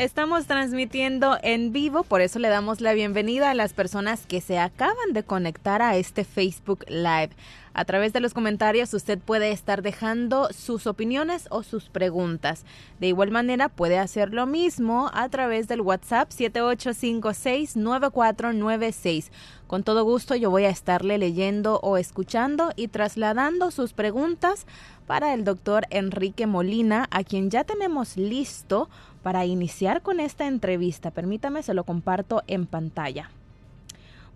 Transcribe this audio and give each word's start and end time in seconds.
Estamos 0.00 0.46
transmitiendo 0.46 1.36
en 1.42 1.72
vivo, 1.72 2.04
por 2.04 2.22
eso 2.22 2.38
le 2.38 2.48
damos 2.48 2.80
la 2.80 2.94
bienvenida 2.94 3.50
a 3.50 3.54
las 3.54 3.74
personas 3.74 4.24
que 4.24 4.40
se 4.40 4.58
acaban 4.58 5.12
de 5.12 5.24
conectar 5.24 5.82
a 5.82 5.96
este 5.96 6.24
Facebook 6.24 6.86
Live. 6.88 7.32
A 7.74 7.84
través 7.84 8.14
de 8.14 8.20
los 8.20 8.32
comentarios 8.32 8.94
usted 8.94 9.18
puede 9.18 9.52
estar 9.52 9.82
dejando 9.82 10.48
sus 10.52 10.86
opiniones 10.86 11.48
o 11.50 11.62
sus 11.62 11.90
preguntas. 11.90 12.64
De 12.98 13.08
igual 13.08 13.30
manera 13.30 13.68
puede 13.68 13.98
hacer 13.98 14.32
lo 14.32 14.46
mismo 14.46 15.10
a 15.12 15.28
través 15.28 15.68
del 15.68 15.82
WhatsApp 15.82 16.30
7856-9496. 16.30 19.26
Con 19.66 19.82
todo 19.84 20.02
gusto 20.04 20.34
yo 20.34 20.50
voy 20.50 20.64
a 20.64 20.70
estarle 20.70 21.18
leyendo 21.18 21.78
o 21.82 21.98
escuchando 21.98 22.72
y 22.74 22.88
trasladando 22.88 23.70
sus 23.70 23.92
preguntas 23.92 24.64
para 25.06 25.34
el 25.34 25.44
doctor 25.44 25.86
Enrique 25.90 26.46
Molina, 26.46 27.06
a 27.10 27.22
quien 27.22 27.50
ya 27.50 27.64
tenemos 27.64 28.16
listo 28.16 28.88
para 29.22 29.44
iniciar 29.44 30.02
con 30.02 30.20
esta 30.20 30.46
entrevista. 30.46 31.10
Permítame, 31.10 31.62
se 31.62 31.74
lo 31.74 31.84
comparto 31.84 32.42
en 32.46 32.66
pantalla. 32.66 33.30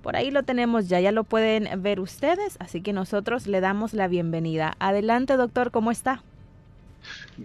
Por 0.03 0.17
ahí 0.17 0.31
lo 0.31 0.43
tenemos 0.43 0.89
ya, 0.89 1.01
ya 1.01 1.13
lo 1.13 1.25
pueden 1.25 1.83
ver 1.83 1.99
ustedes, 1.99 2.57
así 2.59 2.83
que 2.83 2.93
nosotros 2.93 3.47
le 3.47 3.63
damos 3.63 3.95
la 3.95 4.07
bienvenida. 4.07 4.77
Adelante, 4.79 5.37
doctor, 5.37 5.71
¿cómo 5.71 5.91
está? 5.91 6.23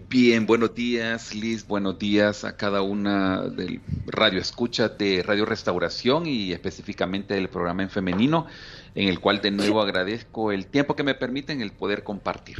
Bien, 0.08 0.46
buenos 0.46 0.74
días, 0.74 1.34
Liz. 1.34 1.66
Buenos 1.66 1.98
días 1.98 2.44
a 2.44 2.56
cada 2.56 2.82
una 2.82 3.42
del 3.42 3.80
radio 4.06 4.40
escucha 4.40 4.88
de 4.88 5.22
Radio 5.22 5.44
Restauración 5.44 6.26
y 6.26 6.52
específicamente 6.52 7.34
del 7.34 7.48
programa 7.48 7.82
en 7.82 7.90
femenino, 7.90 8.46
en 8.94 9.08
el 9.08 9.20
cual 9.20 9.40
de 9.40 9.50
nuevo 9.50 9.80
agradezco 9.80 10.52
el 10.52 10.66
tiempo 10.66 10.96
que 10.96 11.02
me 11.02 11.14
permiten 11.14 11.60
el 11.60 11.72
poder 11.72 12.04
compartir. 12.04 12.58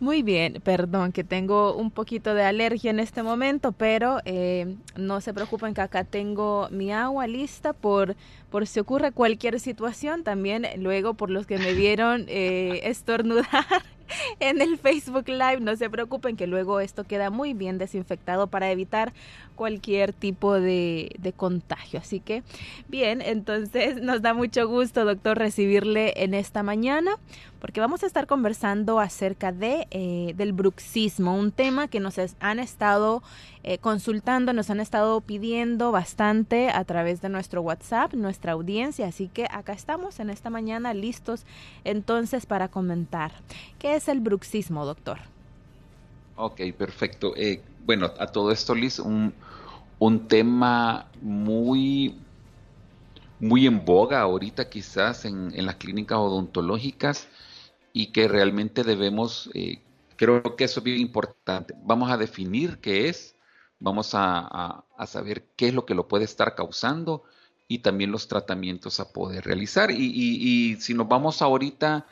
Muy 0.00 0.22
bien, 0.22 0.60
perdón 0.62 1.10
que 1.10 1.24
tengo 1.24 1.74
un 1.74 1.90
poquito 1.90 2.32
de 2.32 2.44
alergia 2.44 2.92
en 2.92 3.00
este 3.00 3.24
momento, 3.24 3.72
pero 3.72 4.20
eh, 4.24 4.76
no 4.96 5.20
se 5.20 5.34
preocupen 5.34 5.74
que 5.74 5.80
acá 5.80 6.04
tengo 6.04 6.68
mi 6.70 6.92
agua 6.92 7.26
lista 7.26 7.72
por, 7.72 8.14
por 8.48 8.68
si 8.68 8.78
ocurre 8.78 9.10
cualquier 9.10 9.58
situación. 9.58 10.22
También 10.22 10.68
luego 10.76 11.14
por 11.14 11.30
los 11.30 11.48
que 11.48 11.58
me 11.58 11.72
vieron 11.74 12.26
eh, 12.28 12.82
estornudar 12.84 13.46
en 14.38 14.60
el 14.60 14.78
Facebook 14.78 15.28
Live. 15.28 15.58
No 15.58 15.74
se 15.74 15.90
preocupen 15.90 16.36
que 16.36 16.46
luego 16.46 16.78
esto 16.78 17.02
queda 17.02 17.30
muy 17.30 17.52
bien 17.52 17.78
desinfectado 17.78 18.46
para 18.46 18.70
evitar 18.70 19.12
cualquier 19.56 20.12
tipo 20.12 20.54
de, 20.54 21.10
de, 21.18 21.32
contagio. 21.32 21.98
Así 21.98 22.20
que 22.20 22.44
bien, 22.86 23.20
entonces 23.20 24.00
nos 24.00 24.22
da 24.22 24.32
mucho 24.32 24.68
gusto, 24.68 25.04
doctor, 25.04 25.38
recibirle 25.38 26.12
en 26.22 26.34
esta 26.34 26.62
mañana 26.62 27.16
porque 27.60 27.80
vamos 27.80 28.02
a 28.02 28.06
estar 28.06 28.26
conversando 28.26 29.00
acerca 29.00 29.52
de 29.52 29.86
eh, 29.90 30.34
del 30.36 30.52
bruxismo, 30.52 31.36
un 31.36 31.50
tema 31.50 31.88
que 31.88 32.00
nos 32.00 32.16
han 32.40 32.58
estado 32.58 33.22
eh, 33.64 33.78
consultando, 33.78 34.52
nos 34.52 34.70
han 34.70 34.80
estado 34.80 35.20
pidiendo 35.20 35.90
bastante 35.90 36.70
a 36.70 36.84
través 36.84 37.20
de 37.20 37.28
nuestro 37.28 37.62
WhatsApp, 37.62 38.14
nuestra 38.14 38.52
audiencia, 38.52 39.08
así 39.08 39.28
que 39.28 39.46
acá 39.50 39.72
estamos 39.72 40.20
en 40.20 40.30
esta 40.30 40.50
mañana 40.50 40.94
listos 40.94 41.44
entonces 41.84 42.46
para 42.46 42.68
comentar. 42.68 43.32
¿Qué 43.78 43.96
es 43.96 44.08
el 44.08 44.20
bruxismo, 44.20 44.84
doctor? 44.84 45.18
Ok, 46.36 46.60
perfecto. 46.76 47.34
Eh, 47.36 47.60
bueno, 47.84 48.12
a 48.18 48.26
todo 48.28 48.52
esto, 48.52 48.74
Liz, 48.74 49.00
un, 49.00 49.34
un 49.98 50.28
tema 50.28 51.06
muy, 51.20 52.14
muy 53.40 53.66
en 53.66 53.84
boga 53.84 54.20
ahorita 54.20 54.68
quizás 54.68 55.24
en, 55.24 55.50
en 55.54 55.66
las 55.66 55.74
clínicas 55.76 56.18
odontológicas 56.18 57.26
y 57.92 58.12
que 58.12 58.28
realmente 58.28 58.84
debemos, 58.84 59.50
eh, 59.54 59.82
creo 60.16 60.56
que 60.56 60.64
eso 60.64 60.80
es 60.80 60.84
bien 60.84 60.98
importante. 60.98 61.74
Vamos 61.82 62.10
a 62.10 62.16
definir 62.16 62.78
qué 62.78 63.08
es, 63.08 63.34
vamos 63.78 64.10
a, 64.14 64.84
saber 65.06 65.44
qué 65.56 65.68
es 65.68 65.74
lo 65.74 65.86
que 65.86 65.94
lo 65.94 66.08
puede 66.08 66.24
estar 66.24 66.54
causando 66.54 67.24
y 67.68 67.78
también 67.78 68.10
los 68.10 68.28
tratamientos 68.28 69.00
a 69.00 69.12
poder 69.12 69.44
realizar. 69.44 69.90
Y, 69.90 70.76
si 70.80 70.94
nos 70.94 71.08
vamos 71.08 71.42
ahorita 71.42 72.06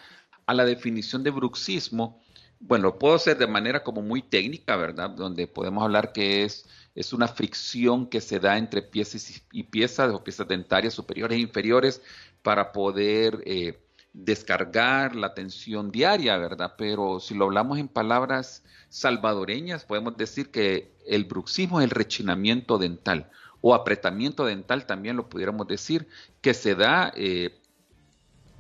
a 0.47 0.55
la 0.55 0.65
definición 0.65 1.23
de 1.23 1.31
bruxismo, 1.31 2.21
bueno, 2.59 2.99
puedo 2.99 3.15
hacer 3.15 3.37
de 3.37 3.47
manera 3.47 3.83
como 3.83 4.01
muy 4.03 4.23
técnica, 4.23 4.77
¿verdad? 4.77 5.11
Donde 5.11 5.47
podemos 5.47 5.85
hablar 5.85 6.13
que 6.13 6.45
es, 6.45 6.67
es 6.95 7.13
una 7.13 7.29
fricción 7.29 8.07
que 8.07 8.21
se 8.21 8.41
da 8.41 8.57
entre 8.57 8.81
piezas 8.81 9.43
y, 9.53 9.63
piezas 9.65 10.13
o 10.15 10.25
piezas 10.25 10.49
dentarias 10.49 10.95
superiores 10.95 11.37
e 11.37 11.43
inferiores 11.43 12.03
para 12.43 12.73
poder 12.73 13.43
eh, 13.45 13.79
descargar 14.17 15.15
la 15.15 15.35
tensión 15.35 15.91
diaria, 15.93 16.39
¿verdad? 16.39 16.75
Pero 16.79 17.21
si 17.21 17.35
lo 17.35 17.45
hablamos 17.45 17.79
en 17.79 17.87
palabras 17.87 18.65
salvadoreñas, 18.89 19.85
podemos 19.85 20.17
decir 20.17 20.51
que 20.51 20.91
el 21.07 21.25
bruxismo 21.25 21.81
es 21.81 21.85
el 21.85 21.91
rechinamiento 21.91 22.79
dental 22.79 23.31
o 23.61 23.75
apretamiento 23.75 24.47
dental, 24.47 24.87
también 24.87 25.17
lo 25.17 25.29
pudiéramos 25.29 25.69
decir, 25.69 26.09
que 26.41 26.55
se 26.55 26.75
da 26.75 27.13
eh, 27.15 27.61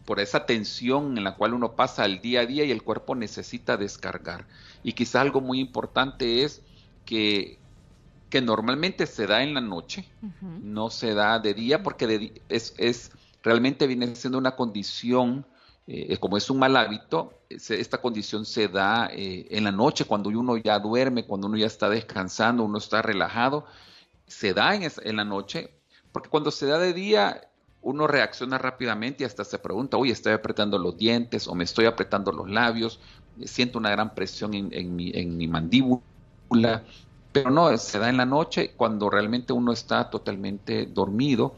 por 0.05 0.21
esa 0.21 0.45
tensión 0.45 1.17
en 1.17 1.25
la 1.25 1.37
cual 1.37 1.55
uno 1.55 1.75
pasa 1.75 2.05
el 2.05 2.21
día 2.21 2.41
a 2.41 2.47
día 2.47 2.65
y 2.65 2.71
el 2.71 2.83
cuerpo 2.83 3.15
necesita 3.15 3.79
descargar. 3.79 4.47
Y 4.83 4.93
quizá 4.93 5.23
algo 5.23 5.41
muy 5.41 5.59
importante 5.59 6.45
es 6.45 6.63
que, 7.07 7.59
que 8.29 8.43
normalmente 8.43 9.07
se 9.07 9.27
da 9.27 9.43
en 9.43 9.55
la 9.55 9.63
noche, 9.63 10.07
no 10.43 10.91
se 10.91 11.15
da 11.15 11.39
de 11.39 11.55
día 11.55 11.83
porque 11.83 12.43
es, 12.51 12.75
es 12.77 13.13
realmente 13.47 13.87
viene 13.87 14.13
siendo 14.17 14.39
una 14.39 14.57
condición, 14.57 15.47
eh, 15.87 16.17
como 16.19 16.37
es 16.37 16.51
un 16.51 16.59
mal 16.59 16.77
hábito, 16.77 17.33
esta 17.49 17.99
condición 17.99 18.45
se 18.45 18.67
da 18.67 19.09
eh, 19.13 19.47
en 19.51 19.63
la 19.63 19.71
noche, 19.71 20.05
cuando 20.05 20.31
uno 20.31 20.57
ya 20.57 20.81
duerme, 20.81 21.25
cuando 21.25 21.47
uno 21.47 21.57
ya 21.57 21.67
está 21.67 21.89
descansando, 21.89 22.65
uno 22.65 22.79
está 22.79 23.03
relajado, 23.03 23.65
se 24.27 24.53
da 24.53 24.75
en, 24.75 25.17
la 25.17 25.25
noche, 25.25 25.71
porque 26.11 26.29
cuando 26.29 26.51
se 26.51 26.67
da 26.67 26.81
de 26.81 26.93
día, 26.93 27.41
uno 27.83 28.09
reacciona 28.09 28.59
rápidamente 28.59 29.23
y 29.23 29.27
hasta 29.27 29.45
se 29.45 29.61
pregunta, 29.61 29.97
oye, 29.97 30.11
estoy 30.11 30.33
apretando 30.33 30.77
los 30.77 30.97
dientes 30.97 31.47
o 31.47 31.55
me 31.55 31.63
estoy 31.63 31.87
apretando 31.87 32.33
los 32.33 32.51
labios, 32.51 32.99
siento 33.45 33.79
una 33.79 33.91
gran 33.91 34.13
presión 34.13 34.51
mi, 34.51 35.13
en 35.15 35.37
mi 35.37 35.47
mandíbula, 35.47 36.83
pero 37.31 37.51
no, 37.51 37.79
se 37.79 38.01
da 38.01 38.09
en 38.09 38.17
la 38.17 38.27
noche 38.27 38.73
cuando 38.77 39.09
realmente 39.09 39.53
uno 39.53 39.73
está 39.73 40.11
totalmente 40.11 40.87
dormido 40.87 41.55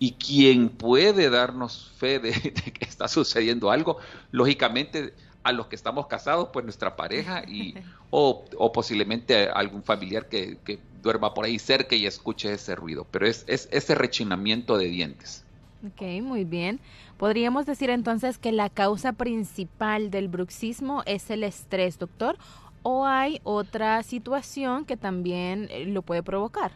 y 0.00 0.12
quien 0.12 0.70
puede 0.70 1.30
darnos 1.30 1.92
fe 1.96 2.18
de, 2.18 2.32
que 2.32 2.84
está 2.84 3.06
sucediendo 3.06 3.70
algo, 3.70 3.98
lógicamente 4.32 5.14
a 5.44 5.52
los 5.52 5.68
que 5.68 5.76
estamos 5.76 6.06
casados, 6.06 6.48
pues 6.52 6.64
nuestra 6.64 6.96
pareja 6.96 7.44
y 7.46 7.74
o, 8.10 8.44
posiblemente 8.72 9.48
algún 9.48 9.84
familiar 9.84 10.28
que, 10.28 10.58
duerma 11.02 11.32
por 11.32 11.46
ahí 11.46 11.58
cerca 11.58 11.94
y 11.94 12.04
escuche 12.04 12.52
ese 12.52 12.76
ruido, 12.76 13.06
pero 13.10 13.26
es, 13.26 13.44
es 13.46 13.68
ese 13.72 13.94
rechinamiento 13.94 14.76
de 14.76 14.86
dientes. 14.86 15.44
Ok, 15.86 16.02
muy 16.22 16.44
bien. 16.44 16.78
Podríamos 17.16 17.64
decir 17.64 17.88
entonces 17.88 18.36
que 18.36 18.52
la 18.52 18.68
causa 18.68 19.14
principal 19.14 20.10
del 20.10 20.28
bruxismo 20.28 21.02
es 21.06 21.30
el 21.30 21.42
estrés, 21.42 21.98
doctor, 21.98 22.36
o 22.82 23.06
hay 23.06 23.40
otra 23.44 24.02
situación 24.02 24.84
que 24.84 24.98
también 24.98 25.68
eh, 25.70 25.86
lo 25.86 26.02
puede 26.02 26.22
provocar. 26.22 26.72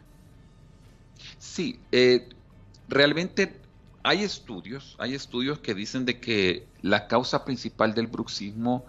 Sí, 1.39 1.79
eh, 1.93 2.29
realmente 2.89 3.61
hay 4.03 4.23
estudios, 4.23 4.97
hay 4.99 5.15
estudios 5.15 5.59
que 5.61 5.75
dicen 5.75 6.05
de 6.05 6.21
que 6.21 6.67
la 6.83 7.09
causa 7.09 7.45
principal 7.45 7.95
del 7.95 8.07
bruxismo 8.07 8.85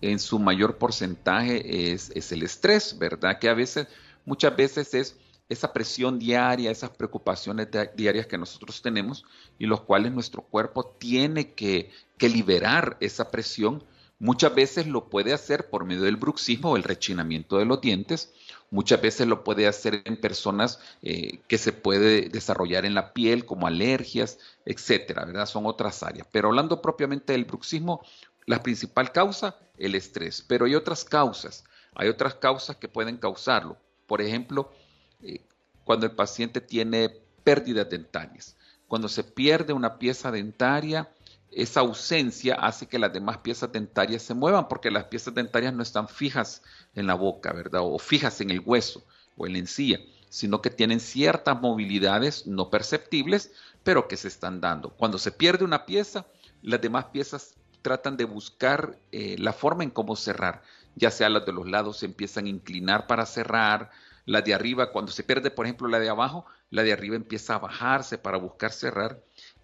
en 0.00 0.18
su 0.18 0.38
mayor 0.38 0.78
porcentaje 0.78 1.92
es, 1.92 2.10
el 2.32 2.42
estrés, 2.42 2.98
¿verdad? 2.98 3.38
Que 3.38 3.48
a 3.48 3.54
veces, 3.54 3.88
muchas 4.24 4.56
veces 4.56 4.94
es 4.94 5.16
esa 5.48 5.72
presión 5.72 6.18
diaria, 6.18 6.70
esas 6.70 6.90
preocupaciones 6.90 7.68
diarias 7.96 8.26
que 8.26 8.38
nosotros 8.38 8.82
tenemos 8.82 9.24
y 9.58 9.66
los 9.66 9.82
cuales 9.82 10.12
nuestro 10.12 10.42
cuerpo 10.42 10.96
tiene 10.98 11.52
que, 11.52 11.90
que 12.16 12.28
liberar 12.28 12.96
esa 13.00 13.30
presión. 13.30 13.84
Muchas 14.18 14.54
veces 14.54 14.86
lo 14.86 15.08
puede 15.08 15.32
hacer 15.32 15.68
por 15.68 15.84
medio 15.84 16.02
del 16.02 16.16
bruxismo 16.16 16.70
o 16.70 16.76
el 16.76 16.84
rechinamiento 16.84 17.58
de 17.58 17.64
los 17.64 17.80
dientes, 17.80 18.32
Muchas 18.72 19.02
veces 19.02 19.26
lo 19.26 19.44
puede 19.44 19.66
hacer 19.66 20.00
en 20.06 20.16
personas 20.16 20.80
eh, 21.02 21.40
que 21.46 21.58
se 21.58 21.74
puede 21.74 22.30
desarrollar 22.30 22.86
en 22.86 22.94
la 22.94 23.12
piel, 23.12 23.44
como 23.44 23.66
alergias, 23.66 24.38
etcétera, 24.64 25.26
¿verdad? 25.26 25.44
Son 25.44 25.66
otras 25.66 26.02
áreas. 26.02 26.26
Pero 26.32 26.48
hablando 26.48 26.80
propiamente 26.80 27.34
del 27.34 27.44
bruxismo, 27.44 28.00
la 28.46 28.62
principal 28.62 29.12
causa, 29.12 29.56
el 29.76 29.94
estrés. 29.94 30.42
Pero 30.48 30.64
hay 30.64 30.74
otras 30.74 31.04
causas, 31.04 31.64
hay 31.94 32.08
otras 32.08 32.36
causas 32.36 32.76
que 32.76 32.88
pueden 32.88 33.18
causarlo. 33.18 33.76
Por 34.06 34.22
ejemplo, 34.22 34.72
eh, 35.20 35.42
cuando 35.84 36.06
el 36.06 36.12
paciente 36.12 36.62
tiene 36.62 37.10
pérdidas 37.44 37.90
dentarias. 37.90 38.56
Cuando 38.88 39.10
se 39.10 39.22
pierde 39.22 39.74
una 39.74 39.98
pieza 39.98 40.30
dentaria, 40.30 41.12
esa 41.54 41.80
ausencia 41.80 42.54
hace 42.54 42.86
que 42.86 42.98
las 42.98 43.12
demás 43.12 43.38
piezas 43.38 43.70
dentarias 43.72 44.22
se 44.22 44.34
muevan 44.34 44.68
porque 44.68 44.90
las 44.90 45.04
piezas 45.04 45.34
dentarias 45.34 45.74
no 45.74 45.82
están 45.82 46.08
fijas 46.08 46.62
en 46.94 47.06
la 47.06 47.14
boca, 47.14 47.52
¿verdad? 47.52 47.82
O 47.84 47.98
fijas 47.98 48.40
en 48.40 48.50
el 48.50 48.60
hueso. 48.60 49.04
o 49.36 49.46
en 49.46 49.54
la 49.54 49.60
encía, 49.60 49.98
sino 50.28 50.60
que 50.60 50.68
tienen 50.68 51.00
ciertas 51.00 51.58
movilidades 51.58 52.46
no 52.46 52.68
perceptibles, 52.68 53.50
pero 53.82 54.08
que 54.08 54.18
se 54.18 54.28
están 54.28 54.60
dando. 54.60 54.90
Cuando 54.90 55.18
se 55.18 55.32
pierde 55.32 55.64
una 55.64 55.86
pieza, 55.86 56.26
las 56.60 56.82
demás 56.82 57.06
piezas 57.06 57.54
tratan 57.80 58.18
de 58.18 58.24
buscar 58.24 58.98
eh, 59.10 59.36
la 59.38 59.54
forma 59.54 59.84
en 59.84 59.90
cómo 59.90 60.16
cerrar, 60.16 60.62
ya 60.96 61.10
sea 61.10 61.30
las 61.30 61.46
de 61.46 61.52
los 61.52 61.66
lados 61.66 61.98
se 61.98 62.06
empiezan 62.06 62.44
a 62.44 62.50
inclinar 62.50 63.06
para 63.06 63.24
cerrar, 63.24 63.90
la 64.24 64.42
de 64.42 64.54
arriba, 64.54 64.92
cuando 64.92 65.10
se 65.10 65.24
pierde, 65.24 65.50
por 65.50 65.66
ejemplo, 65.66 65.88
la 65.88 65.98
de 65.98 66.08
abajo, 66.08 66.46
la 66.70 66.82
de 66.82 66.92
arriba 66.92 67.16
empieza 67.16 67.54
a 67.54 67.58
bajarse 67.58 68.18
para 68.18 68.38
buscar 68.38 68.72
cerrar, 68.72 69.20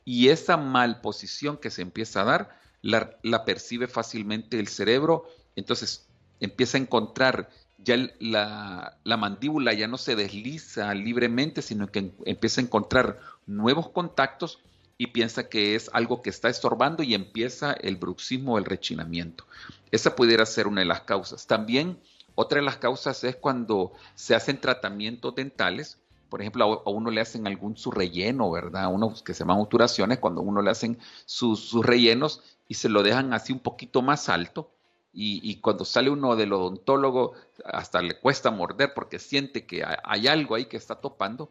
y 0.08 0.30
esa 0.30 0.56
mal 0.56 1.02
posición 1.02 1.58
que 1.58 1.68
se 1.68 1.82
empieza 1.82 2.22
a 2.22 2.24
dar, 2.24 2.58
la, 2.80 3.18
la 3.22 3.44
percibe 3.44 3.88
fácilmente 3.88 4.58
el 4.58 4.66
cerebro, 4.66 5.28
entonces 5.54 6.08
empieza 6.40 6.78
a 6.78 6.80
encontrar 6.80 7.50
ya 7.76 7.94
la, 8.18 8.96
la, 9.04 9.16
mandíbula 9.18 9.74
ya 9.74 9.86
no 9.86 9.98
se 9.98 10.16
desliza 10.16 10.94
libremente, 10.94 11.60
sino 11.60 11.88
que 11.88 12.10
empieza 12.24 12.62
a 12.62 12.64
encontrar 12.64 13.20
nuevos 13.44 13.90
contactos 13.90 14.60
y 14.96 15.08
piensa 15.08 15.50
que 15.50 15.74
es 15.74 15.90
algo 15.92 16.22
que 16.22 16.30
está 16.30 16.48
estorbando 16.48 17.02
y 17.02 17.12
empieza 17.12 17.74
el 17.74 17.96
bruxismo 17.96 18.54
o 18.54 18.58
el 18.58 18.64
rechinamiento. 18.64 19.44
Esa 19.90 20.16
pudiera 20.16 20.46
ser 20.46 20.68
una 20.68 20.80
de 20.80 20.86
las 20.86 21.02
causas. 21.02 21.46
También 21.46 22.00
otra 22.34 22.60
de 22.60 22.64
las 22.64 22.78
causas 22.78 23.22
es 23.24 23.36
cuando 23.36 23.92
se 24.14 24.34
hacen 24.34 24.58
tratamientos 24.58 25.34
dentales. 25.34 25.98
Por 26.28 26.40
ejemplo, 26.40 26.82
a 26.84 26.90
uno 26.90 27.10
le 27.10 27.20
hacen 27.20 27.46
algún 27.46 27.76
su 27.76 27.90
relleno, 27.90 28.50
¿verdad? 28.50 28.92
Uno 28.92 29.14
que 29.24 29.34
se 29.34 29.40
llaman 29.40 29.60
obturaciones, 29.60 30.18
cuando 30.18 30.42
uno 30.42 30.62
le 30.62 30.70
hacen 30.70 30.98
sus, 31.24 31.72
rellenos 31.84 32.42
y 32.68 32.74
se 32.74 32.88
lo 32.88 33.02
dejan 33.02 33.32
así 33.32 33.52
un 33.52 33.60
poquito 33.60 34.02
más 34.02 34.28
alto. 34.28 34.70
Y, 35.12 35.40
y, 35.42 35.56
cuando 35.60 35.84
sale 35.84 36.10
uno 36.10 36.36
del 36.36 36.52
odontólogo, 36.52 37.32
hasta 37.64 38.02
le 38.02 38.18
cuesta 38.20 38.50
morder 38.50 38.92
porque 38.94 39.18
siente 39.18 39.66
que 39.66 39.82
hay 40.04 40.28
algo 40.28 40.54
ahí 40.54 40.66
que 40.66 40.76
está 40.76 40.96
topando 40.96 41.50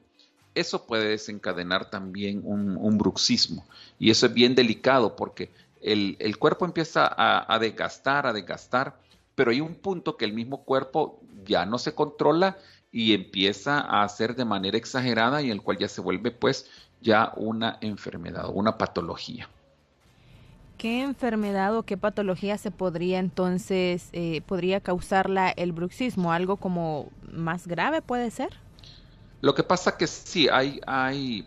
eso 0.59 0.85
puede 0.85 1.09
desencadenar 1.09 1.89
también 1.89 2.41
un, 2.43 2.97
bruxismo. 2.97 3.65
Y 3.99 4.09
eso 4.09 4.25
es 4.25 4.33
bien 4.33 4.55
delicado 4.55 5.15
porque 5.15 5.51
el, 5.81 6.37
cuerpo 6.39 6.65
empieza 6.65 7.07
a, 7.15 7.59
desgastar, 7.59 8.25
a 8.25 8.33
desgastar, 8.33 8.99
pero 9.37 9.51
hay 9.51 9.61
un 9.61 9.75
punto 9.75 10.17
que 10.17 10.25
el 10.25 10.33
mismo 10.33 10.63
cuerpo 10.63 11.21
ya 11.45 11.67
no 11.67 11.77
se 11.77 11.93
controla 11.93 12.57
y 12.91 13.13
empieza 13.13 13.79
a 13.79 14.01
hacer 14.01 14.35
de 14.35 14.45
manera 14.45 14.79
exagerada 14.79 15.43
y 15.43 15.51
el 15.51 15.61
cual 15.61 15.77
ya 15.77 15.87
se 15.87 16.01
vuelve 16.01 16.31
pues 16.31 16.67
ya 17.01 17.33
una 17.35 17.77
enfermedad, 17.81 18.49
una 18.51 18.79
patología. 18.79 19.47
¿Qué 20.79 21.03
enfermedad 21.03 21.77
o 21.77 21.83
qué 21.83 21.97
patología 21.97 22.57
se 22.57 22.71
podría 22.71 23.19
entonces, 23.19 24.09
eh, 24.11 24.41
podría 24.41 24.79
causarla 24.79 25.51
el 25.51 25.71
bruxismo? 25.71 26.31
¿Algo 26.31 26.57
como 26.57 27.11
más 27.31 27.67
grave 27.67 28.01
puede 28.01 28.31
ser? 28.31 28.49
Lo 29.41 29.53
que 29.53 29.61
pasa 29.61 29.97
que 29.97 30.07
sí, 30.07 30.47
hay, 30.51 30.81
hay 30.87 31.45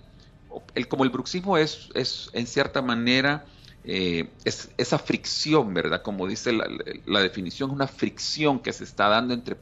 el, 0.77 0.87
como 0.87 1.03
el 1.03 1.11
bruxismo 1.11 1.57
es, 1.57 1.89
es 1.95 2.31
en 2.35 2.47
cierta 2.47 2.83
manera 2.83 3.47
eh, 3.85 4.31
es, 4.45 4.71
esa 4.77 4.99
fricción, 4.99 5.73
¿verdad? 5.73 6.03
Como 6.03 6.27
dice 6.27 6.53
la, 6.53 6.69
la, 7.07 7.21
definición, 7.21 7.71
una 7.71 7.87
fricción 7.87 8.61
que 8.61 8.73
se 8.73 8.85
está 8.85 9.09
dando 9.09 9.35
entre, 9.35 9.57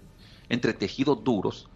entre 0.48 0.72
tejidos 0.72 1.22
duros. 1.22 1.68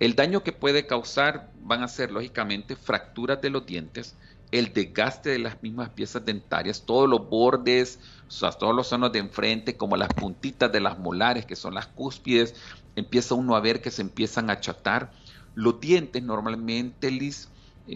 El 0.00 0.14
daño 0.16 0.42
que 0.42 0.52
puede 0.52 0.86
causar 0.86 1.50
van 1.62 1.82
a 1.82 1.88
ser, 1.88 2.10
lógicamente, 2.10 2.76
fracturas 2.76 3.40
de 3.40 3.50
los 3.50 3.64
dientes, 3.64 4.16
el 4.50 4.72
desgaste 4.72 5.30
de 5.30 5.38
las 5.38 5.62
mismas 5.62 5.90
piezas 5.90 6.24
dentarias, 6.24 6.84
todos 6.84 7.08
los 7.08 7.28
bordes, 7.28 7.98
o 8.28 8.30
sea, 8.30 8.52
todos 8.52 8.74
los 8.74 8.88
zonas 8.88 9.12
de 9.12 9.20
enfrente, 9.20 9.76
como 9.76 9.96
las 9.96 10.08
puntitas 10.08 10.70
de 10.70 10.80
las 10.80 10.98
molares, 10.98 11.46
que 11.46 11.56
son 11.56 11.74
las 11.74 11.86
cúspides, 11.86 12.54
empieza 12.96 13.34
uno 13.34 13.56
a 13.56 13.60
ver 13.60 13.80
que 13.80 13.90
se 13.90 14.02
empiezan 14.02 14.50
a 14.50 14.54
achatar 14.54 15.12
los 15.54 15.80
dientes 15.80 16.22
normalmente, 16.22 17.10
Liz, 17.10 17.48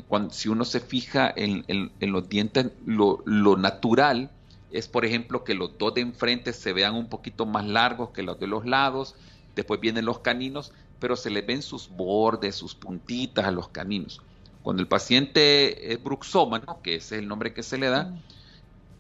cuando, 0.07 0.33
si 0.35 0.49
uno 0.49 0.65
se 0.65 0.81
fija 0.81 1.33
en, 1.35 1.65
los 2.01 2.29
dientes, 2.29 2.73
lo, 2.85 3.23
natural 3.57 4.31
es, 4.71 4.87
por 4.87 5.05
ejemplo, 5.05 5.45
que 5.45 5.55
los 5.55 5.79
dos 5.79 5.95
de 5.95 6.03
enfrente 6.03 6.53
se 6.53 6.73
vean 6.73 6.95
un 6.95 7.09
poquito 7.09 7.47
más 7.47 7.67
largos 7.67 8.11
que 8.11 8.23
los 8.23 8.39
de 8.39 8.47
los 8.47 8.67
lados, 8.67 9.15
después 9.57 9.81
vienen 9.81 10.05
los 10.05 10.19
caninos, 10.19 10.73
pero 11.01 11.17
se 11.17 11.31
le 11.31 11.41
ven 11.41 11.63
sus 11.63 11.89
bordes, 11.89 12.55
sus 12.55 12.75
puntitas 12.75 13.47
a 13.47 13.51
los 13.51 13.69
caninos. 13.69 14.21
Cuando 14.63 14.83
el 14.83 14.89
paciente 14.89 15.93
es 15.93 16.03
bruxómano, 16.03 16.81
que 16.83 16.97
ese 16.97 17.17
es 17.17 17.23
el 17.23 17.29
nombre 17.29 17.55
que 17.55 17.63
se 17.63 17.79
le 17.79 17.89
da, 17.89 18.15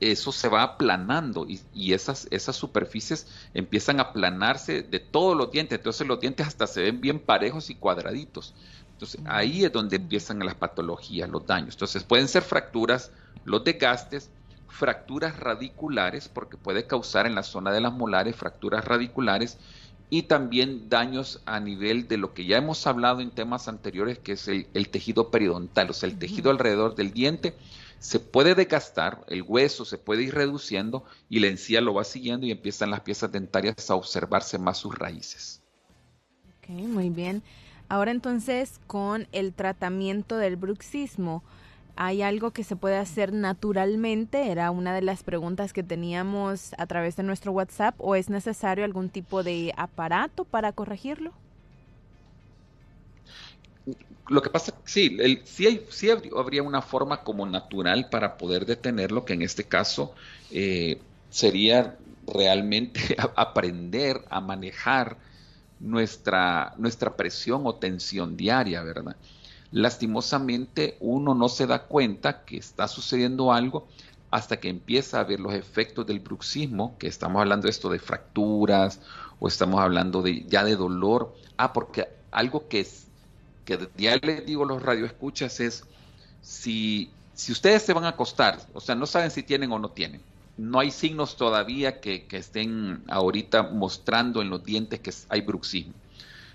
eso 0.00 0.32
se 0.32 0.48
va 0.48 0.62
aplanando 0.62 1.46
y, 1.46 1.60
y, 1.74 1.92
esas, 1.92 2.28
esas 2.30 2.56
superficies 2.56 3.26
empiezan 3.52 3.98
a 3.98 4.04
aplanarse 4.04 4.82
de 4.82 5.00
todos 5.00 5.36
los 5.36 5.50
dientes. 5.50 5.78
Entonces 5.78 6.06
los 6.06 6.20
dientes 6.20 6.46
hasta 6.46 6.66
se 6.66 6.82
ven 6.82 7.00
bien 7.00 7.18
parejos 7.18 7.68
y 7.68 7.74
cuadraditos. 7.74 8.54
Entonces 8.98 9.20
ahí 9.26 9.64
es 9.64 9.70
donde 9.70 9.94
empiezan 9.94 10.40
las 10.40 10.56
patologías, 10.56 11.28
los 11.28 11.46
daños. 11.46 11.76
Entonces 11.76 12.02
pueden 12.02 12.26
ser 12.26 12.42
fracturas, 12.42 13.12
los 13.44 13.62
desgastes, 13.62 14.28
fracturas 14.68 15.38
radiculares, 15.38 16.28
porque 16.28 16.56
puede 16.56 16.84
causar 16.84 17.24
en 17.24 17.36
la 17.36 17.44
zona 17.44 17.70
de 17.70 17.80
las 17.80 17.92
molares 17.92 18.34
fracturas 18.34 18.84
radiculares 18.84 19.56
y 20.10 20.22
también 20.22 20.88
daños 20.88 21.40
a 21.46 21.60
nivel 21.60 22.08
de 22.08 22.16
lo 22.16 22.34
que 22.34 22.44
ya 22.44 22.56
hemos 22.56 22.88
hablado 22.88 23.20
en 23.20 23.30
temas 23.30 23.68
anteriores, 23.68 24.18
que 24.18 24.32
es 24.32 24.48
el, 24.48 24.88
tejido 24.88 25.30
periodontal, 25.30 25.90
o 25.90 25.92
sea, 25.92 26.08
el 26.08 26.18
tejido 26.18 26.50
alrededor 26.50 26.96
del 26.96 27.12
diente 27.12 27.54
se 28.00 28.18
puede 28.18 28.56
desgastar, 28.56 29.24
el 29.28 29.42
hueso 29.42 29.84
se 29.84 29.98
puede 29.98 30.24
ir 30.24 30.34
reduciendo 30.34 31.04
y 31.28 31.38
la 31.38 31.46
encía 31.46 31.80
lo 31.80 31.94
va 31.94 32.02
siguiendo 32.02 32.46
y 32.46 32.50
empiezan 32.50 32.90
las 32.90 33.02
piezas 33.02 33.30
dentarias 33.30 33.90
a 33.90 33.94
observarse 33.94 34.58
más 34.58 34.78
sus 34.78 34.92
raíces. 34.92 35.62
Ok, 36.58 36.70
muy 36.70 37.10
bien. 37.10 37.44
Ahora 37.88 38.10
entonces, 38.10 38.80
con 38.86 39.26
el 39.32 39.54
tratamiento 39.54 40.36
del 40.36 40.56
bruxismo, 40.56 41.42
¿Hay 42.00 42.22
algo 42.22 42.52
que 42.52 42.62
se 42.62 42.76
puede 42.76 42.96
hacer 42.96 43.32
naturalmente? 43.32 44.52
Era 44.52 44.70
una 44.70 44.94
de 44.94 45.02
las 45.02 45.24
preguntas 45.24 45.72
que 45.72 45.82
teníamos 45.82 46.70
a 46.78 46.86
través 46.86 47.16
de 47.16 47.24
nuestro 47.24 47.50
WhatsApp. 47.50 47.96
¿O 47.98 48.14
es 48.14 48.30
necesario 48.30 48.84
algún 48.84 49.08
tipo 49.08 49.42
de 49.42 49.74
aparato 49.76 50.44
para 50.44 50.70
corregirlo? 50.70 51.32
Lo 54.28 54.42
que 54.42 54.48
pasa, 54.48 54.74
sí, 54.84 55.16
el, 55.18 55.42
sí, 55.44 55.80
sí, 55.90 56.08
habría 56.36 56.62
una 56.62 56.82
forma 56.82 57.24
como 57.24 57.46
natural 57.46 58.08
para 58.10 58.38
poder 58.38 58.64
detenerlo, 58.64 59.24
que 59.24 59.32
en 59.32 59.42
este 59.42 59.64
caso 59.64 60.14
eh, 60.52 61.00
sería 61.30 61.96
realmente 62.32 63.16
aprender 63.34 64.20
a 64.30 64.40
manejar 64.40 65.16
nuestra, 65.80 66.74
nuestra 66.78 67.16
presión 67.16 67.62
o 67.64 67.74
tensión 67.74 68.36
diaria, 68.36 68.82
¿verdad? 68.82 69.16
lastimosamente 69.70 70.96
uno 71.00 71.34
no 71.34 71.48
se 71.48 71.66
da 71.66 71.84
cuenta 71.84 72.44
que 72.44 72.56
está 72.56 72.88
sucediendo 72.88 73.52
algo 73.52 73.86
hasta 74.30 74.58
que 74.60 74.68
empieza 74.68 75.20
a 75.20 75.24
ver 75.24 75.40
los 75.40 75.54
efectos 75.54 76.06
del 76.06 76.20
bruxismo, 76.20 76.96
que 76.98 77.06
estamos 77.06 77.40
hablando 77.40 77.64
de 77.64 77.70
esto 77.70 77.88
de 77.88 77.98
fracturas 77.98 79.00
o 79.40 79.48
estamos 79.48 79.80
hablando 79.80 80.22
de 80.22 80.44
ya 80.44 80.64
de 80.64 80.76
dolor. 80.76 81.34
Ah, 81.56 81.72
porque 81.72 82.08
algo 82.30 82.68
que, 82.68 82.80
es, 82.80 83.06
que 83.64 83.88
ya 83.96 84.16
les 84.16 84.44
digo 84.44 84.64
a 84.64 84.66
los 84.66 84.82
radioescuchas 84.82 85.60
es, 85.60 85.84
si, 86.42 87.10
si 87.34 87.52
ustedes 87.52 87.82
se 87.82 87.94
van 87.94 88.04
a 88.04 88.08
acostar, 88.08 88.60
o 88.74 88.80
sea, 88.80 88.94
no 88.94 89.06
saben 89.06 89.30
si 89.30 89.42
tienen 89.42 89.72
o 89.72 89.78
no 89.78 89.90
tienen, 89.90 90.20
no 90.58 90.80
hay 90.80 90.90
signos 90.90 91.36
todavía 91.36 92.00
que, 92.00 92.26
que 92.26 92.36
estén 92.36 93.02
ahorita 93.08 93.62
mostrando 93.62 94.42
en 94.42 94.50
los 94.50 94.62
dientes 94.64 95.00
que 95.00 95.12
hay 95.30 95.40
bruxismo 95.40 95.94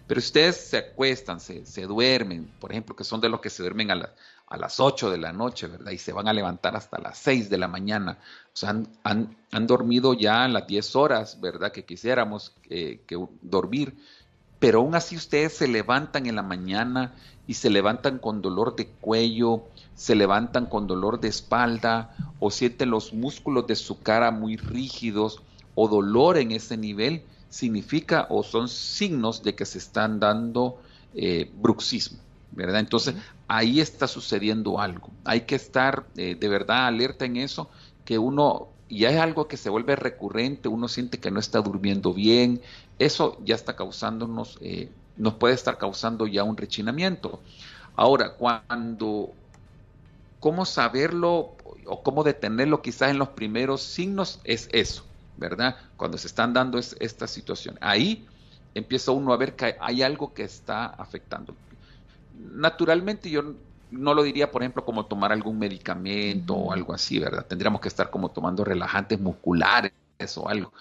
pero 0.08 0.20
ustedes 0.20 0.58
se 0.58 0.78
acuestan, 0.78 1.40
se, 1.40 1.82
duermen, 1.84 2.52
por 2.60 2.72
ejemplo, 2.72 2.96
que 2.96 3.04
son 3.04 3.22
de 3.22 3.30
los 3.30 3.40
que 3.40 3.50
se 3.50 3.64
duermen 3.64 3.90
a, 3.92 4.10
a 4.48 4.58
las 4.58 4.80
8 4.80 5.10
de 5.10 5.18
la 5.18 5.32
noche, 5.32 5.68
¿verdad? 5.68 5.92
Y 5.92 5.98
se 5.98 6.12
van 6.12 6.28
a 6.28 6.34
levantar 6.34 6.76
hasta 6.76 7.00
las 7.00 7.18
6 7.20 7.50
de 7.50 7.58
la 7.58 7.70
mañana. 7.70 8.20
O 8.48 8.56
sea, 8.56 8.70
han, 8.70 9.38
han, 9.52 9.68
dormido 9.68 10.14
ya 10.14 10.48
las 10.48 10.68
10 10.68 10.96
horas, 10.98 11.40
¿verdad? 11.40 11.72
Que 11.72 11.86
quisiéramos 11.86 12.54
eh, 12.70 13.02
que 13.08 13.18
dormir. 13.42 13.96
Pero 14.60 14.80
aún 14.80 14.96
así 14.96 15.16
ustedes 15.16 15.56
se 15.58 15.68
levantan 15.68 16.26
en 16.26 16.36
la 16.36 16.44
mañana 16.44 17.16
y 17.48 17.54
se 17.54 17.70
levantan 17.70 18.20
con 18.20 18.42
dolor 18.42 18.76
de 18.76 18.88
cuello, 18.88 19.64
se 19.96 20.16
levantan 20.16 20.66
con 20.66 20.88
dolor 20.88 21.20
de 21.20 21.28
espalda 21.28 22.16
o 22.40 22.50
sienten 22.52 22.90
los 22.90 23.14
músculos 23.14 23.68
de 23.68 23.76
su 23.76 24.02
cara 24.02 24.32
muy 24.32 24.58
rígidos 24.58 25.42
o 25.76 25.88
dolor 25.88 26.38
en 26.38 26.52
ese 26.52 26.78
nivel 26.78 27.24
significa 27.50 28.28
o 28.30 28.44
son 28.44 28.68
signos 28.68 29.44
de 29.44 29.56
que 29.56 29.66
se 29.66 29.78
están 29.78 30.20
dando 30.20 30.82
eh, 31.14 31.52
bruxismo, 31.56 32.18
¿verdad? 32.52 32.80
Entonces, 32.80 33.16
ahí 33.48 33.80
está 33.80 34.08
sucediendo 34.08 34.80
algo. 34.80 35.12
Hay 35.24 35.42
que 35.42 35.56
estar 35.56 36.06
eh, 36.18 36.36
de 36.36 36.50
verdad 36.50 36.88
alerta 36.88 37.26
en 37.26 37.38
eso, 37.38 37.70
que 38.06 38.18
uno 38.18 38.70
ya 38.90 39.12
es 39.12 39.20
algo 39.20 39.48
que 39.48 39.58
se 39.58 39.70
vuelve 39.70 39.96
recurrente, 39.96 40.68
uno 40.68 40.88
siente 40.88 41.20
que 41.20 41.32
no 41.32 41.40
está 41.40 41.62
durmiendo 41.62 42.14
bien, 42.14 42.62
eso 43.00 43.38
ya 43.44 43.56
está 43.56 43.76
causándonos, 43.76 44.58
eh, 44.62 44.90
nos 45.18 45.36
puede 45.36 45.54
estar 45.54 45.78
causando 45.78 46.28
ya 46.28 46.44
un 46.44 46.58
rechinamiento. 46.58 47.40
Ahora, 47.96 48.34
cuando, 48.34 49.32
¿cómo 50.44 50.66
saberlo 50.66 51.56
o 51.86 52.04
cómo 52.04 52.22
detenerlo 52.22 52.82
quizás 52.82 53.12
en 53.12 53.18
los 53.18 53.30
primeros 53.30 53.82
signos? 53.82 54.42
Es 54.44 54.68
eso, 54.74 55.06
¿verdad? 55.38 55.78
Cuando 55.96 56.18
se 56.18 56.28
están 56.28 56.52
dando 56.52 56.78
esta 56.80 57.28
situación. 57.28 57.78
Ahí 57.80 58.28
empieza 58.76 59.14
uno 59.14 59.32
a 59.32 59.38
ver 59.38 59.56
que 59.56 59.78
hay 59.80 60.04
algo 60.04 60.34
que 60.34 60.44
está 60.44 60.88
afectando. 60.88 61.56
Naturalmente 62.56 63.30
yo 63.30 63.54
no 63.90 64.14
lo 64.14 64.22
diría, 64.22 64.52
por 64.52 64.64
ejemplo, 64.64 64.84
como 64.84 65.06
tomar 65.06 65.32
algún 65.32 65.58
medicamento 65.58 66.56
o 66.56 66.74
algo 66.74 66.94
así, 66.94 67.20
¿verdad? 67.20 67.46
Tendríamos 67.46 67.80
que 67.80 67.88
estar 67.88 68.10
como 68.10 68.28
tomando 68.28 68.66
relajantes 68.66 69.22
musculares 69.22 69.94
o 70.36 70.50
algo. 70.50 70.74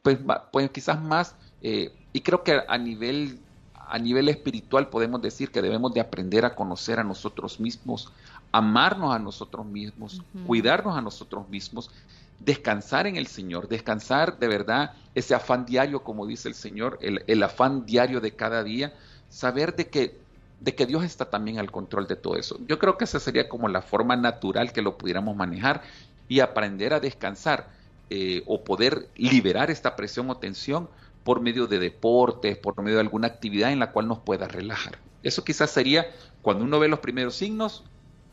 Pues, 0.00 0.20
pues 0.50 0.70
quizás 0.70 0.98
más, 0.98 1.34
eh, 1.60 1.92
y 2.14 2.22
creo 2.22 2.42
que 2.42 2.62
a 2.66 2.78
nivel, 2.78 3.40
a 3.74 3.98
nivel 3.98 4.30
espiritual 4.30 4.88
podemos 4.88 5.20
decir 5.20 5.50
que 5.50 5.60
debemos 5.60 5.92
de 5.92 6.00
aprender 6.00 6.46
a 6.46 6.54
conocer 6.54 6.98
a 6.98 7.04
nosotros 7.04 7.60
mismos, 7.60 8.10
amarnos 8.52 9.14
a 9.14 9.18
nosotros 9.18 9.66
mismos, 9.66 10.22
cuidarnos 10.46 10.96
a 10.96 11.00
nosotros 11.00 11.48
mismos, 11.48 11.90
descansar 12.38 13.06
en 13.06 13.16
el 13.16 13.26
Señor, 13.26 13.68
descansar 13.68 14.38
de 14.38 14.48
verdad 14.48 14.92
ese 15.14 15.34
afán 15.34 15.64
diario, 15.64 16.02
como 16.04 16.26
dice 16.26 16.48
el 16.48 16.54
Señor, 16.54 16.98
el, 17.00 17.24
el 17.26 17.42
afán 17.42 17.86
diario 17.86 18.20
de 18.20 18.32
cada 18.32 18.62
día, 18.62 18.92
saber 19.28 19.74
de 19.74 19.88
que 19.88 20.22
de 20.60 20.76
que 20.76 20.86
Dios 20.86 21.02
está 21.02 21.28
también 21.28 21.58
al 21.58 21.72
control 21.72 22.06
de 22.06 22.14
todo 22.14 22.36
eso. 22.36 22.56
Yo 22.68 22.78
creo 22.78 22.96
que 22.96 23.02
esa 23.02 23.18
sería 23.18 23.48
como 23.48 23.66
la 23.66 23.82
forma 23.82 24.14
natural 24.14 24.72
que 24.72 24.80
lo 24.80 24.96
pudiéramos 24.96 25.34
manejar 25.34 25.82
y 26.28 26.38
aprender 26.38 26.94
a 26.94 27.00
descansar 27.00 27.68
eh, 28.10 28.44
o 28.46 28.62
poder 28.62 29.08
liberar 29.16 29.70
esta 29.70 29.96
presión 29.96 30.30
o 30.30 30.36
tensión 30.36 30.88
por 31.24 31.40
medio 31.40 31.66
de 31.66 31.78
deportes, 31.78 32.56
por 32.58 32.80
medio 32.80 32.96
de 32.96 33.02
alguna 33.02 33.26
actividad 33.26 33.72
en 33.72 33.80
la 33.80 33.90
cual 33.90 34.06
nos 34.06 34.20
pueda 34.20 34.46
relajar. 34.46 34.98
Eso 35.22 35.44
quizás 35.44 35.70
sería, 35.70 36.06
cuando 36.42 36.64
uno 36.64 36.78
ve 36.78 36.88
los 36.88 37.00
primeros 37.00 37.34
signos, 37.34 37.84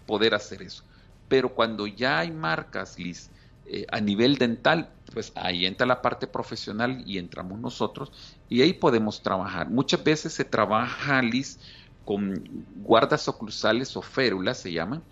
poder 0.10 0.34
hacer 0.34 0.64
eso. 0.64 0.84
Pero 1.28 1.54
cuando 1.54 1.86
ya 1.86 2.18
hay 2.18 2.32
marcas, 2.32 2.98
Liz, 2.98 3.30
eh, 3.68 3.86
a 3.92 4.02
nivel 4.02 4.40
dental, 4.40 4.90
pues 5.14 5.32
ahí 5.36 5.68
entra 5.68 5.86
la 5.86 6.02
parte 6.02 6.26
profesional 6.26 7.04
y 7.06 7.20
entramos 7.20 7.60
nosotros 7.60 8.12
y 8.50 8.64
ahí 8.64 8.74
podemos 8.74 9.22
trabajar. 9.22 9.70
Muchas 9.70 10.04
veces 10.04 10.34
se 10.34 10.46
trabaja, 10.46 11.22
Liz, 11.22 11.60
con 12.06 12.66
guardas 12.78 13.28
oclusales 13.28 13.96
o 13.96 14.02
férulas, 14.02 14.58
se 14.58 14.72
llaman, 14.72 15.04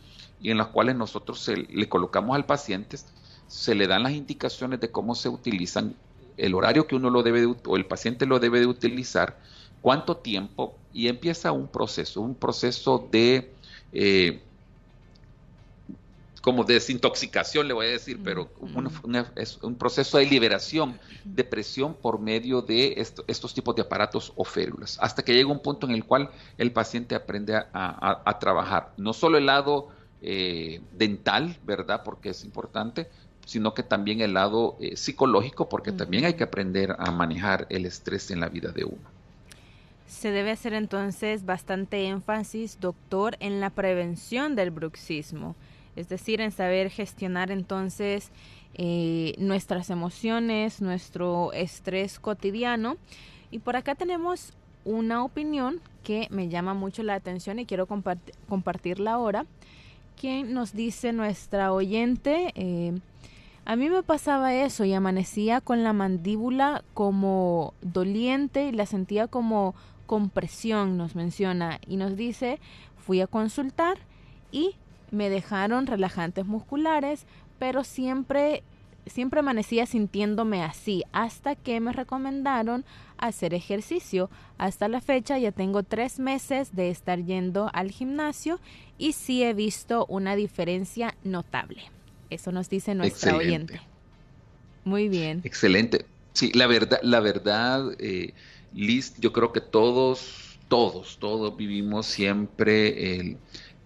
y 0.41 0.49
en 0.49 0.57
las 0.57 0.69
cuales 0.69 0.95
nosotros 0.95 1.47
le 1.47 1.87
colocamos 1.87 2.35
al 2.35 2.47
paciente, 2.47 2.97
se 3.45 3.75
le 3.75 3.85
dan 3.85 4.01
las 4.01 4.13
indicaciones 4.13 4.79
de 4.79 4.89
cómo 4.89 5.13
se 5.13 5.29
utilizan, 5.29 5.95
el 6.37 6.55
horario 6.55 6.87
que 6.87 6.95
uno 6.95 7.11
lo 7.11 7.21
debe 7.21 7.45
o 7.45 7.77
el 7.77 7.85
paciente 7.85 8.25
lo 8.25 8.39
debe 8.39 8.59
de 8.59 8.65
utilizar, 8.65 9.39
cuánto 9.83 10.17
tiempo, 10.17 10.75
y 10.91 11.07
empieza 11.07 11.51
un 11.51 11.67
proceso, 11.67 12.21
un 12.21 12.33
proceso 12.33 13.07
de 13.11 13.53
eh, 13.93 14.41
como 16.47 16.63
desintoxicación, 16.63 17.67
le 17.67 17.73
voy 17.73 17.87
a 17.87 17.89
decir, 17.89 18.21
pero 18.23 18.49
es 19.35 19.59
un 19.61 19.75
proceso 19.75 20.17
de 20.17 20.27
liberación 20.27 20.97
de 21.25 21.43
presión 21.43 21.93
por 21.93 22.21
medio 22.21 22.61
de 22.61 23.05
estos 23.27 23.53
tipos 23.53 23.75
de 23.75 23.81
aparatos 23.81 24.31
o 24.37 24.45
férulas, 24.45 24.97
hasta 25.01 25.23
que 25.23 25.33
llega 25.33 25.49
un 25.49 25.61
punto 25.61 25.87
en 25.87 25.93
el 25.93 26.05
cual 26.05 26.29
el 26.57 26.71
paciente 26.71 27.15
aprende 27.15 27.53
a, 27.53 28.37
trabajar, 28.39 28.93
no 28.95 29.11
solo 29.11 29.37
el 29.37 29.45
lado 29.45 29.89
eh, 30.21 30.79
dental, 30.93 31.57
¿verdad? 31.65 32.03
Porque 32.05 32.29
es 32.29 32.45
importante, 32.45 33.09
sino 33.45 33.73
que 33.73 33.83
también 33.83 34.21
el 34.21 34.33
lado 34.33 34.77
eh, 34.79 34.95
psicológico, 34.95 35.67
porque 35.67 35.91
también 35.91 36.23
hay 36.23 36.35
que 36.35 36.45
aprender 36.45 36.95
a 36.97 37.11
manejar 37.11 37.67
el 37.69 37.85
estrés 37.85 38.31
en 38.31 38.39
la 38.39 38.47
vida 38.47 38.71
de 38.71 38.85
uno. 38.85 39.03
Se 40.07 40.31
debe 40.31 40.51
hacer 40.51 40.71
entonces 40.71 41.45
bastante 41.45 42.07
énfasis, 42.07 42.79
doctor, 42.79 43.35
en 43.41 43.59
la 43.59 43.69
prevención 43.69 44.55
del 44.55 44.71
bruxismo 44.71 45.57
es 45.97 46.09
decir, 46.09 46.39
en 46.39 46.51
saber 46.51 46.89
gestionar 46.89 47.51
entonces 47.51 48.31
eh, 48.75 49.33
nuestras 49.39 49.89
emociones, 49.89 50.81
nuestro 50.81 51.51
estrés 51.53 52.19
cotidiano. 52.19 52.97
Y 53.51 53.59
por 53.59 53.75
acá 53.75 53.95
tenemos 53.95 54.53
una 54.85 55.23
opinión 55.23 55.81
que 56.03 56.27
me 56.29 56.47
llama 56.47 56.73
mucho 56.73 57.03
la 57.03 57.15
atención 57.15 57.59
y 57.59 57.65
quiero 57.65 57.87
compartirla 57.87 59.13
ahora, 59.13 59.45
que 60.15 60.43
nos 60.43 60.73
dice 60.73 61.11
nuestra 61.11 61.73
oyente, 61.73 62.53
eh, 62.55 62.97
a 63.65 63.75
mí 63.75 63.89
me 63.89 64.01
pasaba 64.01 64.53
eso 64.53 64.85
y 64.85 64.93
amanecía 64.93 65.59
con 65.59 65.83
la 65.83 65.91
mandíbula 65.91 66.83
como 66.93 67.73
doliente 67.81 68.69
y 68.69 68.71
la 68.71 68.85
sentía 68.85 69.27
como 69.27 69.75
compresión, 70.05 70.97
nos 70.97 71.15
menciona, 71.15 71.81
y 71.85 71.97
nos 71.97 72.15
dice, 72.15 72.59
fui 72.95 73.19
a 73.19 73.27
consultar 73.27 73.97
y 74.53 74.75
me 75.11 75.29
dejaron 75.29 75.87
relajantes 75.87 76.45
musculares, 76.45 77.25
pero 77.59 77.83
siempre 77.83 78.63
siempre 79.09 79.39
amanecía 79.39 79.85
sintiéndome 79.85 80.63
así 80.63 81.03
hasta 81.11 81.55
que 81.55 81.79
me 81.79 81.93
recomendaron 81.93 82.85
hacer 83.17 83.53
ejercicio. 83.53 84.29
Hasta 84.57 84.87
la 84.87 85.01
fecha 85.01 85.37
ya 85.37 85.51
tengo 85.51 85.83
tres 85.83 86.19
meses 86.19 86.75
de 86.75 86.89
estar 86.89 87.23
yendo 87.23 87.69
al 87.73 87.91
gimnasio 87.91 88.59
y 88.97 89.13
sí 89.13 89.43
he 89.43 89.53
visto 89.53 90.05
una 90.07 90.35
diferencia 90.35 91.15
notable. 91.23 91.83
Eso 92.29 92.51
nos 92.51 92.69
dice 92.69 92.95
nuestra 92.95 93.35
oyente. 93.35 93.81
Muy 94.83 95.09
bien. 95.09 95.41
Excelente. 95.43 96.05
Sí, 96.33 96.51
la 96.53 96.67
verdad, 96.67 96.99
la 97.01 97.19
verdad, 97.19 97.91
eh, 97.99 98.33
Liz, 98.73 99.15
yo 99.19 99.33
creo 99.33 99.51
que 99.53 99.61
todos, 99.61 100.59
todos, 100.67 101.17
todos 101.19 101.55
vivimos 101.57 102.05
siempre 102.05 103.15
el 103.19 103.37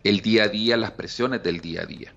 el 0.03 0.22
día 0.22 0.43
a 0.43 0.48
día, 0.48 0.77
las 0.77 0.91
presiones 0.91 1.43
del 1.43 1.62
día 1.62 1.81
a 1.81 1.86
día. 1.86 2.13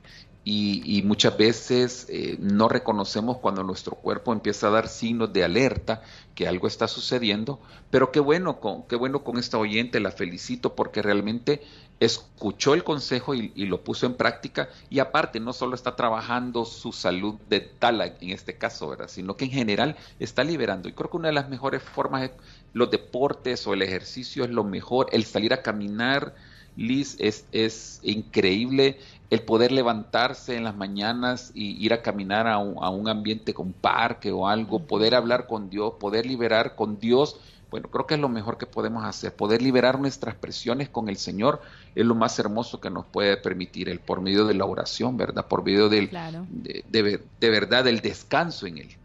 Y, 0.47 1.03
muchas 1.07 1.39
veces 1.39 2.07
eh, 2.11 2.37
no 2.39 2.69
reconocemos 2.69 3.39
cuando 3.39 3.63
nuestro 3.63 3.95
cuerpo 3.95 4.31
empieza 4.31 4.67
a 4.67 4.71
dar 4.71 4.89
signos 4.89 5.33
de 5.33 5.43
alerta 5.43 6.03
que 6.35 6.47
algo 6.47 6.67
está 6.67 6.87
sucediendo, 6.87 7.61
pero 7.91 8.13
qué 8.13 8.21
bueno 8.21 8.61
con, 8.61 8.83
qué 8.83 8.95
bueno 8.95 9.25
con 9.25 9.39
esta 9.39 9.57
oyente, 9.57 10.01
la 10.01 10.11
felicito 10.11 10.75
porque 10.75 11.01
realmente 11.01 11.63
escuchó 11.99 12.75
el 12.75 12.85
consejo 12.85 13.35
y, 13.35 13.53
lo 13.55 13.83
puso 13.83 14.05
en 14.05 14.15
práctica 14.15 14.69
y 14.91 14.99
aparte 14.99 15.41
no 15.41 15.55
solo 15.55 15.75
está 15.75 15.97
trabajando 15.97 16.67
su 16.67 16.93
salud 16.93 17.37
de 17.49 17.61
tal 17.61 18.03
en 18.03 18.31
este 18.31 18.59
caso, 18.59 18.89
¿verdad? 18.89 19.09
sino 19.09 19.39
que 19.39 19.47
en 19.47 19.51
general 19.51 19.97
está 20.19 20.45
liberando. 20.45 20.91
Y 20.91 20.93
creo 20.93 21.09
que 21.09 21.17
una 21.17 21.29
de 21.29 21.35
las 21.35 21.49
mejores 21.49 21.83
formas 21.83 22.25
es 22.25 22.31
los 22.75 22.91
deportes 22.91 23.67
o 23.67 23.73
el 23.73 23.81
ejercicio 23.81 24.45
es 24.45 24.51
lo 24.51 24.65
mejor, 24.65 25.07
el 25.13 25.25
salir 25.25 25.55
a 25.55 25.63
caminar, 25.63 26.35
Liz, 26.77 27.17
es, 27.19 27.47
es 27.53 28.01
increíble 28.03 28.99
el 29.31 29.43
poder 29.43 29.73
levantarse 29.73 30.57
en 30.57 30.65
las 30.65 30.77
mañanas 30.77 31.51
y 31.55 31.85
ir 31.85 31.93
a 31.93 32.03
caminar 32.03 32.47
a 32.47 32.59
un, 32.59 32.83
a 32.83 32.91
un 32.91 33.09
ambiente 33.09 33.55
con 33.55 33.73
parque 33.73 34.31
o 34.33 34.49
algo, 34.49 34.87
poder 34.87 35.15
hablar 35.15 35.47
con 35.47 35.71
Dios, 35.71 35.95
poder 35.99 36.27
liberar 36.27 36.75
con 36.77 36.99
Dios. 36.99 37.41
Bueno, 37.71 37.89
creo 37.89 38.07
que 38.07 38.15
es 38.15 38.21
lo 38.21 38.29
mejor 38.29 38.59
que 38.59 38.67
podemos 38.67 39.05
hacer. 39.05 39.35
Poder 39.35 39.61
liberar 39.61 39.99
nuestras 39.99 40.37
presiones 40.37 40.89
con 40.89 41.09
el 41.09 41.17
Señor 41.17 41.61
es 41.95 42.07
lo 42.07 42.15
más 42.15 42.39
hermoso 42.39 42.81
que 42.81 42.91
nos 42.91 43.07
puede 43.07 43.37
permitir 43.37 43.89
el 43.89 43.99
por 43.99 44.21
medio 44.21 44.45
de 44.47 44.55
la 44.55 44.65
oración, 44.65 45.17
¿verdad? 45.17 45.47
Por 45.49 45.65
medio 45.65 45.89
del, 45.89 46.11
de, 46.11 47.21
de 47.41 47.51
verdad 47.51 47.83
del 47.85 48.01
descanso 48.01 48.67
en 48.67 48.79
Él. 48.79 48.97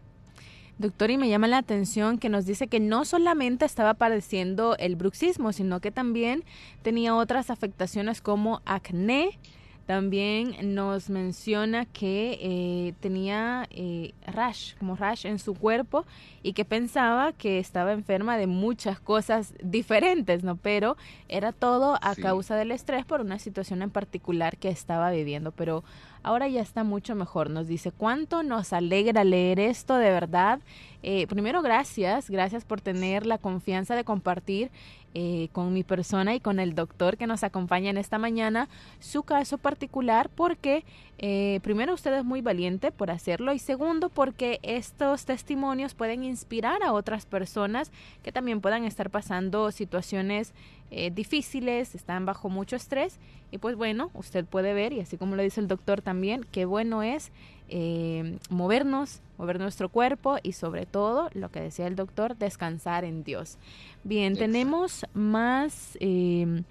Doctor, 0.80 1.10
y 1.10 1.18
me 1.18 1.28
llama 1.28 1.46
la 1.46 1.58
atención 1.58 2.16
que 2.16 2.30
nos 2.30 2.46
dice 2.46 2.66
que 2.66 2.80
no 2.80 3.04
solamente 3.04 3.66
estaba 3.66 3.92
padeciendo 3.92 4.78
el 4.78 4.96
bruxismo, 4.96 5.52
sino 5.52 5.78
que 5.80 5.90
también 5.90 6.42
tenía 6.80 7.14
otras 7.14 7.50
afectaciones 7.50 8.22
como 8.22 8.62
acné, 8.64 9.38
también 9.84 10.74
nos 10.74 11.10
menciona 11.10 11.84
que 11.84 12.38
eh, 12.40 12.94
tenía 13.00 13.66
eh, 13.70 14.14
rash, 14.26 14.74
como 14.78 14.96
rash 14.96 15.26
en 15.26 15.38
su 15.38 15.52
cuerpo 15.52 16.06
y 16.42 16.54
que 16.54 16.64
pensaba 16.64 17.32
que 17.34 17.58
estaba 17.58 17.92
enferma 17.92 18.38
de 18.38 18.46
muchas 18.46 19.00
cosas 19.00 19.52
diferentes, 19.62 20.44
¿no? 20.44 20.56
Pero 20.56 20.96
era 21.28 21.52
todo 21.52 21.98
a 22.00 22.14
causa 22.14 22.56
del 22.56 22.70
estrés 22.70 23.04
por 23.04 23.20
una 23.20 23.38
situación 23.38 23.82
en 23.82 23.90
particular 23.90 24.56
que 24.56 24.70
estaba 24.70 25.10
viviendo. 25.10 25.52
Pero 25.52 25.84
ahora 26.22 26.48
ya 26.48 26.60
está 26.60 26.84
mucho 26.84 27.14
mejor. 27.14 27.50
Nos 27.50 27.66
dice, 27.66 27.92
¿cuánto 27.92 28.42
nos 28.42 28.72
alegra 28.72 29.24
leer 29.24 29.60
esto 29.60 29.96
de 29.96 30.10
verdad? 30.10 30.60
Eh, 31.02 31.26
primero, 31.26 31.62
gracias, 31.62 32.28
gracias 32.28 32.64
por 32.64 32.80
tener 32.80 33.26
la 33.26 33.38
confianza 33.38 33.94
de 33.94 34.04
compartir 34.04 34.70
eh, 35.12 35.48
con 35.50 35.72
mi 35.72 35.82
persona 35.82 36.36
y 36.36 36.40
con 36.40 36.60
el 36.60 36.76
doctor 36.76 37.16
que 37.16 37.26
nos 37.26 37.42
acompaña 37.42 37.90
en 37.90 37.96
esta 37.96 38.16
mañana 38.16 38.68
su 39.00 39.24
caso 39.24 39.58
particular 39.58 40.30
porque 40.32 40.84
eh, 41.18 41.58
primero 41.64 41.94
usted 41.94 42.12
es 42.14 42.24
muy 42.24 42.42
valiente 42.42 42.92
por 42.92 43.10
hacerlo 43.10 43.52
y 43.52 43.58
segundo 43.58 44.08
porque 44.08 44.60
estos 44.62 45.24
testimonios 45.24 45.94
pueden 45.94 46.22
inspirar 46.22 46.84
a 46.84 46.92
otras 46.92 47.26
personas 47.26 47.90
que 48.22 48.30
también 48.30 48.60
puedan 48.60 48.84
estar 48.84 49.10
pasando 49.10 49.72
situaciones 49.72 50.54
eh, 50.90 51.10
difíciles, 51.10 51.94
están 51.94 52.26
bajo 52.26 52.48
mucho 52.48 52.76
estrés 52.76 53.18
y 53.50 53.58
pues 53.58 53.76
bueno, 53.76 54.10
usted 54.14 54.44
puede 54.44 54.74
ver 54.74 54.92
y 54.92 55.00
así 55.00 55.16
como 55.16 55.36
lo 55.36 55.42
dice 55.42 55.60
el 55.60 55.68
doctor 55.68 56.02
también, 56.02 56.44
qué 56.50 56.64
bueno 56.64 57.02
es 57.02 57.30
eh, 57.68 58.38
movernos, 58.48 59.20
mover 59.38 59.60
nuestro 59.60 59.88
cuerpo 59.88 60.38
y 60.42 60.52
sobre 60.52 60.86
todo, 60.86 61.30
lo 61.34 61.50
que 61.50 61.60
decía 61.60 61.86
el 61.86 61.94
doctor, 61.94 62.36
descansar 62.36 63.04
en 63.04 63.22
Dios. 63.22 63.58
Bien, 64.02 64.36
tenemos 64.36 65.06
más, 65.14 65.96
eh, 66.00 66.62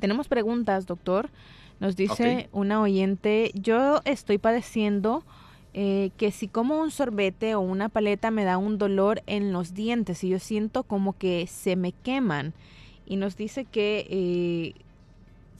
tenemos 0.00 0.26
preguntas, 0.26 0.86
doctor. 0.86 1.30
Nos 1.78 1.94
dice 1.94 2.48
una 2.52 2.80
oyente, 2.80 3.52
yo 3.54 4.00
estoy 4.04 4.38
padeciendo 4.38 5.24
eh, 5.72 6.10
que 6.16 6.30
si 6.30 6.48
como 6.48 6.80
un 6.80 6.90
sorbete 6.90 7.54
o 7.54 7.60
una 7.60 7.88
paleta 7.88 8.30
me 8.30 8.44
da 8.44 8.58
un 8.58 8.78
dolor 8.78 9.22
en 9.26 9.52
los 9.52 9.74
dientes 9.74 10.24
y 10.24 10.30
yo 10.30 10.38
siento 10.38 10.82
como 10.82 11.16
que 11.18 11.46
se 11.46 11.76
me 11.76 11.92
queman. 11.92 12.54
Y 13.06 13.16
nos 13.16 13.36
dice 13.36 13.64
que 13.64 14.06
eh, 14.08 14.74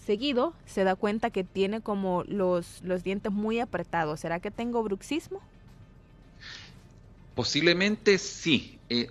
seguido 0.04 0.54
se 0.66 0.84
da 0.84 0.94
cuenta 0.94 1.30
que 1.30 1.44
tiene 1.44 1.80
como 1.80 2.24
los, 2.26 2.82
los 2.82 3.04
dientes 3.04 3.32
muy 3.32 3.60
apretados. 3.60 4.20
¿Será 4.20 4.40
que 4.40 4.50
tengo 4.50 4.82
bruxismo? 4.82 5.40
Posiblemente 7.34 8.18
sí. 8.18 8.78
Eh, 8.88 9.10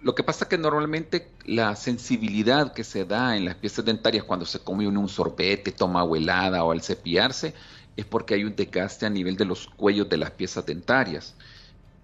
lo 0.00 0.14
que 0.14 0.22
pasa 0.22 0.44
es 0.44 0.48
que 0.48 0.58
normalmente 0.58 1.28
la 1.44 1.74
sensibilidad 1.76 2.72
que 2.72 2.84
se 2.84 3.04
da 3.04 3.36
en 3.36 3.44
las 3.44 3.56
piezas 3.56 3.84
dentarias 3.84 4.24
cuando 4.24 4.46
se 4.46 4.60
come 4.60 4.86
un 4.86 5.08
sorbete, 5.08 5.72
toma 5.72 6.00
agua 6.00 6.18
helada 6.18 6.64
o 6.64 6.70
al 6.70 6.82
cepillarse 6.82 7.54
es 7.96 8.04
porque 8.04 8.34
hay 8.34 8.44
un 8.44 8.54
desgaste 8.54 9.06
a 9.06 9.10
nivel 9.10 9.36
de 9.36 9.44
los 9.44 9.66
cuellos 9.66 10.08
de 10.08 10.18
las 10.18 10.30
piezas 10.30 10.64
dentarias. 10.64 11.34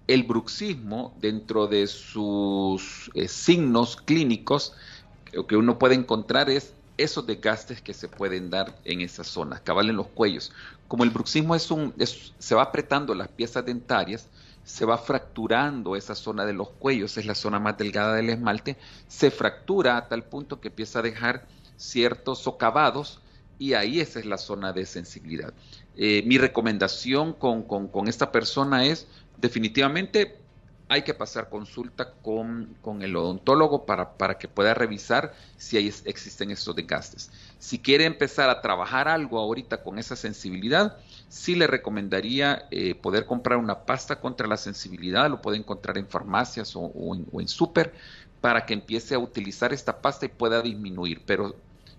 El 0.07 0.23
bruxismo, 0.23 1.15
dentro 1.21 1.67
de 1.67 1.87
sus 1.87 3.09
eh, 3.13 3.29
signos 3.29 3.95
clínicos, 3.95 4.73
que 5.43 5.57
uno 5.57 5.77
puede 5.77 5.95
encontrar 5.95 6.49
es 6.49 6.73
esos 6.97 7.25
desgastes 7.27 7.81
que 7.81 7.93
se 7.93 8.07
pueden 8.07 8.49
dar 8.49 8.77
en 8.85 9.01
esas 9.01 9.27
zonas, 9.27 9.61
cabal 9.61 9.89
en 9.89 9.97
los 9.97 10.07
cuellos. 10.07 10.51
Como 10.87 11.03
el 11.03 11.09
bruxismo 11.09 11.55
es 11.55 11.69
un, 11.71 11.93
se 11.97 12.55
va 12.55 12.63
apretando 12.63 13.13
las 13.13 13.27
piezas 13.27 13.65
dentarias, 13.65 14.29
se 14.63 14.85
va 14.85 14.97
fracturando 14.97 15.95
esa 15.95 16.15
zona 16.15 16.45
de 16.45 16.53
los 16.53 16.69
cuellos, 16.69 17.17
es 17.17 17.25
la 17.25 17.35
zona 17.35 17.59
más 17.59 17.77
delgada 17.77 18.15
del 18.15 18.29
esmalte, 18.29 18.77
se 19.07 19.29
fractura 19.29 19.97
a 19.97 20.07
tal 20.07 20.23
punto 20.23 20.59
que 20.59 20.69
empieza 20.69 20.99
a 20.99 21.03
dejar 21.03 21.45
ciertos 21.77 22.39
socavados 22.39 23.19
y 23.59 23.73
ahí 23.73 23.99
esa 23.99 24.19
es 24.19 24.25
la 24.25 24.37
zona 24.37 24.73
de 24.73 24.85
sensibilidad. 24.85 25.53
Eh, 25.95 26.23
mi 26.25 26.37
recomendación 26.37 27.33
con, 27.33 27.63
con, 27.63 28.07
esta 28.07 28.31
persona 28.31 28.85
es 28.85 29.07
definitivamente 29.37 30.37
hay 30.87 31.01
que 31.01 31.13
pasar 31.13 31.49
consulta 31.49 32.11
con, 32.21 32.75
con 32.81 33.01
el 33.01 33.15
odontólogo 33.15 33.85
para, 33.85 34.13
para, 34.17 34.37
que 34.37 34.47
pueda 34.47 34.73
revisar 34.73 35.33
si 35.57 35.77
hay, 35.77 35.87
existen 36.05 36.51
estos 36.51 36.75
desgastes. 36.75 37.31
Si 37.57 37.79
quiere 37.79 38.05
empezar 38.05 38.49
a 38.49 38.61
trabajar 38.61 39.07
algo 39.07 39.39
ahorita 39.39 39.81
con 39.81 39.97
esa 39.97 40.15
sensibilidad, 40.15 40.97
sí 41.27 41.55
le 41.55 41.65
recomendaría 41.65 42.67
eh, 42.69 42.93
poder 42.93 43.25
comprar 43.25 43.57
una 43.57 43.79
pasta 43.85 44.19
contra 44.19 44.47
la 44.47 44.57
sensibilidad, 44.57 45.29
lo 45.29 45.41
puede 45.41 45.57
encontrar 45.57 45.97
en 45.97 46.07
farmacias 46.07 46.75
o, 46.75 46.91
en, 47.15 47.25
o 47.31 47.41
en 47.41 47.47
súper, 47.47 47.93
para 48.39 48.65
que 48.67 48.75
empiece 48.75 49.15
a 49.15 49.19
utilizar 49.19 49.73
esta 49.73 50.01
pasta 50.01 50.27
y 50.27 50.29
pueda 50.29 50.61
disminuir. 50.61 51.23
Pero 51.25 51.55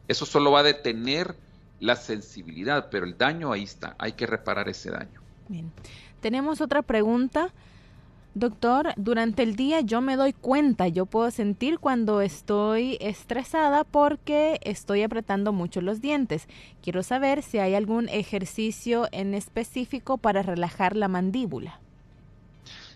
eso 0.07 0.27
solo 0.27 0.53
va 0.53 0.61
a 0.61 0.65
detener 0.65 1.35
la 1.81 1.97
sensibilidad, 1.97 2.89
pero 2.91 3.05
el 3.05 3.19
daño 3.19 3.53
ahí 3.53 3.65
está, 3.65 3.97
hay 3.99 4.13
que 4.13 4.27
reparar 4.27 4.69
ese 4.69 4.91
daño. 4.91 5.21
Bien. 5.49 5.73
Tenemos 6.21 6.61
otra 6.61 6.83
pregunta. 6.83 7.53
Doctor, 8.37 8.93
durante 8.99 9.43
el 9.43 9.57
día 9.57 9.81
yo 9.81 10.03
me 10.03 10.15
doy 10.15 10.35
cuenta, 10.35 10.89
yo 10.89 11.07
puedo 11.07 11.31
sentir 11.31 11.79
cuando 11.79 12.21
estoy 12.21 12.99
estresada 13.01 13.83
porque 13.83 14.61
estoy 14.63 15.03
apretando 15.05 15.55
mucho 15.55 15.81
los 15.81 16.03
dientes. 16.03 16.47
Quiero 16.83 17.03
saber 17.03 17.43
si 17.43 17.61
hay 17.61 17.75
algún 17.75 18.11
ejercicio 18.11 19.09
en 19.11 19.33
específico 19.33 20.19
para 20.19 20.43
relajar 20.43 20.97
la 20.97 21.09
mandíbula. 21.09 21.81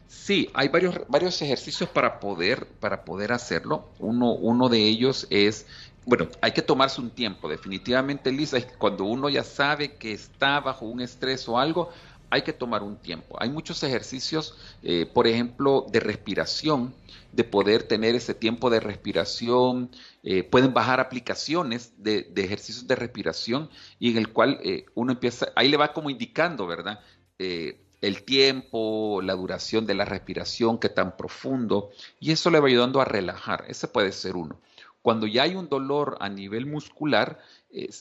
Sí, 0.09 0.51
hay 0.53 0.69
varios, 0.69 1.01
varios 1.09 1.41
ejercicios 1.41 1.89
para 1.89 2.21
poder, 2.21 2.67
para 2.79 3.03
poder 3.07 3.33
hacerlo. 3.33 3.89
Uno, 3.99 4.35
uno 4.35 4.69
de 4.69 4.87
ellos 4.87 5.27
es 5.31 5.65
bueno, 6.07 6.29
hay 6.41 6.53
que 6.53 6.63
tomarse 6.63 7.01
un 7.01 7.11
tiempo, 7.11 7.49
definitivamente, 7.49 8.33
Lisa, 8.33 8.59
cuando 8.79 9.05
uno 9.05 9.29
ya 9.29 9.45
sabe 9.45 9.97
que 9.97 10.13
está 10.13 10.59
bajo 10.59 10.87
un 10.87 11.01
estrés 11.01 11.47
o 11.49 11.59
algo, 11.59 11.91
hay 12.31 12.43
que 12.43 12.53
tomar 12.53 12.83
un 12.83 12.97
tiempo. 12.97 13.37
Hay 13.41 13.51
muchos 13.51 13.83
ejercicios, 13.83 14.57
eh, 14.83 15.07
por 15.07 15.27
ejemplo, 15.27 15.87
de 15.91 16.01
respiración, 16.01 16.95
de 17.33 17.45
poder 17.45 17.83
tener 17.83 18.15
ese 18.15 18.35
tiempo 18.35 18.71
de 18.71 18.81
respiración. 18.81 19.91
Eh, 20.23 20.45
pueden 20.45 20.73
bajar 20.73 21.01
aplicaciones 21.01 21.93
de, 21.99 22.33
ejercicios 22.37 22.87
de 22.87 22.97
respiración 22.97 23.69
y 23.99 24.13
en 24.13 24.19
el 24.19 24.33
cual 24.33 24.61
eh, 24.63 24.87
uno 24.95 25.13
empieza, 25.13 25.49
ahí 25.57 25.69
le 25.69 25.77
va 25.77 25.93
como 25.93 26.11
indicando, 26.11 26.67
¿verdad? 26.67 27.01
el 27.39 28.23
tiempo, 28.25 29.23
la 29.23 29.35
duración 29.35 29.87
de 29.87 29.95
la 29.95 30.05
respiración, 30.05 30.79
qué 30.79 30.91
tan 30.91 31.17
profundo, 31.17 31.91
y 32.19 32.33
eso 32.33 32.51
le 32.51 32.61
va 32.61 32.69
ayudando 32.69 33.01
a 33.01 33.07
relajar. 33.07 33.65
Ese 33.69 33.89
puede 33.89 34.13
ser 34.13 34.37
uno. 34.37 34.61
Cuando 35.01 35.27
ya 35.27 35.45
hay 35.45 35.55
un 35.55 35.71
dolor 35.71 36.19
a 36.21 36.29
nivel 36.29 36.67
muscular, 36.67 37.39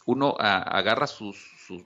uno 0.05 0.35
agarra 0.39 1.07
sus, 1.07 1.37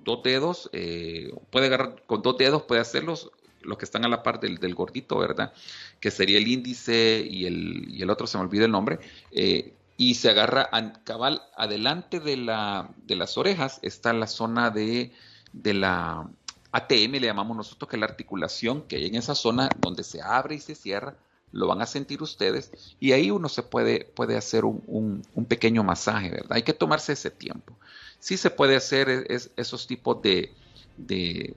dos 0.03 0.23
dedos, 0.23 0.69
eh, 0.71 1.33
puede 1.49 1.67
agarrar 1.67 2.03
con 2.05 2.21
dos 2.21 2.37
dedos, 2.37 2.63
puede 2.63 2.81
hacerlos, 2.81 3.31
los 3.61 3.77
que 3.77 3.85
están 3.85 4.05
a 4.05 4.09
la 4.09 4.23
par 4.23 4.39
del, 4.39 4.75
gordito, 4.75 5.17
¿verdad? 5.17 5.53
Que 5.99 6.11
sería 6.11 6.37
el 6.37 6.47
índice 6.47 7.25
y 7.29 7.45
el, 7.45 8.01
el 8.01 8.09
otro, 8.09 8.27
se 8.27 8.37
me 8.37 8.43
olvida 8.43 8.65
el 8.65 8.71
nombre, 8.71 8.99
eh, 9.31 9.73
y 9.97 10.15
se 10.15 10.29
agarra 10.29 10.69
a, 10.71 10.93
cabal 11.03 11.41
adelante 11.55 12.19
de, 12.19 12.37
la, 12.37 12.89
de 13.05 13.15
las 13.15 13.37
orejas, 13.37 13.79
está 13.81 14.13
la 14.13 14.27
zona 14.27 14.69
de, 14.69 15.11
de 15.51 15.73
la 15.73 16.27
ATM, 16.71 17.11
le 17.13 17.27
llamamos 17.27 17.55
nosotros, 17.55 17.89
que 17.89 17.97
es 17.97 17.99
la 17.99 18.07
articulación 18.07 18.83
que 18.83 18.95
hay 18.97 19.05
en 19.05 19.15
esa 19.15 19.35
zona 19.35 19.69
donde 19.79 20.03
se 20.03 20.21
abre 20.21 20.55
y 20.55 20.59
se 20.59 20.75
cierra 20.75 21.15
lo 21.53 21.67
van 21.67 21.81
a 21.81 21.85
sentir 21.85 22.21
ustedes 22.21 22.71
y 22.99 23.13
ahí 23.13 23.31
uno 23.31 23.47
se 23.47 23.63
puede, 23.63 24.05
puede 24.05 24.35
hacer 24.35 24.65
un, 24.65 25.21
pequeño 25.47 25.83
masaje, 25.83 26.31
¿verdad? 26.31 26.51
Hay 26.53 26.63
que 26.63 26.73
tomarse 26.73 27.13
ese 27.13 27.29
tiempo. 27.29 27.77
Sí 28.19 28.37
se 28.37 28.49
puede 28.49 28.75
hacer 28.75 29.27
esos 29.55 29.87
tipos 29.87 30.21
de, 30.21 30.51
de, 30.97 31.55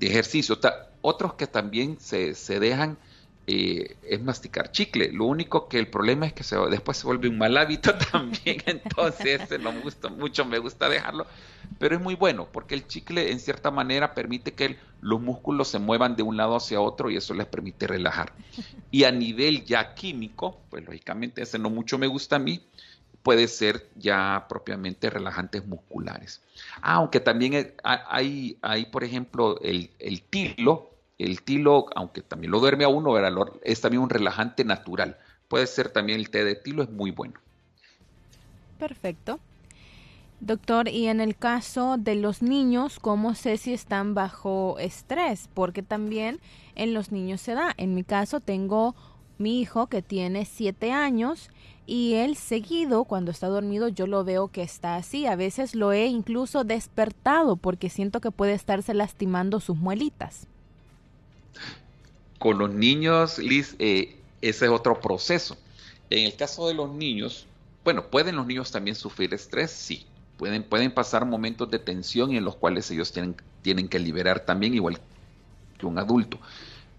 ejercicios. 0.00 0.58
otros 1.00 1.34
que 1.34 1.46
también 1.46 1.98
se, 2.00 2.34
dejan 2.60 2.98
eh, 3.48 3.96
es 4.02 4.22
masticar 4.22 4.70
chicle. 4.72 5.10
Lo 5.12 5.24
único 5.24 5.68
que 5.68 5.78
el 5.78 5.88
problema 5.88 6.26
es 6.26 6.34
que 6.34 6.44
después 6.70 6.98
se 6.98 7.06
vuelve 7.06 7.28
un 7.28 7.38
mal 7.38 7.56
hábito 7.56 7.94
también, 8.12 8.62
entonces 8.66 9.48
no 9.58 9.72
me 9.72 9.80
gusta 9.80 10.08
mucho, 10.08 10.44
me 10.44 10.58
gusta 10.58 10.88
dejarlo 10.88 11.26
pero 11.78 11.96
es 11.96 12.02
muy 12.02 12.14
bueno 12.14 12.48
porque 12.50 12.74
el 12.74 12.86
chicle 12.86 13.30
en 13.30 13.40
cierta 13.40 13.70
manera 13.70 14.14
permite 14.14 14.52
que 14.52 14.76
los 15.00 15.20
músculos 15.20 15.68
se 15.68 15.78
muevan 15.78 16.16
de 16.16 16.22
un 16.22 16.36
lado 16.36 16.56
hacia 16.56 16.80
otro 16.80 17.10
y 17.10 17.16
eso 17.16 17.34
les 17.34 17.46
permite 17.46 17.86
relajar. 17.86 18.32
Y 18.90 19.04
a 19.04 19.12
nivel 19.12 19.64
ya 19.64 19.94
químico, 19.94 20.60
pues 20.70 20.84
lógicamente 20.84 21.42
ese 21.42 21.58
no 21.58 21.70
mucho 21.70 21.98
me 21.98 22.06
gusta 22.06 22.36
a 22.36 22.40
mí, 22.40 22.60
puede 23.22 23.46
ser 23.48 23.88
ya 23.96 24.46
propiamente 24.48 25.10
relajantes 25.10 25.66
musculares. 25.66 26.40
Ah, 26.80 26.94
aunque 26.94 27.20
también 27.20 27.74
hay, 27.84 28.58
hay 28.62 28.86
por 28.86 29.04
ejemplo, 29.04 29.60
el, 29.60 29.90
el 29.98 30.22
tilo, 30.22 30.90
el 31.18 31.42
tilo, 31.42 31.86
aunque 31.94 32.22
también 32.22 32.52
lo 32.52 32.60
duerme 32.60 32.84
a 32.84 32.88
uno, 32.88 33.14
es 33.62 33.80
también 33.80 34.02
un 34.02 34.10
relajante 34.10 34.64
natural. 34.64 35.18
Puede 35.48 35.66
ser 35.66 35.90
también 35.90 36.18
el 36.18 36.30
té 36.30 36.44
de 36.44 36.54
tilo, 36.54 36.82
es 36.82 36.90
muy 36.90 37.10
bueno. 37.10 37.34
Perfecto. 38.78 39.40
Doctor, 40.40 40.88
y 40.88 41.08
en 41.08 41.20
el 41.20 41.36
caso 41.36 41.96
de 41.98 42.14
los 42.14 42.42
niños, 42.42 43.00
¿cómo 43.00 43.34
sé 43.34 43.56
si 43.56 43.72
están 43.72 44.14
bajo 44.14 44.76
estrés? 44.78 45.48
Porque 45.52 45.82
también 45.82 46.38
en 46.76 46.94
los 46.94 47.10
niños 47.10 47.40
se 47.40 47.54
da. 47.54 47.74
En 47.76 47.96
mi 47.96 48.04
caso 48.04 48.38
tengo 48.38 48.94
mi 49.38 49.60
hijo 49.60 49.88
que 49.88 50.00
tiene 50.00 50.44
siete 50.44 50.92
años 50.92 51.50
y 51.86 52.14
él 52.14 52.36
seguido 52.36 53.04
cuando 53.04 53.32
está 53.32 53.48
dormido 53.48 53.88
yo 53.88 54.06
lo 54.06 54.22
veo 54.22 54.46
que 54.46 54.62
está 54.62 54.94
así. 54.94 55.26
A 55.26 55.34
veces 55.34 55.74
lo 55.74 55.92
he 55.92 56.06
incluso 56.06 56.62
despertado 56.62 57.56
porque 57.56 57.90
siento 57.90 58.20
que 58.20 58.30
puede 58.30 58.52
estarse 58.52 58.94
lastimando 58.94 59.58
sus 59.58 59.76
muelitas. 59.76 60.46
Con 62.38 62.58
los 62.58 62.70
niños, 62.70 63.38
Liz, 63.38 63.74
eh, 63.78 64.16
ese 64.40 64.66
es 64.66 64.70
otro 64.70 65.00
proceso. 65.00 65.56
En 66.10 66.24
el 66.24 66.36
caso 66.36 66.68
de 66.68 66.74
los 66.74 66.90
niños, 66.90 67.46
bueno, 67.84 68.06
¿pueden 68.06 68.36
los 68.36 68.46
niños 68.46 68.70
también 68.70 68.94
sufrir 68.94 69.34
estrés? 69.34 69.70
Sí, 69.70 70.06
Pueden, 70.38 70.62
pueden 70.62 70.92
pasar 70.92 71.26
momentos 71.26 71.68
de 71.68 71.80
tensión 71.80 72.32
en 72.32 72.44
los 72.44 72.54
cuales 72.54 72.88
ellos 72.92 73.10
tienen, 73.10 73.34
tienen 73.60 73.88
que 73.88 73.98
liberar 73.98 74.40
también, 74.40 74.72
igual 74.72 75.00
que 75.76 75.84
un 75.84 75.98
adulto. 75.98 76.38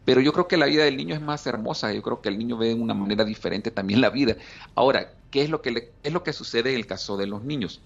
Pero 0.03 0.19
yo 0.19 0.33
creo 0.33 0.47
que 0.49 0.57
la 0.57 0.65
vida 0.65 0.83
del 0.83 0.97
niño 0.97 1.15
es 1.15 1.21
más 1.21 1.47
hermosa, 1.47 1.93
yo 1.93 2.01
creo 2.01 2.21
que 2.21 2.27
el 2.27 2.37
niño 2.37 2.57
ve 2.57 2.69
de 2.69 2.73
una 2.73 2.93
manera 2.93 3.23
diferente 3.23 3.71
también 3.71 4.01
la 4.01 4.09
vida. 4.09 4.35
Ahora, 4.75 5.13
¿qué 5.31 5.43
es 5.43 5.49
lo 5.49 5.61
que, 5.61 5.93
es 6.03 6.13
lo 6.13 6.21
que 6.23 6.33
sucede 6.33 6.71
en 6.71 6.75
el 6.75 6.85
caso 6.85 7.15
de 7.15 7.27
los 7.27 7.43
niños? 7.43 7.79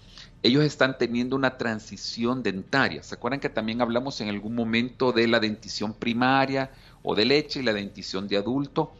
Ellos 0.44 0.62
están 0.62 0.98
teniendo 0.98 1.36
una 1.36 1.56
transición 1.56 2.42
dentaria. 2.42 3.02
¿Se 3.02 3.14
acuerdan 3.14 3.40
que 3.40 3.48
también 3.48 3.80
hablamos 3.80 4.20
en 4.20 4.28
algún 4.28 4.54
momento 4.54 5.10
de 5.10 5.26
la 5.26 5.40
dentición 5.40 5.94
primaria 5.94 6.70
o 7.02 7.14
de 7.14 7.24
leche 7.24 7.60
y 7.60 7.62
la 7.62 7.72
dentición 7.72 8.28
de 8.28 8.36
adulto? 8.36 8.92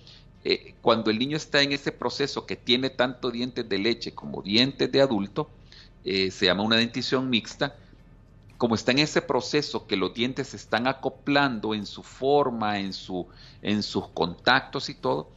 Eh, 0.43 0.75
cuando 0.81 1.11
el 1.11 1.19
niño 1.19 1.37
está 1.37 1.61
en 1.61 1.73
ese 1.73 1.93
proceso 1.93 2.47
que 2.47 2.57
tiene 2.57 2.89
tanto 2.89 3.31
dientes 3.31 3.69
de 3.69 3.77
leche 3.77 4.15
como 4.15 4.41
dientes 4.41 4.91
de 4.91 5.03
adulto, 5.03 5.51
eh, 6.07 6.31
se 6.31 6.47
llama 6.47 6.63
una 6.63 6.77
dentición 6.77 7.29
mixta, 7.29 7.77
como 8.57 8.75
está 8.75 8.93
en 8.93 9.01
ese 9.01 9.21
proceso 9.21 9.87
que 9.87 9.97
los 9.99 10.15
dientes 10.15 10.49
se 10.49 10.57
están 10.57 10.87
acoplando 10.87 11.75
en 11.75 11.85
su 11.85 12.03
forma, 12.03 12.79
en, 12.79 12.95
su, 12.95 13.27
en 13.61 13.83
sus 13.83 14.09
contactos 14.09 14.89
y 14.89 14.95
todo, 14.95 15.29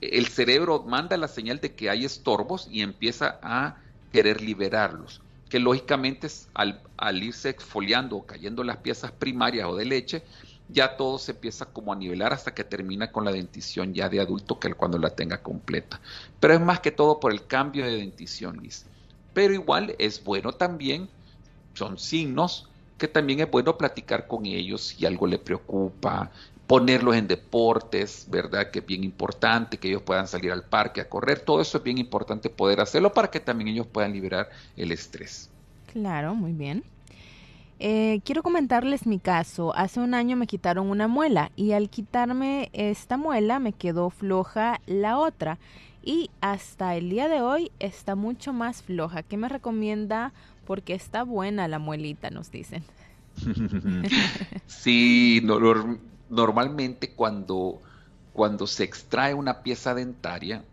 el 0.00 0.26
cerebro 0.28 0.84
manda 0.84 1.18
la 1.18 1.28
señal 1.28 1.60
de 1.60 1.74
que 1.74 1.90
hay 1.90 2.06
estorbos 2.06 2.66
y 2.70 2.80
empieza 2.80 3.38
a 3.42 3.76
querer 4.10 4.40
liberarlos, 4.40 5.20
que 5.50 5.58
lógicamente 5.58 6.28
al, 6.54 6.80
al 6.96 7.22
irse 7.22 7.50
exfoliando 7.50 8.16
o 8.16 8.24
cayendo 8.24 8.64
las 8.64 8.78
piezas 8.78 9.12
primarias 9.12 9.66
o 9.68 9.76
de 9.76 9.84
leche, 9.84 10.22
ya 10.68 10.96
todo 10.96 11.18
se 11.18 11.32
empieza 11.32 11.66
como 11.66 11.92
a 11.92 11.96
nivelar 11.96 12.32
hasta 12.32 12.54
que 12.54 12.64
termina 12.64 13.10
con 13.10 13.24
la 13.24 13.32
dentición 13.32 13.92
ya 13.92 14.08
de 14.08 14.20
adulto 14.20 14.60
que 14.60 14.72
cuando 14.72 14.96
la 14.98 15.10
tenga 15.10 15.42
completa. 15.42 16.00
Pero 16.38 16.54
es 16.54 16.60
más 16.60 16.80
que 16.80 16.92
todo 16.92 17.18
por 17.18 17.32
el 17.32 17.46
cambio 17.46 17.84
de 17.84 17.96
dentición, 17.96 18.62
Liz. 18.62 18.86
Pero 19.34 19.52
igual 19.52 19.96
es 19.98 20.22
bueno 20.22 20.52
también, 20.52 21.08
son 21.74 21.98
signos 21.98 22.68
que 22.96 23.08
también 23.08 23.40
es 23.40 23.50
bueno 23.50 23.78
platicar 23.78 24.26
con 24.26 24.44
ellos 24.46 24.82
si 24.82 25.06
algo 25.06 25.26
le 25.26 25.38
preocupa, 25.38 26.30
ponerlos 26.70 27.16
en 27.16 27.26
deportes, 27.26 28.28
¿verdad? 28.30 28.70
Que 28.70 28.78
es 28.78 28.86
bien 28.86 29.02
importante, 29.02 29.76
que 29.76 29.88
ellos 29.88 30.02
puedan 30.02 30.28
salir 30.28 30.52
al 30.52 30.62
parque 30.62 31.00
a 31.00 31.08
correr, 31.08 31.40
todo 31.40 31.60
eso 31.60 31.78
es 31.78 31.82
bien 31.82 31.98
importante 31.98 32.48
poder 32.48 32.78
hacerlo 32.78 33.12
para 33.12 33.28
que 33.28 33.40
también 33.40 33.66
ellos 33.66 33.88
puedan 33.88 34.12
liberar 34.12 34.48
el 34.76 34.92
estrés. 34.92 35.50
Claro, 35.92 36.36
muy 36.36 36.52
bien. 36.52 36.84
Eh, 37.80 38.20
quiero 38.24 38.44
comentarles 38.44 39.04
mi 39.04 39.18
caso. 39.18 39.74
Hace 39.74 39.98
un 39.98 40.14
año 40.14 40.36
me 40.36 40.46
quitaron 40.46 40.88
una 40.88 41.08
muela 41.08 41.50
y 41.56 41.72
al 41.72 41.90
quitarme 41.90 42.70
esta 42.72 43.16
muela 43.16 43.58
me 43.58 43.72
quedó 43.72 44.08
floja 44.08 44.80
la 44.86 45.18
otra 45.18 45.58
y 46.04 46.30
hasta 46.40 46.94
el 46.94 47.10
día 47.10 47.26
de 47.26 47.40
hoy 47.40 47.72
está 47.80 48.14
mucho 48.14 48.52
más 48.52 48.84
floja. 48.84 49.24
¿Qué 49.24 49.36
me 49.36 49.48
recomienda? 49.48 50.32
Porque 50.68 50.94
está 50.94 51.24
buena 51.24 51.66
la 51.66 51.80
muelita, 51.80 52.30
nos 52.30 52.52
dicen. 52.52 52.84
sí, 54.68 55.40
normalmente 56.30 57.10
cuando, 57.10 57.80
cuando 58.32 58.66
se 58.66 58.84
extrae 58.84 59.34
una 59.34 59.62
pieza 59.62 59.94
dentaria 59.94 60.64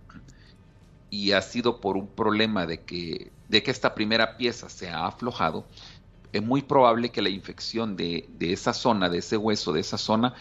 y 1.10 1.32
ha 1.34 1.42
sido 1.42 1.82
por 1.82 1.98
un 1.98 2.08
problema 2.08 2.66
de 2.66 2.82
que, 2.82 3.32
de 3.50 3.64
que 3.64 3.72
esta 3.72 3.96
primera 3.96 4.38
pieza 4.38 4.70
se 4.70 4.90
ha 4.90 5.06
aflojado, 5.06 5.66
es 6.32 6.44
muy 6.44 6.62
probable 6.62 7.10
que 7.10 7.22
la 7.22 7.30
infección 7.30 7.96
de, 7.96 8.30
esa 8.40 8.74
zona, 8.74 9.10
de 9.10 9.20
ese 9.20 9.38
hueso, 9.38 9.74
de 9.74 9.82
esa 9.82 9.98
zona, 9.98 10.36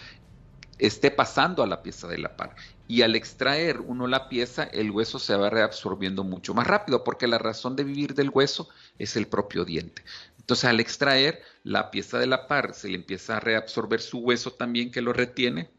esté 0.79 1.11
pasando 1.11 1.63
a 1.63 1.67
la 1.67 1.83
pieza 1.83 2.07
de 2.07 2.19
la 2.19 2.37
par. 2.37 2.55
Y 2.87 3.03
al 3.03 3.17
extraer 3.17 3.81
uno 3.81 4.07
la 4.07 4.29
pieza, 4.29 4.65
el 4.65 4.91
hueso 4.91 5.19
se 5.19 5.35
va 5.35 5.49
reabsorbiendo 5.49 6.23
mucho 6.23 6.53
más 6.55 6.67
rápido, 6.67 7.03
porque 7.03 7.27
la 7.27 7.39
razón 7.39 7.77
de 7.77 7.85
vivir 7.85 8.15
del 8.15 8.31
hueso 8.31 8.69
es 8.99 9.17
el 9.17 9.27
propio 9.27 9.65
diente. 9.65 10.03
Entonces, 10.47 10.65
al 10.67 10.79
extraer 10.79 11.43
la 11.65 11.91
pieza 11.91 12.19
de 12.19 12.27
la 12.27 12.47
par, 12.47 12.73
se 12.73 12.89
le 12.89 12.95
empieza 12.95 13.37
a 13.37 13.41
reabsorber 13.41 14.01
su 14.01 14.19
hueso 14.19 14.53
también 14.53 14.93
que 14.93 15.01
lo 15.01 15.13
retiene 15.13 15.71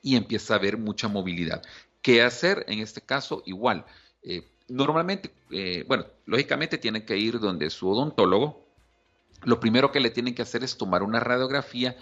y 0.00 0.16
empieza 0.16 0.54
a 0.54 0.56
haber 0.56 0.78
mucha 0.78 1.08
movilidad. 1.08 1.62
¿Qué 2.00 2.22
hacer? 2.22 2.64
En 2.68 2.78
este 2.78 3.02
caso, 3.02 3.42
igual. 3.44 3.84
Eh, 4.22 4.48
normalmente, 4.68 5.30
eh, 5.50 5.84
bueno, 5.86 6.06
lógicamente 6.24 6.78
tienen 6.78 7.04
que 7.04 7.18
ir 7.18 7.38
donde 7.38 7.68
su 7.70 7.88
odontólogo 7.88 8.62
lo 9.44 9.60
primero 9.60 9.90
que 9.90 10.00
le 10.00 10.10
tienen 10.10 10.34
que 10.34 10.42
hacer 10.42 10.62
es 10.62 10.76
tomar 10.76 11.02
una 11.02 11.20
radiografía 11.20 11.96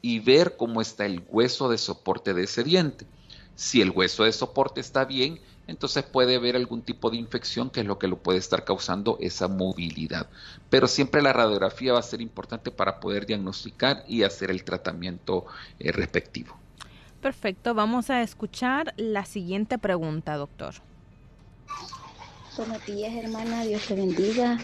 y 0.00 0.20
ver 0.20 0.56
cómo 0.56 0.80
está 0.80 1.06
el 1.06 1.24
hueso 1.28 1.68
de 1.68 1.78
soporte 1.78 2.34
de 2.34 2.44
ese 2.44 2.62
diente. 2.62 3.06
Si 3.56 3.80
el 3.80 3.90
hueso 3.90 4.24
de 4.24 4.32
soporte 4.32 4.80
está 4.80 5.04
bien, 5.04 5.40
entonces 5.66 6.04
puede 6.04 6.36
haber 6.36 6.56
algún 6.56 6.82
tipo 6.82 7.10
de 7.10 7.16
infección 7.16 7.70
que 7.70 7.80
es 7.80 7.86
lo 7.86 7.98
que 7.98 8.08
lo 8.08 8.18
puede 8.18 8.38
estar 8.38 8.64
causando 8.64 9.16
esa 9.20 9.48
movilidad. 9.48 10.28
Pero 10.70 10.88
siempre 10.88 11.22
la 11.22 11.32
radiografía 11.32 11.92
va 11.92 12.00
a 12.00 12.02
ser 12.02 12.20
importante 12.20 12.70
para 12.70 13.00
poder 13.00 13.26
diagnosticar 13.26 14.04
y 14.06 14.22
hacer 14.22 14.50
el 14.50 14.64
tratamiento 14.64 15.46
eh, 15.78 15.92
respectivo. 15.92 16.56
Perfecto, 17.22 17.72
vamos 17.72 18.10
a 18.10 18.20
escuchar 18.20 18.92
la 18.98 19.24
siguiente 19.24 19.78
pregunta, 19.78 20.36
doctor. 20.36 20.74
Buenos 22.56 22.84
días, 22.84 23.14
hermana, 23.14 23.64
Dios 23.64 23.86
te 23.86 23.94
bendiga 23.94 24.58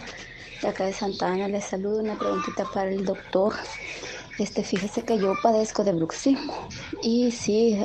de 0.61 0.68
acá 0.68 0.85
de 0.85 0.92
Santa 0.92 1.33
Ana. 1.33 1.48
Les 1.48 1.64
saludo 1.64 2.00
una 2.00 2.18
preguntita 2.18 2.64
para 2.66 2.90
el 2.90 3.05
doctor. 3.05 3.55
Este, 4.38 4.62
fíjese 4.62 5.03
que 5.03 5.18
yo 5.18 5.35
padezco 5.42 5.83
de 5.83 5.92
bruxismo. 5.92 6.68
Y 7.03 7.31
sí, 7.33 7.79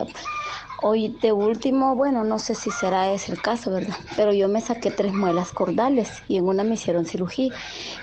hoy 0.88 1.17
de 1.19 1.32
último, 1.32 1.95
bueno, 1.95 2.24
no 2.24 2.38
sé 2.38 2.54
si 2.54 2.69
será 2.69 3.12
ese 3.12 3.32
el 3.32 3.41
caso, 3.41 3.71
¿verdad? 3.71 3.95
Pero 4.15 4.34
yo 4.34 4.48
me 4.48 4.62
saqué 4.62 4.91
tres 4.91 5.13
muelas 5.13 5.52
cordales 5.52 6.21
y 6.28 6.38
en 6.38 6.48
una 6.48 6.63
me 6.63 6.76
hicieron 6.76 7.08
cirugía. 7.08 7.52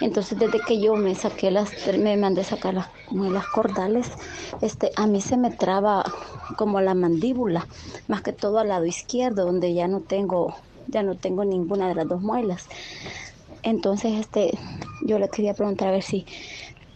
Entonces, 0.00 0.36
desde 0.36 0.58
que 0.58 0.80
yo 0.80 0.96
me 0.96 1.14
saqué 1.14 1.52
las, 1.52 1.70
me 1.96 2.16
mandé 2.16 2.42
sacar 2.42 2.74
las 2.74 2.88
muelas 3.08 3.46
cordales, 3.46 4.10
este, 4.62 4.90
a 4.96 5.06
mí 5.06 5.20
se 5.20 5.36
me 5.36 5.52
traba 5.52 6.02
como 6.56 6.80
la 6.80 6.94
mandíbula, 6.94 7.68
más 8.08 8.22
que 8.22 8.32
todo 8.32 8.58
al 8.58 8.68
lado 8.68 8.84
izquierdo, 8.84 9.44
donde 9.44 9.74
ya 9.74 9.86
no 9.86 10.00
tengo, 10.00 10.56
ya 10.88 11.04
no 11.04 11.16
tengo 11.16 11.44
ninguna 11.44 11.86
de 11.86 11.94
las 11.94 12.08
dos 12.08 12.20
muelas. 12.20 12.66
Entonces, 13.62 14.18
este, 14.18 14.58
yo 15.02 15.20
le 15.20 15.28
quería 15.28 15.54
preguntar 15.54 15.86
a 15.86 15.92
ver 15.92 16.02
si, 16.02 16.26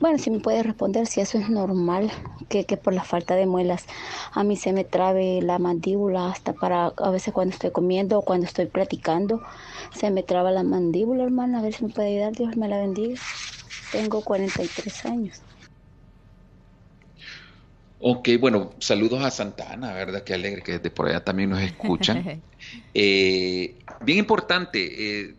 bueno, 0.00 0.18
si 0.18 0.30
me 0.30 0.40
puede 0.40 0.62
responder 0.62 1.06
si 1.06 1.20
eso 1.20 1.38
es 1.38 1.48
normal, 1.48 2.10
que, 2.48 2.64
que 2.64 2.76
por 2.76 2.94
la 2.94 3.04
falta 3.04 3.34
de 3.34 3.46
muelas 3.46 3.86
a 4.32 4.44
mí 4.44 4.56
se 4.56 4.72
me 4.72 4.84
trabe 4.84 5.40
la 5.42 5.58
mandíbula 5.58 6.28
hasta 6.28 6.52
para, 6.52 6.86
a 6.96 7.10
veces 7.10 7.32
cuando 7.32 7.54
estoy 7.54 7.70
comiendo 7.70 8.18
o 8.18 8.22
cuando 8.22 8.46
estoy 8.46 8.66
platicando, 8.66 9.42
se 9.94 10.10
me 10.10 10.22
traba 10.22 10.50
la 10.50 10.62
mandíbula, 10.62 11.24
hermana, 11.24 11.60
a 11.60 11.62
ver 11.62 11.72
si 11.72 11.84
me 11.84 11.92
puede 11.92 12.16
ayudar, 12.16 12.32
Dios 12.32 12.56
me 12.56 12.68
la 12.68 12.78
bendiga. 12.78 13.20
Tengo 13.92 14.22
43 14.22 15.04
años. 15.06 15.42
Ok, 17.98 18.28
bueno, 18.38 18.72
saludos 18.78 19.22
a 19.24 19.30
Santana, 19.30 19.94
¿verdad? 19.94 20.22
Qué 20.22 20.34
alegre 20.34 20.62
que 20.62 20.72
desde 20.72 20.90
por 20.90 21.08
allá 21.08 21.24
también 21.24 21.50
nos 21.50 21.60
escuchan. 21.60 22.42
Eh, 22.94 23.78
bien 24.00 24.18
importante, 24.18 25.20
eh, 25.20 25.34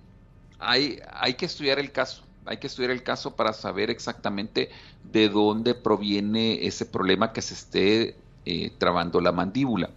hay, 0.60 1.00
hay 1.12 1.34
que 1.34 1.48
estudiar 1.48 1.80
el 1.80 1.92
caso, 1.92 2.27
hay 2.48 2.58
que 2.58 2.68
estudiar 2.68 2.92
el 2.92 3.04
caso 3.04 3.36
para 3.36 3.54
saber 3.54 3.90
exactamente 3.90 4.70
de 5.04 5.30
dónde 5.30 5.76
proviene 5.76 6.66
ese 6.66 6.86
problema 6.86 7.34
que 7.34 7.42
se 7.42 7.54
esté 7.54 8.16
eh, 8.46 8.72
trabando 8.78 9.22
la 9.22 9.32
mandíbula. 9.32 9.90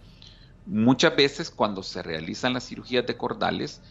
Muchas 0.65 1.15
veces 1.15 1.49
cuando 1.49 1.83
se 1.83 2.03
realizan 2.03 2.53
las 2.53 2.67
cirugías 2.67 3.05
de 3.07 3.17
cordales, 3.17 3.81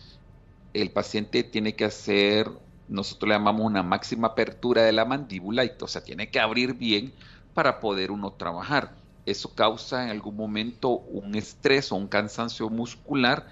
el 0.75 0.90
paciente 0.90 1.42
tiene 1.42 1.75
que 1.75 1.85
hacer, 1.85 2.51
nosotros 2.88 3.29
le 3.29 3.35
llamamos 3.35 3.66
una 3.66 3.83
máxima 3.83 4.29
apertura 4.29 4.83
de 4.83 4.92
la 4.92 5.05
mandíbula, 5.05 5.64
y, 5.64 5.73
o 5.81 5.88
sea, 5.88 6.03
tiene 6.03 6.31
que 6.31 6.40
abrir 6.40 6.75
bien 6.75 7.12
para 7.55 7.81
poder 7.81 8.11
uno 8.11 8.33
trabajar. 8.33 8.94
Eso 9.27 9.55
causa 9.55 10.05
en 10.05 10.11
algún 10.11 10.37
momento 10.37 10.90
un 10.90 11.35
estrés 11.35 11.92
o 11.92 11.96
un 11.96 12.09
cansancio 12.09 12.68
muscular 12.68 13.49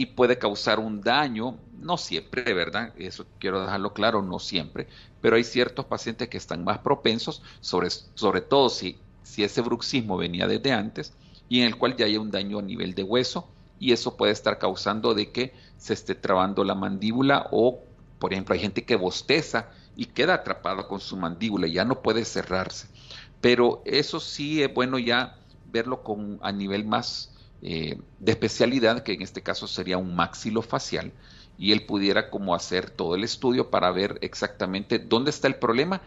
y 0.00 0.06
puede 0.06 0.38
causar 0.38 0.78
un 0.80 1.02
daño, 1.02 1.58
no 1.78 1.98
siempre, 1.98 2.54
¿verdad? 2.54 2.94
Eso 2.96 3.26
quiero 3.38 3.60
dejarlo 3.60 3.92
claro, 3.92 4.22
no 4.22 4.38
siempre, 4.38 4.88
pero 5.20 5.36
hay 5.36 5.44
ciertos 5.44 5.84
pacientes 5.84 6.30
que 6.30 6.38
están 6.38 6.64
más 6.64 6.78
propensos, 6.78 7.42
sobre, 7.60 7.90
sobre 7.90 8.40
todo 8.40 8.70
si, 8.70 8.96
si 9.22 9.44
ese 9.44 9.60
bruxismo 9.60 10.16
venía 10.16 10.46
desde 10.46 10.72
antes 10.72 11.12
y 11.50 11.60
en 11.60 11.66
el 11.66 11.76
cual 11.76 11.96
ya 11.96 12.06
hay 12.06 12.16
un 12.16 12.30
daño 12.30 12.60
a 12.60 12.62
nivel 12.62 12.94
de 12.94 13.02
hueso 13.02 13.50
y 13.78 13.92
eso 13.92 14.16
puede 14.16 14.32
estar 14.32 14.58
causando 14.58 15.12
de 15.12 15.32
que 15.32 15.52
se 15.76 15.92
esté 15.92 16.14
trabando 16.14 16.64
la 16.64 16.74
mandíbula 16.74 17.48
o, 17.50 17.84
por 18.18 18.32
ejemplo, 18.32 18.54
hay 18.54 18.60
gente 18.62 18.86
que 18.86 18.96
bosteza 18.96 19.68
y 19.96 20.06
queda 20.06 20.32
atrapado 20.32 20.88
con 20.88 21.00
su 21.00 21.18
mandíbula 21.18 21.66
y 21.66 21.72
ya 21.72 21.84
no 21.84 22.00
puede 22.00 22.24
cerrarse. 22.24 22.88
Pero 23.42 23.82
eso 23.84 24.18
sí 24.18 24.62
es 24.62 24.72
bueno 24.72 24.98
ya 24.98 25.36
verlo 25.66 26.02
con, 26.02 26.38
a 26.40 26.52
nivel 26.52 26.86
más 26.86 27.29
eh, 27.62 27.98
de 28.18 28.32
especialidad, 28.32 29.02
que 29.02 29.12
en 29.12 29.22
este 29.22 29.42
caso 29.42 29.66
sería 29.66 29.98
un 29.98 30.14
maxilofacial, 30.14 31.12
y 31.58 31.72
él 31.72 31.84
pudiera 31.84 32.30
como 32.30 32.54
hacer 32.54 32.90
todo 32.90 33.14
el 33.14 33.24
estudio 33.24 33.70
para 33.70 33.90
ver 33.90 34.18
exactamente 34.22 34.98
dónde 34.98 35.30
está 35.30 35.46
el 35.46 35.56
problema 35.56 36.00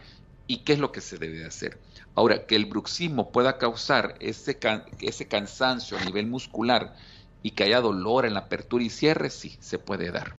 y 0.46 0.58
qué 0.58 0.72
es 0.72 0.78
lo 0.78 0.90
que 0.90 1.00
se 1.00 1.16
debe 1.16 1.44
hacer. 1.44 1.78
Ahora, 2.16 2.46
que 2.46 2.56
el 2.56 2.66
bruxismo 2.66 3.30
pueda 3.30 3.58
causar 3.58 4.16
ese, 4.20 4.58
ese 5.00 5.28
cansancio 5.28 5.96
a 5.96 6.04
nivel 6.04 6.26
muscular 6.26 6.96
y 7.42 7.52
que 7.52 7.64
haya 7.64 7.80
dolor 7.80 8.26
en 8.26 8.34
la 8.34 8.40
apertura 8.40 8.82
y 8.82 8.90
cierre, 8.90 9.30
sí, 9.30 9.56
se 9.60 9.78
puede 9.78 10.10
dar. 10.10 10.34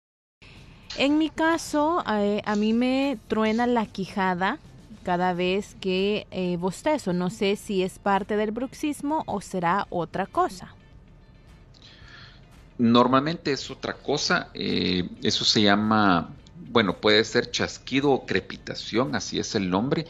En 0.97 1.17
mi 1.17 1.29
caso, 1.29 2.03
eh, 2.09 2.41
a 2.45 2.55
mí 2.55 2.73
me 2.73 3.17
truena 3.27 3.67
la 3.67 3.85
quijada 3.85 4.59
cada 5.03 5.33
vez 5.33 5.75
que 5.79 6.25
eh, 6.31 6.57
bostezo. 6.57 7.13
No 7.13 7.29
sé 7.29 7.57
si 7.57 7.83
es 7.83 7.99
parte 7.99 8.37
del 8.37 8.51
bruxismo 8.51 9.23
o 9.27 9.41
será 9.41 9.87
otra 9.89 10.25
cosa. 10.25 10.73
Normalmente 12.77 13.53
es 13.53 13.71
otra 13.71 13.93
cosa, 13.93 14.49
eh, 14.53 15.07
eso 15.23 15.45
se 15.45 15.61
llama, 15.61 16.35
bueno, 16.71 16.97
puede 16.97 17.23
ser 17.23 17.49
chasquido 17.49 18.11
o 18.11 18.25
crepitación, 18.25 19.15
así 19.15 19.39
es 19.39 19.55
el 19.55 19.69
nombre. 19.69 20.05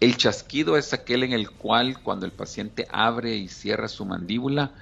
El 0.00 0.16
chasquido 0.16 0.76
es 0.76 0.92
aquel 0.92 1.22
en 1.22 1.32
el 1.32 1.50
cual 1.50 2.02
cuando 2.02 2.26
el 2.26 2.32
paciente 2.32 2.88
abre 2.90 3.36
y 3.36 3.48
cierra 3.48 3.86
su 3.88 4.04
mandíbula, 4.04 4.72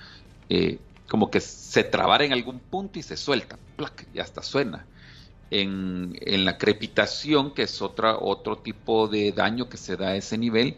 eh, 0.48 0.78
como 1.08 1.30
que 1.30 1.40
se 1.40 1.84
trabara 1.84 2.24
en 2.24 2.32
algún 2.32 2.58
punto 2.58 2.98
y 2.98 3.02
se 3.02 3.16
suelta, 3.16 3.58
¡plac! 3.76 4.06
y 4.14 4.18
hasta 4.18 4.42
suena. 4.42 4.86
En, 5.50 6.14
la 6.44 6.58
crepitación, 6.58 7.54
que 7.54 7.62
es 7.62 7.80
otra, 7.82 8.18
otro 8.18 8.58
tipo 8.58 9.08
de 9.08 9.32
daño 9.32 9.68
que 9.68 9.76
se 9.76 9.96
da 9.96 10.08
a 10.08 10.16
ese 10.16 10.38
nivel, 10.38 10.76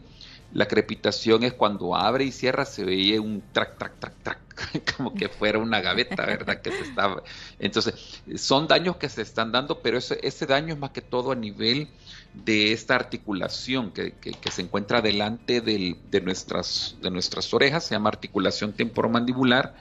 La 0.52 0.66
crepitación 0.66 1.44
es 1.44 1.52
cuando 1.52 1.94
abre 1.94 2.24
y 2.24 2.32
cierra, 2.32 2.64
se 2.64 2.84
veía 2.84 3.20
un 3.20 3.42
track, 3.52 3.78
track, 3.78 3.98
track, 4.00 4.14
track, 4.22 4.47
como 4.96 5.14
que 5.14 5.28
fuera 5.28 5.58
una 5.58 5.80
gaveta, 5.80 6.26
¿verdad? 6.26 6.60
Que 6.60 6.70
se 6.70 6.82
estaba. 6.82 7.22
Entonces, 7.58 8.22
son 8.36 8.66
daños 8.66 8.96
que 8.96 9.08
se 9.08 9.22
están 9.22 9.52
dando, 9.52 9.80
pero 9.80 9.98
ese, 9.98 10.18
ese 10.22 10.46
daño 10.46 10.74
es 10.74 10.80
más 10.80 10.90
que 10.90 11.02
todo 11.02 11.32
a 11.32 11.34
nivel 11.34 11.88
de 12.32 12.72
esta 12.72 12.94
articulación 12.94 13.90
que, 13.90 14.14
se 14.50 14.62
encuentra 14.62 15.00
delante 15.00 15.60
de, 15.60 15.96
nuestras, 16.22 16.96
de 17.00 17.10
nuestras 17.10 17.52
orejas, 17.52 17.84
se 17.84 17.94
llama 17.94 18.10
articulación 18.10 18.72
temporomandibular, 18.72 19.74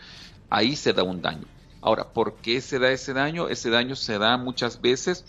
ahí 0.50 0.76
se 0.76 0.94
da 0.94 1.04
un 1.04 1.22
daño. 1.22 1.46
Ahora, 1.82 2.06
¿por 2.06 2.36
qué 2.36 2.62
se 2.62 2.80
da 2.80 2.92
ese 2.92 3.14
daño? 3.14 3.50
Ese 3.50 3.70
daño 3.70 3.96
se 3.96 4.18
da 4.18 4.38
muchas 4.38 4.82
veces 4.82 5.26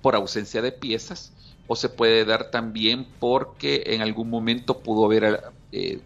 por 0.00 0.14
ausencia 0.14 0.62
de 0.62 0.72
piezas 0.72 1.32
o 1.66 1.76
se 1.76 1.88
puede 1.88 2.24
dar 2.24 2.50
también 2.50 3.06
porque 3.18 3.82
en 3.86 4.00
algún 4.00 4.30
momento 4.30 4.78
pudo 4.78 5.04
haber, 5.06 5.42
eh, 5.72 6.00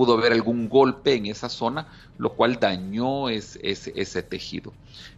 pudo 0.00 0.14
haber 0.14 0.32
algún 0.32 0.70
golpe 0.70 1.12
en 1.12 1.26
esa 1.26 1.50
zona, 1.50 1.86
lo 2.16 2.32
cual 2.32 2.58
dañó 2.58 3.28
ese 3.28 4.22
tejido. 4.22 4.72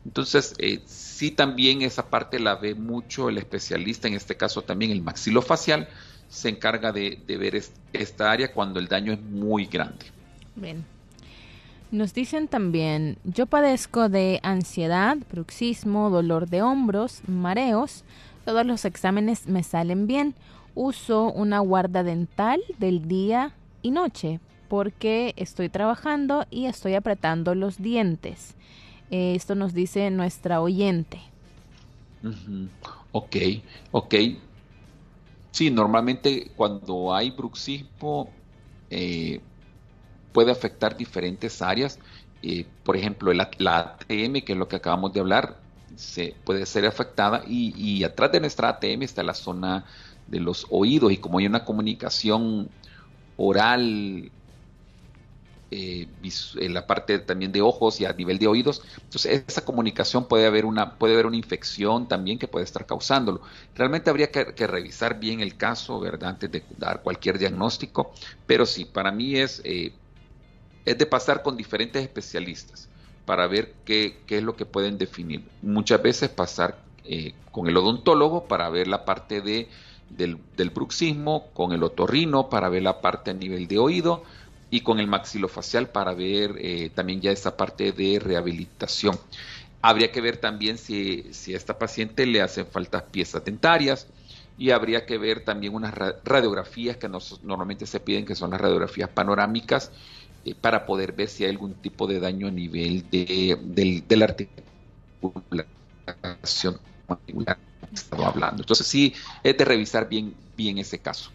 Entonces, 0.05 0.57
eh, 0.59 0.81
sí 0.87 1.31
también 1.31 1.83
esa 1.83 2.11
parte 2.11 2.40
la 2.40 2.57
ve 2.57 2.75
mucho 2.75 3.29
el 3.29 3.38
especialista, 3.38 4.09
en 4.09 4.14
este 4.14 4.37
caso 4.37 4.62
también 4.62 4.90
el 4.90 5.01
maxilofacial, 5.01 5.88
se 6.29 6.49
encarga 6.49 6.90
de, 6.90 7.16
ver 7.29 7.62
esta 7.92 8.33
área 8.33 8.53
cuando 8.53 8.81
el 8.81 8.88
daño 8.88 9.12
es 9.12 9.21
muy 9.21 9.66
grande. 9.66 10.07
Nos 11.92 12.12
dicen 12.12 12.49
también, 12.49 13.18
yo 13.23 13.47
padezco 13.47 14.09
de 14.09 14.40
ansiedad, 14.42 15.16
bruxismo, 15.31 16.11
dolor 16.11 16.49
de 16.49 16.62
hombros, 16.62 17.23
mareos, 17.29 18.03
todos 18.45 18.66
los 18.66 18.85
exámenes 18.85 19.47
me 19.47 19.62
salen 19.62 20.09
bien. 20.09 20.35
Uso 20.75 21.31
una 21.31 21.61
guarda 21.61 22.03
dental 22.03 22.61
del 22.81 23.07
día 23.07 23.53
y 23.81 23.92
noche 23.92 24.40
porque 24.73 25.35
estoy 25.37 25.69
trabajando 25.69 26.47
y 26.51 26.65
estoy 26.65 26.95
apretando 26.95 27.55
los 27.55 27.83
dientes. 27.83 28.55
Eh, 29.11 29.35
esto 29.35 29.55
nos 29.55 29.75
dice 29.75 30.11
nuestra 30.11 30.63
oyente. 30.63 31.21
Ok, 33.13 33.37
ok. 33.91 34.15
Sí, 35.51 35.71
normalmente 35.71 36.51
cuando 36.57 37.15
hay 37.15 37.33
bruxismo 37.33 38.31
eh, 38.89 39.41
puede 40.33 40.51
afectar 40.51 40.97
diferentes 40.97 41.61
áreas. 41.61 41.99
Eh, 42.43 42.65
por 42.83 42.97
ejemplo, 42.97 43.31
la, 43.35 43.51
ATM, 43.53 44.41
que 44.41 44.53
es 44.53 44.57
lo 44.57 44.69
que 44.69 44.77
acabamos 44.77 45.13
de 45.13 45.21
hablar, 45.21 45.59
se 45.97 46.35
puede 46.47 46.65
ser 46.65 46.87
afectada 46.87 47.45
y, 47.47 47.75
y, 47.77 48.05
atrás 48.05 48.33
de 48.33 48.41
nuestra 48.41 48.71
ATM 48.71 49.03
está 49.03 49.23
la 49.23 49.35
zona 49.35 49.85
de 50.29 50.41
los 50.41 50.67
oídos 50.71 51.13
y 51.13 51.19
como 51.19 51.41
hay 51.41 51.47
una 51.47 51.67
comunicación 51.67 52.71
oral 53.37 54.33
eh, 55.75 56.07
en 56.57 56.75
la 56.75 56.87
parte 56.87 57.19
también 57.19 57.51
de 57.51 57.63
ojos 57.63 57.99
y 57.99 58.05
a 58.05 58.13
nivel 58.13 58.39
de 58.39 58.47
oídos. 58.47 58.83
Entonces, 59.05 59.43
esa 59.49 59.65
comunicación 59.65 60.29
puede 60.29 60.47
haber 60.47 60.67
una, 60.67 60.97
puede 60.97 61.15
haber 61.15 61.25
una 61.25 61.37
infección 61.37 62.07
también 62.07 62.39
que 62.39 62.47
puede 62.47 62.67
estar 62.67 62.85
causándolo. 62.85 63.41
Realmente 63.75 64.11
habría 64.11 64.31
que, 64.31 64.67
revisar 64.67 65.19
bien 65.19 65.41
el 65.41 65.57
caso, 65.57 65.99
¿verdad? 65.99 66.29
Antes 66.29 66.53
de 66.53 66.63
dar 66.77 67.01
cualquier 67.01 67.39
diagnóstico. 67.39 68.13
Pero 68.47 68.67
sí, 68.67 68.85
para 68.85 69.13
mí 69.13 69.37
es, 69.37 69.63
eh, 69.65 69.95
es 70.85 70.99
de 70.99 71.07
pasar 71.07 71.43
con 71.43 71.57
diferentes 71.57 72.03
especialistas 72.03 72.91
para 73.25 73.47
ver 73.47 73.73
qué, 73.87 74.19
es 74.29 74.43
lo 74.43 74.55
que 74.55 74.67
pueden 74.67 74.99
definir. 74.99 75.43
Muchas 75.63 76.03
veces 76.03 76.29
pasar 76.29 76.83
eh, 77.07 77.33
con 77.51 77.67
el 77.67 77.77
odontólogo 77.79 78.45
para 78.45 78.69
ver 78.69 78.89
la 78.89 79.07
parte 79.07 79.41
de, 79.41 79.69
del, 80.11 80.37
del 80.55 80.69
bruxismo, 80.69 81.49
con 81.55 81.73
el 81.73 81.83
otorrino 81.83 82.51
para 82.51 82.69
ver 82.69 82.83
la 82.83 83.01
parte 83.01 83.31
a 83.31 83.35
nivel 83.35 83.67
de 83.69 83.79
oído 83.79 84.23
y 84.73 84.81
con 84.83 84.99
el 85.01 85.07
maxilofacial 85.07 85.91
para 85.91 86.15
ver 86.15 86.55
eh, 86.59 86.89
también 86.91 87.21
ya 87.21 87.31
esta 87.31 87.57
parte 87.59 87.93
de 87.93 88.19
rehabilitación. 88.19 89.19
Habría 89.83 90.11
que 90.13 90.21
ver 90.23 90.39
también 90.39 90.79
si, 90.79 91.33
si 91.35 91.53
a 91.55 91.57
esta 91.59 91.79
paciente 91.79 92.25
le 92.27 92.41
hacen 92.41 92.67
falta 92.67 93.11
piezas 93.11 93.45
dentarias 93.45 94.09
y 94.57 94.71
habría 94.71 95.05
que 95.07 95.19
ver 95.19 95.45
también 95.45 95.75
unas 95.75 95.93
radiografías 96.25 96.97
que 96.97 97.09
normalmente 97.43 97.85
se 97.87 98.01
piden, 98.01 98.25
que 98.25 98.35
son 98.35 98.51
las 98.53 98.61
radiografías 98.61 99.11
panorámicas, 99.11 99.93
eh, 100.45 100.55
para 100.55 100.87
poder 100.87 101.13
ver 101.13 101.29
si 101.29 101.45
hay 101.45 101.51
algún 101.51 101.81
tipo 101.81 102.07
de 102.07 102.21
daño 102.21 102.49
a 102.49 102.51
nivel 102.51 103.09
de, 103.11 103.59
de 104.07 104.17
la 104.17 104.25
articulación 104.27 104.63
hablando. 108.11 108.63
Entonces 108.63 108.87
sí, 108.87 109.15
es 109.43 109.57
de 109.57 109.65
revisar 109.65 110.09
bien, 110.09 110.35
bien 110.57 110.79
ese 110.79 111.01
caso. 111.01 111.31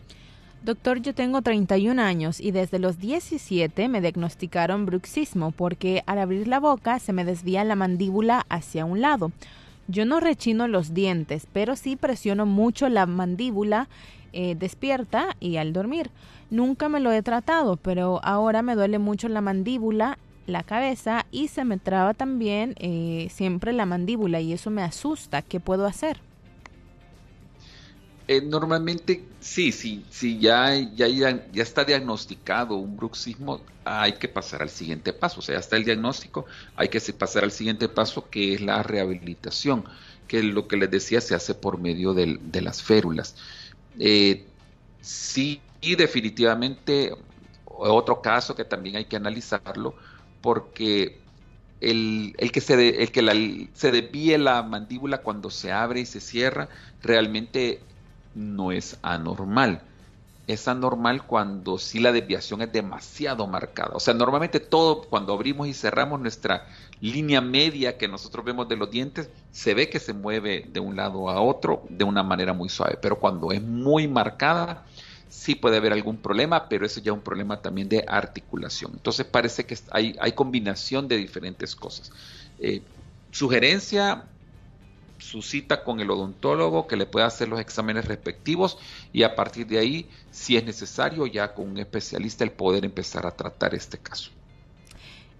Doctor, 0.64 1.02
yo 1.02 1.14
tengo 1.14 1.42
31 1.42 2.02
años 2.02 2.40
y 2.42 2.52
desde 2.52 2.80
los 2.80 2.98
17 3.00 3.88
me 3.88 4.02
diagnosticaron 4.02 4.86
bruxismo 4.86 5.52
porque 5.52 6.04
al 6.08 6.20
abrir 6.20 6.48
la 6.48 6.60
boca 6.60 7.00
se 7.00 7.14
me 7.14 7.24
desvía 7.24 7.64
la 7.64 7.76
mandíbula 7.76 8.46
hacia 8.50 8.84
un 8.84 9.00
lado. 9.02 9.32
Yo 9.88 10.06
no 10.06 10.20
rechino 10.20 10.68
los 10.68 10.94
dientes, 10.94 11.48
pero 11.54 11.78
sí 11.78 11.96
presiono 11.96 12.46
mucho 12.46 12.90
la 12.90 13.06
mandíbula 13.06 13.88
eh, 14.34 14.56
despierta 14.60 15.38
y 15.40 15.56
al 15.56 15.72
dormir. 15.72 16.10
Nunca 16.50 16.90
me 16.90 17.00
lo 17.00 17.12
he 17.12 17.22
tratado, 17.22 17.78
pero 17.78 18.20
ahora 18.24 18.62
me 18.62 18.76
duele 18.76 19.00
mucho 19.00 19.30
la 19.30 19.42
mandíbula, 19.42 20.18
la 20.46 20.64
cabeza 20.64 21.26
y 21.32 21.48
se 21.48 21.64
me 21.64 21.78
traba 21.78 22.14
también 22.14 22.76
eh, 22.80 23.28
siempre 23.32 23.72
la 23.72 23.86
mandíbula 23.86 24.42
y 24.42 24.52
eso 24.52 24.70
me 24.70 24.82
asusta. 24.82 25.42
¿Qué 25.42 25.62
puedo 25.62 25.86
hacer? 25.86 26.27
Eh, 28.30 28.42
normalmente 28.42 29.34
sí, 29.40 29.72
sí, 29.72 30.06
sí, 30.10 30.38
ya, 30.40 30.76
ya, 30.76 31.08
ya 31.08 31.64
está 31.64 31.86
diagnosticado 31.86 32.76
un 32.76 32.98
bruxismo, 32.98 33.62
hay 33.86 34.14
que 34.14 34.28
pasar 34.28 34.62
al 34.62 34.70
siguiente 34.70 35.14
paso. 35.14 35.40
O 35.40 35.42
sea, 35.42 35.56
ya 35.56 35.60
está 35.60 35.78
el 35.78 35.86
diagnóstico, 35.86 36.46
hay 36.76 36.90
que 36.90 37.00
pasar 37.14 37.44
al 37.46 37.52
siguiente 37.52 37.88
paso 37.88 38.30
que 38.30 38.54
es 38.54 38.62
la 38.62 38.84
rehabilitación, 38.84 39.86
que 40.28 40.44
lo 40.44 40.68
que 40.68 40.76
les 40.78 40.92
decía 40.92 41.22
se 41.22 41.36
hace 41.36 41.56
por 41.56 41.80
medio 41.80 42.14
de 42.14 42.62
las 42.62 42.84
férulas. 42.84 43.38
Eh, 44.00 44.54
sí, 45.02 45.62
y 45.82 45.96
definitivamente 45.96 47.12
otro 47.66 48.22
caso 48.22 48.56
que 48.56 48.66
también 48.66 48.98
hay 48.98 49.06
que 49.06 49.16
analizarlo, 49.16 49.96
porque 50.42 51.28
el, 51.80 52.36
que, 52.52 52.62
se, 52.62 53.04
el 53.04 53.12
que 53.12 53.70
se 53.74 53.92
desvíe 53.92 54.38
la 54.38 54.64
mandíbula 54.64 55.22
cuando 55.22 55.50
se 55.50 55.72
abre 55.72 56.02
y 56.02 56.06
se 56.06 56.20
cierra, 56.20 56.70
realmente 57.02 57.87
no 58.38 58.72
es 58.72 58.98
anormal. 59.02 59.82
Es 60.46 60.70
anormal 60.70 61.26
cuando 61.26 61.78
sí 61.78 62.00
la 62.00 62.14
desviación 62.14 62.62
es 62.62 62.72
demasiado 62.72 63.48
marcada. 63.48 63.92
O 63.96 64.00
sea, 64.00 64.14
normalmente 64.14 64.62
todo, 64.62 65.02
cuando 65.02 65.34
abrimos 65.34 65.68
y 65.68 65.74
cerramos 65.74 66.22
nuestra 66.22 66.66
línea 67.02 67.42
media 67.42 67.98
que 67.98 68.08
nosotros 68.08 68.46
vemos 68.46 68.70
de 68.70 68.78
los 68.78 68.90
dientes, 68.90 69.30
se 69.52 69.74
ve 69.74 69.90
que 69.90 70.00
se 70.00 70.14
mueve 70.14 70.66
de 70.72 70.80
un 70.80 70.96
lado 70.96 71.30
a 71.30 71.42
otro 71.42 71.84
de 71.90 72.06
una 72.06 72.24
manera 72.24 72.54
muy 72.54 72.70
suave. 72.70 72.98
Pero 73.02 73.20
cuando 73.20 73.52
es 73.52 73.62
muy 73.62 74.08
marcada, 74.08 74.86
sí 75.28 75.56
puede 75.56 75.78
haber 75.78 75.92
algún 75.92 76.18
problema, 76.18 76.70
pero 76.70 76.86
eso 76.86 77.02
ya 77.02 77.12
es 77.12 77.18
un 77.18 77.24
problema 77.24 77.62
también 77.62 77.90
de 77.90 78.06
articulación. 78.08 78.92
Entonces 78.94 79.26
parece 79.26 79.66
que 79.66 79.78
hay, 79.92 80.32
combinación 80.32 81.10
de 81.10 81.18
diferentes 81.18 81.76
cosas. 81.76 82.12
Eh, 82.60 82.82
sugerencia, 83.32 84.24
su 85.18 85.42
cita 85.42 85.84
con 85.84 86.00
el 86.00 86.10
odontólogo 86.10 86.88
que 86.88 86.96
le 86.96 87.06
pueda 87.06 87.26
hacer 87.26 87.48
los 87.48 87.60
exámenes 87.60 88.06
respectivos 88.06 88.78
y 89.14 89.24
a 89.24 89.36
partir 89.36 89.68
de 89.68 89.80
ahí, 89.80 90.10
si 90.32 90.58
es 90.58 90.66
necesario, 90.66 91.26
ya 91.28 91.54
con 91.54 91.70
un 91.70 91.78
especialista 91.78 92.44
el 92.44 92.52
poder 92.52 92.86
empezar 92.86 93.26
a 93.26 93.32
tratar 93.32 93.74
este 93.76 93.98
caso. 93.98 94.32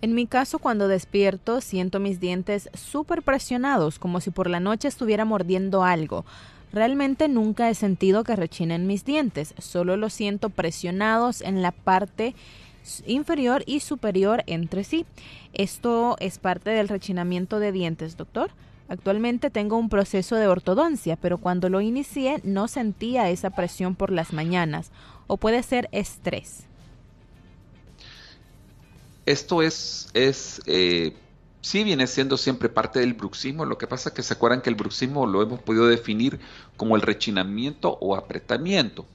En 0.02 0.14
mi 0.14 0.28
caso, 0.28 0.60
cuando 0.60 0.88
despierto, 0.88 1.60
siento 1.60 2.00
mis 2.00 2.20
dientes 2.20 2.70
súper 2.76 3.24
presionados, 3.24 3.98
como 3.98 4.22
si 4.22 4.30
por 4.30 4.48
la 4.50 4.60
noche 4.60 4.88
estuviera 4.88 5.26
mordiendo 5.26 5.84
algo. 5.84 6.24
Realmente 6.72 7.28
nunca 7.28 7.70
he 7.70 7.76
sentido 7.76 8.24
que 8.24 8.36
rechinen 8.36 8.86
mis 8.86 9.06
dientes, 9.06 9.56
solo 9.58 9.98
los 9.98 10.14
siento 10.14 10.50
presionados 10.50 11.42
en 11.42 11.62
la 11.62 11.72
parte 11.72 12.36
inferior 13.06 13.64
y 13.66 13.80
superior 13.80 14.44
entre 14.46 14.84
sí. 14.84 15.06
Esto 15.54 16.16
es 16.20 16.38
parte 16.38 16.70
del 16.70 16.90
rechinamiento 16.90 17.60
de 17.60 17.72
dientes, 17.72 18.18
doctor. 18.18 18.52
Actualmente 18.90 19.50
tengo 19.50 19.78
un 19.78 19.90
proceso 19.90 20.36
de 20.36 20.48
ortodoncia, 20.48 21.18
pero 21.18 21.38
cuando 21.38 21.70
lo 21.70 21.82
inicié 21.82 22.40
no 22.44 22.68
sentía 22.68 23.30
esa 23.30 23.50
presión 23.50 23.96
por 23.96 24.12
las 24.12 24.32
mañanas. 24.34 24.92
O 25.28 25.38
puede 25.38 25.62
ser 25.64 25.90
estrés. 25.92 26.64
Esto 29.26 29.62
es, 29.62 30.08
es 30.14 30.62
eh, 30.68 31.18
sí 31.60 31.84
viene 31.84 32.08
siendo 32.08 32.38
siempre 32.38 32.70
parte 32.70 33.00
del 33.00 33.14
bruxismo. 33.14 33.66
Lo 33.66 33.78
que 33.78 33.88
pasa 33.88 34.10
es 34.10 34.16
que 34.16 34.24
se 34.24 34.34
acuerdan 34.34 34.62
que 34.62 34.70
el 34.70 34.76
bruxismo 34.76 35.26
lo 35.26 35.42
hemos 35.42 35.62
podido 35.62 35.88
definir 35.88 36.40
como 36.78 36.96
el 36.96 37.02
rechinamiento 37.02 37.98
o 38.00 38.16
apretamiento. 38.16 39.06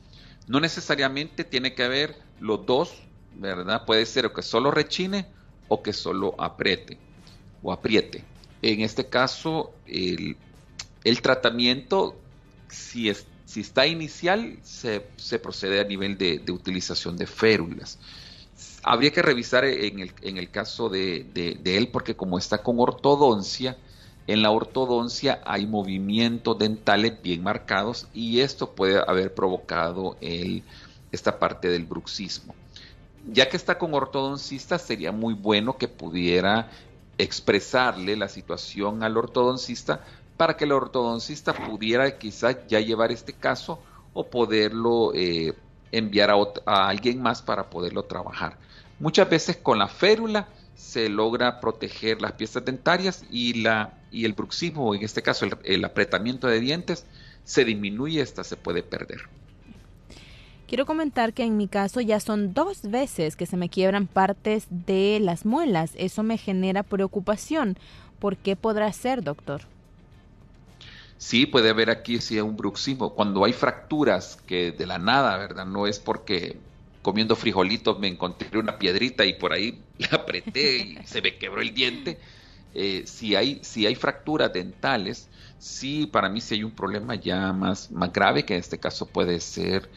No 0.48 0.60
necesariamente 0.60 1.44
tiene 1.44 1.74
que 1.74 1.84
haber 1.84 2.16
los 2.40 2.66
dos, 2.66 2.92
¿verdad? 3.34 3.86
Puede 3.86 4.04
ser 4.04 4.26
o 4.26 4.34
que 4.34 4.42
solo 4.42 4.70
rechine 4.70 5.26
o 5.68 5.82
que 5.82 5.94
solo 5.94 6.34
apriete 6.36 6.98
o 7.62 7.72
apriete. 7.72 8.31
En 8.62 8.80
este 8.80 9.06
caso, 9.06 9.72
el, 9.86 10.36
tratamiento, 11.20 12.16
si, 12.68 13.08
es, 13.08 13.26
si 13.44 13.60
está 13.60 13.86
inicial, 13.86 14.58
se, 14.62 15.00
procede 15.40 15.80
a 15.80 15.84
nivel 15.84 16.16
de, 16.16 16.40
utilización 16.52 17.16
de 17.16 17.26
férulas. 17.26 17.98
Habría 18.84 19.10
que 19.10 19.22
revisar 19.22 19.64
en 19.64 19.98
el, 19.98 20.12
en 20.22 20.38
el 20.38 20.50
caso 20.50 20.88
de, 20.88 21.26
él, 21.64 21.88
porque 21.88 22.14
como 22.14 22.38
está 22.38 22.62
con 22.62 22.78
ortodoncia, 22.78 23.76
en 24.28 24.42
la 24.42 24.52
ortodoncia 24.52 25.40
hay 25.44 25.66
movimientos 25.66 26.56
dentales 26.56 27.20
bien 27.20 27.42
marcados 27.42 28.06
y 28.14 28.40
esto 28.40 28.72
puede 28.72 29.02
haber 29.04 29.34
provocado 29.34 30.16
el, 30.20 30.62
esta 31.10 31.40
parte 31.40 31.68
del 31.68 31.84
bruxismo. 31.84 32.54
Ya 33.32 33.48
que 33.48 33.56
está 33.56 33.78
con 33.78 33.94
ortodoncista, 33.94 34.78
sería 34.78 35.10
muy 35.10 35.34
bueno 35.34 35.76
que 35.76 35.88
pudiera 35.88 36.70
expresarle 37.18 38.16
la 38.16 38.28
situación 38.28 39.02
al 39.02 39.16
ortodoncista 39.16 40.04
para 40.36 40.56
que 40.56 40.64
el 40.64 40.72
ortodoncista 40.72 41.52
pudiera 41.52 42.18
quizás 42.18 42.56
ya 42.68 42.80
llevar 42.80 43.12
este 43.12 43.32
caso 43.32 43.78
o 44.12 44.26
poderlo 44.26 45.12
eh, 45.14 45.54
enviar 45.92 46.30
a, 46.30 46.88
alguien 46.88 47.22
más 47.22 47.42
para 47.42 47.70
poderlo 47.70 48.04
trabajar. 48.04 48.56
Muchas 48.98 49.28
veces 49.28 49.56
con 49.56 49.78
la 49.78 49.88
férula 49.88 50.48
se 50.74 51.08
logra 51.08 51.60
proteger 51.60 52.20
las 52.20 52.32
piezas 52.32 52.64
dentarias 52.64 53.24
y, 53.30 53.62
la, 53.62 53.94
y 54.10 54.24
el 54.24 54.32
bruxismo, 54.32 54.94
en 54.94 55.02
este 55.02 55.22
caso 55.22 55.44
el, 55.44 55.56
el 55.64 55.84
apretamiento 55.84 56.46
de 56.46 56.60
dientes, 56.60 57.06
se 57.44 57.64
disminuye, 57.64 58.20
esta 58.20 58.44
se 58.44 58.56
puede 58.56 58.82
perder. 58.82 59.28
Quiero 60.72 60.86
comentar 60.86 61.34
que 61.34 61.44
en 61.44 61.58
mi 61.58 61.68
caso 61.68 62.00
ya 62.00 62.18
son 62.18 62.54
dos 62.54 62.80
veces 62.80 63.36
que 63.36 63.44
se 63.44 63.58
me 63.58 63.68
quiebran 63.68 64.06
partes 64.06 64.64
de 64.70 65.18
las 65.20 65.44
muelas. 65.44 65.92
Eso 65.98 66.22
me 66.22 66.38
genera 66.38 66.82
preocupación. 66.82 67.76
¿Por 68.18 68.38
qué 68.38 68.56
podrá 68.56 68.90
ser, 68.94 69.22
doctor? 69.22 69.60
Sí, 71.18 71.44
puede 71.44 71.68
haber 71.68 71.90
aquí 71.90 72.22
sí, 72.22 72.40
un 72.40 72.56
bruxismo. 72.56 73.12
Cuando 73.12 73.44
hay 73.44 73.52
fracturas 73.52 74.38
que 74.46 74.72
de 74.72 74.86
la 74.86 74.98
nada, 74.98 75.36
¿verdad? 75.36 75.66
No 75.66 75.86
es 75.86 75.98
porque 75.98 76.56
comiendo 77.02 77.36
frijolitos 77.36 77.98
me 77.98 78.08
encontré 78.08 78.58
una 78.58 78.78
piedrita 78.78 79.26
y 79.26 79.34
por 79.34 79.52
ahí 79.52 79.78
la 79.98 80.08
apreté 80.12 80.78
y 80.78 80.98
se 81.04 81.20
me 81.20 81.36
quebró 81.36 81.60
el 81.60 81.74
diente. 81.74 82.18
Eh, 82.74 83.02
si, 83.04 83.36
hay, 83.36 83.60
si 83.62 83.84
hay 83.84 83.94
fracturas 83.94 84.50
dentales, 84.50 85.28
sí, 85.58 86.06
para 86.06 86.30
mí 86.30 86.40
sí 86.40 86.54
hay 86.54 86.64
un 86.64 86.70
problema 86.70 87.14
ya 87.14 87.52
más, 87.52 87.90
más 87.90 88.10
grave, 88.10 88.46
que 88.46 88.54
en 88.54 88.60
este 88.60 88.78
caso 88.78 89.04
puede 89.04 89.38
ser, 89.40 89.90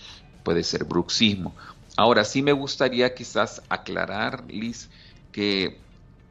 puede 0.46 0.64
ser 0.64 0.86
bruxismo. 0.86 1.54
Ahora, 1.98 2.24
sí 2.24 2.42
me 2.42 2.54
gustaría 2.54 3.14
quizás 3.14 3.62
aclarar, 3.68 4.46
Liz, 4.48 4.90
que, 5.34 5.78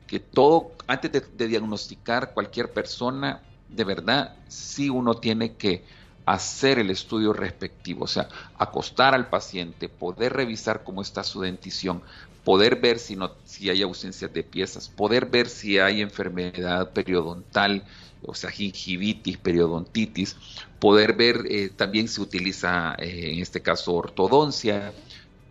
que 0.06 0.20
todo, 0.20 0.70
antes 0.86 1.10
de 1.36 1.48
diagnosticar 1.48 2.32
cualquier 2.32 2.72
persona, 2.72 3.42
de 3.68 3.84
verdad 3.84 4.36
sí 4.48 4.88
uno 4.88 5.16
tiene 5.16 5.56
que 5.56 5.84
hacer 6.26 6.78
el 6.78 6.90
estudio 6.90 7.32
respectivo, 7.32 8.04
o 8.04 8.08
sea, 8.08 8.28
acostar 8.56 9.14
al 9.14 9.28
paciente, 9.28 9.88
poder 9.88 10.32
revisar 10.32 10.82
cómo 10.84 11.02
está 11.02 11.22
su 11.22 11.40
dentición, 11.40 12.02
poder 12.44 12.76
ver 12.76 12.98
si, 12.98 13.16
no, 13.16 13.32
si 13.44 13.70
hay 13.70 13.82
ausencia 13.82 14.28
de 14.28 14.42
piezas, 14.42 14.88
poder 14.88 15.26
ver 15.26 15.48
si 15.48 15.78
hay 15.78 16.00
enfermedad 16.02 16.92
periodontal, 16.92 17.84
o 18.22 18.34
sea, 18.34 18.50
gingivitis, 18.50 19.38
periodontitis, 19.38 20.36
poder 20.78 21.14
ver 21.14 21.44
eh, 21.48 21.70
también 21.74 22.08
si 22.08 22.20
utiliza, 22.20 22.94
eh, 22.98 23.32
en 23.32 23.40
este 23.40 23.62
caso, 23.62 23.94
ortodoncia. 23.94 24.92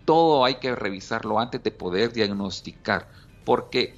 Todo 0.06 0.46
hay 0.46 0.56
que 0.56 0.76
revisarlo 0.76 1.40
antes 1.40 1.64
de 1.64 1.72
poder 1.72 2.14
diagnosticar, 2.14 3.10
porque 3.46 3.96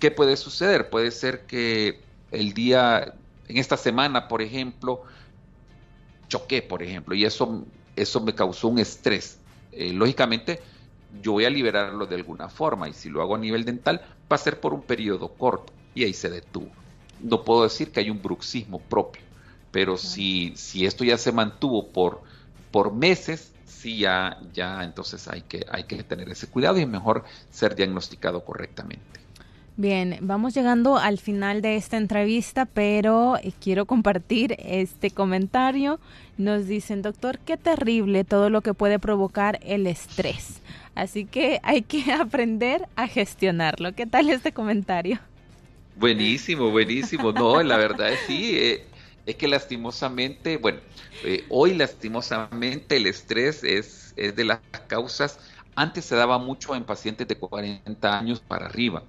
¿qué 0.00 0.10
puede 0.10 0.36
suceder? 0.36 0.90
Puede 0.90 1.10
ser 1.10 1.46
que 1.46 2.00
el 2.32 2.54
día 2.54 3.14
en 3.48 3.56
esta 3.56 3.76
semana, 3.76 4.28
por 4.28 4.42
ejemplo, 4.42 5.02
choqué, 6.28 6.62
por 6.62 6.82
ejemplo, 6.82 7.14
y 7.14 7.24
eso, 7.24 7.64
eso 7.96 8.20
me 8.20 8.34
causó 8.34 8.68
un 8.68 8.78
estrés. 8.78 9.38
Eh, 9.72 9.92
lógicamente, 9.92 10.60
yo 11.22 11.32
voy 11.32 11.44
a 11.44 11.50
liberarlo 11.50 12.06
de 12.06 12.16
alguna 12.16 12.48
forma 12.48 12.88
y 12.88 12.92
si 12.92 13.08
lo 13.08 13.22
hago 13.22 13.34
a 13.34 13.38
nivel 13.38 13.64
dental, 13.64 14.00
va 14.30 14.36
a 14.36 14.38
ser 14.38 14.60
por 14.60 14.74
un 14.74 14.82
periodo 14.82 15.28
corto 15.28 15.72
y 15.94 16.04
ahí 16.04 16.12
se 16.12 16.30
detuvo. 16.30 16.70
No 17.20 17.44
puedo 17.44 17.64
decir 17.64 17.92
que 17.92 18.00
hay 18.00 18.10
un 18.10 18.22
bruxismo 18.22 18.80
propio, 18.80 19.22
pero 19.70 19.96
si, 19.96 20.52
si 20.56 20.86
esto 20.86 21.04
ya 21.04 21.18
se 21.18 21.32
mantuvo 21.32 21.88
por, 21.88 22.22
por 22.70 22.92
meses, 22.92 23.52
sí 23.66 23.98
ya, 23.98 24.38
ya 24.52 24.84
entonces 24.84 25.28
hay 25.28 25.42
que, 25.42 25.66
hay 25.70 25.84
que 25.84 26.02
tener 26.02 26.28
ese 26.28 26.48
cuidado 26.48 26.78
y 26.78 26.82
es 26.82 26.88
mejor 26.88 27.24
ser 27.50 27.74
diagnosticado 27.74 28.44
correctamente. 28.44 29.19
Bien, 29.76 30.18
vamos 30.20 30.54
llegando 30.54 30.98
al 30.98 31.18
final 31.18 31.62
de 31.62 31.76
esta 31.76 31.96
entrevista, 31.96 32.66
pero 32.66 33.38
eh, 33.38 33.52
quiero 33.60 33.86
compartir 33.86 34.56
este 34.58 35.10
comentario. 35.10 35.98
Nos 36.36 36.66
dicen, 36.66 37.02
doctor, 37.02 37.38
qué 37.38 37.56
terrible 37.56 38.24
todo 38.24 38.50
lo 38.50 38.60
que 38.60 38.74
puede 38.74 38.98
provocar 38.98 39.58
el 39.62 39.86
estrés. 39.86 40.60
Así 40.94 41.24
que 41.24 41.60
hay 41.62 41.82
que 41.82 42.12
aprender 42.20 42.88
a 42.96 43.06
gestionarlo. 43.06 43.94
¿Qué 43.94 44.06
tal 44.06 44.28
este 44.28 44.52
comentario? 44.52 45.18
Buenísimo, 45.96 46.70
buenísimo. 46.70 47.32
No, 47.32 47.62
la 47.62 47.76
verdad 47.76 48.12
es 48.12 48.20
sí. 48.26 48.58
Eh, 48.58 48.84
es 49.24 49.36
que 49.36 49.48
lastimosamente, 49.48 50.56
bueno, 50.56 50.80
eh, 51.24 51.44
hoy 51.48 51.74
lastimosamente 51.74 52.96
el 52.96 53.06
estrés 53.06 53.64
es, 53.64 54.12
es 54.16 54.34
de 54.34 54.44
las 54.44 54.60
causas. 54.88 55.38
Antes 55.74 56.04
se 56.04 56.16
daba 56.16 56.38
mucho 56.38 56.74
en 56.74 56.84
pacientes 56.84 57.28
de 57.28 57.36
40 57.36 58.18
años 58.18 58.40
para 58.40 58.66
arriba 58.66 59.04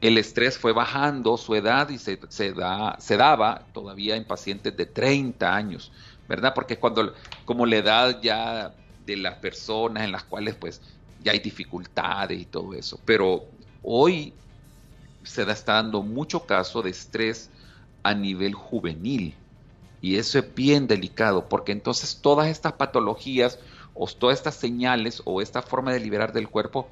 el 0.00 0.18
estrés 0.18 0.58
fue 0.58 0.72
bajando 0.72 1.36
su 1.36 1.54
edad 1.54 1.88
y 1.88 1.98
se, 1.98 2.18
da, 2.52 2.96
se 2.98 3.16
daba 3.16 3.66
todavía 3.72 4.16
en 4.16 4.24
pacientes 4.24 4.76
de 4.76 4.86
30 4.86 5.54
años, 5.54 5.90
¿verdad? 6.28 6.52
Porque 6.54 6.78
cuando, 6.78 7.14
como 7.44 7.64
la 7.64 7.76
edad 7.76 8.20
ya 8.20 8.74
de 9.04 9.16
las 9.16 9.36
personas 9.36 10.04
en 10.04 10.12
las 10.12 10.24
cuales 10.24 10.54
pues 10.56 10.82
ya 11.22 11.32
hay 11.32 11.38
dificultades 11.38 12.38
y 12.38 12.44
todo 12.44 12.74
eso, 12.74 13.00
pero 13.04 13.44
hoy 13.82 14.34
se 15.22 15.44
da, 15.44 15.52
está 15.52 15.74
dando 15.74 16.02
mucho 16.02 16.44
caso 16.44 16.82
de 16.82 16.90
estrés 16.90 17.50
a 18.02 18.14
nivel 18.14 18.54
juvenil 18.54 19.34
y 20.00 20.16
eso 20.16 20.38
es 20.38 20.54
bien 20.54 20.86
delicado 20.86 21.48
porque 21.48 21.72
entonces 21.72 22.20
todas 22.20 22.48
estas 22.48 22.74
patologías 22.74 23.58
o 23.94 24.06
todas 24.06 24.36
estas 24.36 24.56
señales 24.56 25.22
o 25.24 25.40
esta 25.40 25.62
forma 25.62 25.92
de 25.92 26.00
liberar 26.00 26.32
del 26.32 26.48
cuerpo 26.48 26.90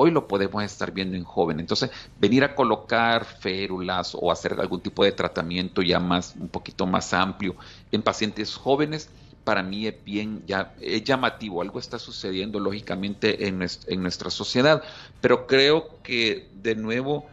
Hoy 0.00 0.12
lo 0.12 0.28
podemos 0.28 0.62
estar 0.62 0.92
viendo 0.92 1.16
en 1.16 1.24
joven. 1.24 1.58
Entonces, 1.58 1.90
venir 2.20 2.44
a 2.44 2.54
colocar 2.54 3.24
férulas 3.24 4.14
o 4.14 4.30
hacer 4.30 4.54
algún 4.60 4.80
tipo 4.80 5.02
de 5.02 5.10
tratamiento 5.10 5.82
ya 5.82 5.98
más, 5.98 6.36
un 6.38 6.48
poquito 6.48 6.86
más 6.86 7.12
amplio 7.12 7.56
en 7.90 8.02
pacientes 8.02 8.54
jóvenes, 8.54 9.10
para 9.42 9.64
mí 9.64 9.88
es 9.88 10.04
bien 10.04 10.44
ya, 10.46 10.72
es 10.80 11.02
llamativo. 11.02 11.62
Algo 11.62 11.80
está 11.80 11.98
sucediendo 11.98 12.60
lógicamente 12.60 13.48
en, 13.48 13.58
nuestra 13.58 14.30
sociedad. 14.30 14.84
Pero 15.20 15.48
creo 15.48 16.00
que, 16.04 16.48
de 16.62 16.76
nuevo, 16.76 17.26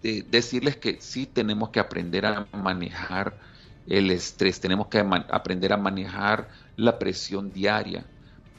decirles 0.00 0.76
que 0.76 1.00
sí 1.00 1.26
tenemos 1.26 1.70
que 1.70 1.80
aprender 1.80 2.24
a 2.24 2.46
manejar 2.52 3.36
el 3.88 4.12
estrés, 4.12 4.60
tenemos 4.60 4.86
que 4.86 5.00
aprender 5.00 5.72
a 5.72 5.76
manejar 5.76 6.50
la 6.76 7.00
presión 7.00 7.52
diaria 7.52 8.06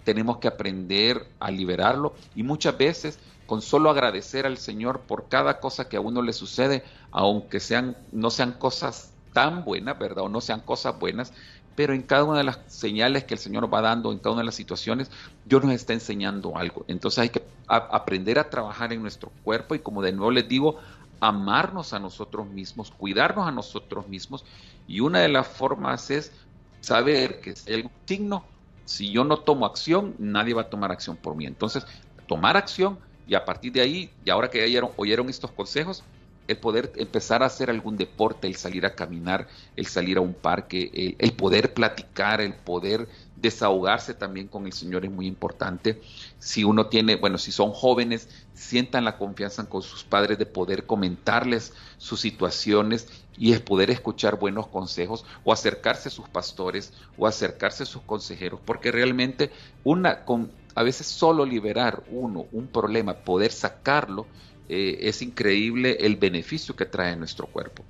tenemos 0.03 0.37
que 0.37 0.47
aprender 0.47 1.27
a 1.39 1.51
liberarlo 1.51 2.13
y 2.35 2.43
muchas 2.43 2.77
veces 2.77 3.19
con 3.45 3.61
solo 3.61 3.89
agradecer 3.89 4.45
al 4.45 4.57
Señor 4.57 5.01
por 5.01 5.27
cada 5.27 5.59
cosa 5.59 5.89
que 5.89 5.97
a 5.97 6.01
uno 6.01 6.21
le 6.21 6.33
sucede, 6.33 6.83
aunque 7.11 7.59
sean 7.59 7.97
no 8.11 8.29
sean 8.29 8.53
cosas 8.53 9.11
tan 9.33 9.65
buenas, 9.65 9.97
¿verdad? 9.99 10.25
O 10.25 10.29
no 10.29 10.41
sean 10.41 10.61
cosas 10.61 10.97
buenas, 10.97 11.33
pero 11.75 11.93
en 11.93 12.03
cada 12.03 12.23
una 12.23 12.37
de 12.37 12.43
las 12.43 12.59
señales 12.67 13.23
que 13.23 13.33
el 13.33 13.39
Señor 13.39 13.73
va 13.73 13.81
dando, 13.81 14.11
en 14.11 14.19
cada 14.19 14.31
una 14.31 14.41
de 14.41 14.47
las 14.47 14.55
situaciones, 14.55 15.09
Dios 15.45 15.63
nos 15.63 15.73
está 15.73 15.93
enseñando 15.93 16.55
algo. 16.57 16.85
Entonces 16.87 17.19
hay 17.19 17.29
que 17.29 17.43
aprender 17.67 18.39
a 18.39 18.49
trabajar 18.49 18.93
en 18.93 19.01
nuestro 19.01 19.31
cuerpo 19.43 19.75
y 19.75 19.79
como 19.79 20.01
de 20.01 20.11
nuevo 20.11 20.31
les 20.31 20.47
digo, 20.47 20.77
amarnos 21.19 21.93
a 21.93 21.99
nosotros 21.99 22.47
mismos, 22.47 22.91
cuidarnos 22.91 23.47
a 23.47 23.51
nosotros 23.51 24.07
mismos 24.07 24.45
y 24.87 24.99
una 24.99 25.19
de 25.19 25.29
las 25.29 25.47
formas 25.47 26.11
es 26.11 26.31
saber 26.81 27.39
que 27.39 27.55
si 27.55 27.71
hay 27.71 27.75
algún 27.77 27.91
signo, 28.05 28.45
si 28.85 29.11
yo 29.11 29.23
no 29.23 29.37
tomo 29.37 29.65
acción, 29.65 30.15
nadie 30.19 30.53
va 30.53 30.63
a 30.63 30.69
tomar 30.69 30.91
acción 30.91 31.15
por 31.15 31.35
mí. 31.35 31.45
Entonces, 31.45 31.85
tomar 32.27 32.57
acción 32.57 32.97
y 33.27 33.35
a 33.35 33.45
partir 33.45 33.71
de 33.71 33.81
ahí, 33.81 34.09
y 34.25 34.29
ahora 34.29 34.49
que 34.49 34.63
oyeron, 34.63 34.91
oyeron 34.97 35.29
estos 35.29 35.51
consejos, 35.51 36.03
el 36.47 36.57
poder 36.57 36.91
empezar 36.97 37.41
a 37.41 37.45
hacer 37.45 37.69
algún 37.69 37.95
deporte, 37.97 38.47
el 38.47 38.55
salir 38.55 38.85
a 38.85 38.95
caminar, 38.95 39.47
el 39.75 39.85
salir 39.85 40.17
a 40.17 40.21
un 40.21 40.33
parque, 40.33 41.15
el, 41.17 41.33
poder 41.33 41.73
platicar, 41.73 42.41
el 42.41 42.53
poder 42.53 43.07
desahogarse 43.37 44.13
también 44.13 44.47
con 44.47 44.65
el 44.65 44.73
Señor 44.73 45.05
es 45.05 45.11
muy 45.11 45.25
importante. 45.27 46.01
Si 46.39 46.63
uno 46.63 46.87
tiene, 46.87 47.15
bueno, 47.15 47.37
si 47.37 47.51
son 47.51 47.71
jóvenes, 47.71 48.27
sientan 48.63 49.05
la 49.05 49.17
confianza 49.17 49.67
con 49.69 49.81
sus 49.81 50.03
padres 50.03 50.37
de 50.37 50.45
poder 50.45 50.85
comentarles 50.85 51.73
sus 51.97 52.21
situaciones 52.21 53.07
y 53.37 53.53
es 53.53 53.59
poder 53.59 53.91
escuchar 53.91 54.39
buenos 54.39 54.67
consejos 54.67 55.25
o 55.43 55.51
acercarse 55.51 56.09
a 56.09 56.11
sus 56.11 56.27
pastores 56.29 56.93
o 57.17 57.27
acercarse 57.27 57.83
a 57.83 57.87
sus 57.87 58.01
consejeros, 58.03 58.59
porque 58.65 58.91
realmente 58.91 59.51
una 59.83 60.23
con 60.25 60.51
a 60.75 60.83
veces 60.83 61.07
solo 61.07 61.45
liberar 61.45 62.03
uno 62.09 62.45
un 62.51 62.67
problema, 62.67 63.13
poder 63.13 63.51
sacarlo, 63.51 64.25
eh, 64.69 64.97
es 65.01 65.21
increíble 65.21 65.97
el 65.99 66.15
beneficio 66.15 66.75
que 66.75 66.85
trae 66.85 67.13
en 67.13 67.19
nuestro 67.19 67.47
cuerpo. 67.47 67.83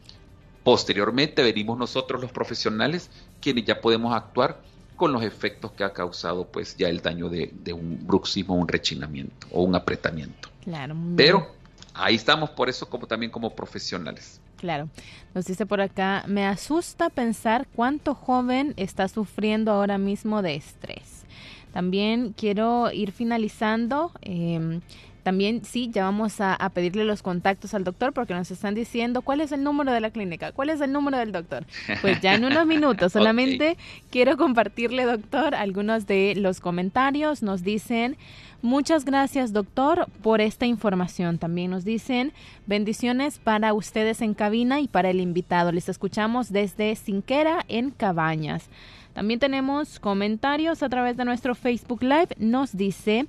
Posteriormente 0.64 1.44
venimos 1.44 1.78
nosotros 1.78 2.22
los 2.22 2.32
profesionales, 2.32 3.10
quienes 3.42 3.66
ya 3.66 3.80
podemos 3.80 4.14
actuar 4.14 4.60
con 4.96 5.12
los 5.12 5.24
efectos 5.24 5.72
que 5.72 5.84
ha 5.84 5.94
causado 5.94 6.46
pues 6.46 6.78
ya 6.78 6.88
el 6.88 7.02
daño 7.02 7.30
de, 7.30 7.74
un 7.74 8.06
bruxismo, 8.06 8.56
un 8.56 8.68
rechinamiento 8.68 9.48
o 9.52 9.64
un 9.64 9.76
apretamiento. 9.76 10.50
Claro. 10.64 10.96
Pero 11.16 11.48
ahí 11.94 12.16
estamos 12.16 12.50
por 12.52 12.70
eso 12.70 12.90
como 12.90 13.08
también 13.08 13.32
como 13.32 13.50
profesionales. 13.50 14.40
Claro. 14.58 14.88
Nos 15.34 15.46
dice 15.46 15.66
por 15.66 15.82
acá, 15.82 16.24
me 16.28 16.46
asusta 16.46 17.10
pensar 17.10 17.68
cuánto 17.76 18.16
joven 18.16 18.74
está 18.78 19.08
sufriendo 19.08 19.72
ahora 19.72 19.98
mismo 19.98 20.42
de 20.42 20.56
estrés. 20.56 21.26
También 21.74 22.34
quiero 22.38 22.92
ir 22.92 23.12
finalizando. 23.12 24.12
Eh, 24.22 24.80
también 25.24 25.64
sí, 25.64 25.90
ya 25.92 26.04
vamos 26.04 26.42
a, 26.42 26.58
pedirle 26.74 27.06
los 27.06 27.22
contactos 27.22 27.74
al 27.74 27.84
doctor 27.84 28.14
porque 28.14 28.34
nos 28.34 28.52
están 28.52 28.76
diciendo 28.76 29.22
cuál 29.22 29.42
es 29.42 29.52
el 29.52 29.64
número 29.64 29.92
de 29.92 30.02
la 30.02 30.12
clínica, 30.12 30.52
cuál 30.52 30.70
es 30.70 30.82
el 30.82 30.92
número 30.92 31.18
del 31.18 31.32
doctor. 31.32 31.66
Pues 32.02 32.20
ya 32.22 32.36
en 32.36 32.46
unos 32.46 32.66
minutos 32.66 33.12
solamente 33.14 33.78
quiero 34.12 34.38
compartirle, 34.38 35.06
doctor, 35.06 35.56
algunos 35.56 36.08
de 36.08 36.34
los 36.36 36.60
comentarios. 36.60 37.42
Nos 37.42 37.64
dicen, 37.64 38.18
muchas 38.62 39.06
gracias, 39.06 39.54
doctor, 39.54 40.08
por 40.22 40.42
esta 40.42 40.66
información. 40.66 41.38
También 41.38 41.72
nos 41.72 41.86
dicen, 41.86 42.34
bendiciones 42.66 43.40
para 43.40 43.74
ustedes 43.74 44.22
en 44.22 44.34
cabina 44.34 44.82
y 44.82 44.88
para 44.88 45.10
el 45.10 45.22
invitado. 45.22 45.72
Les 45.72 45.88
escuchamos 45.88 46.52
desde 46.52 46.96
Cinquera 46.96 47.64
en 47.70 47.92
Cabañas. 47.92 48.70
También 49.14 49.40
tenemos 49.40 50.00
comentarios 50.00 50.84
a 50.84 50.90
través 50.90 51.18
de 51.18 51.26
nuestro 51.26 51.56
Facebook 51.56 52.04
Live. 52.04 52.30
Nos 52.38 52.76
dice 52.76 53.28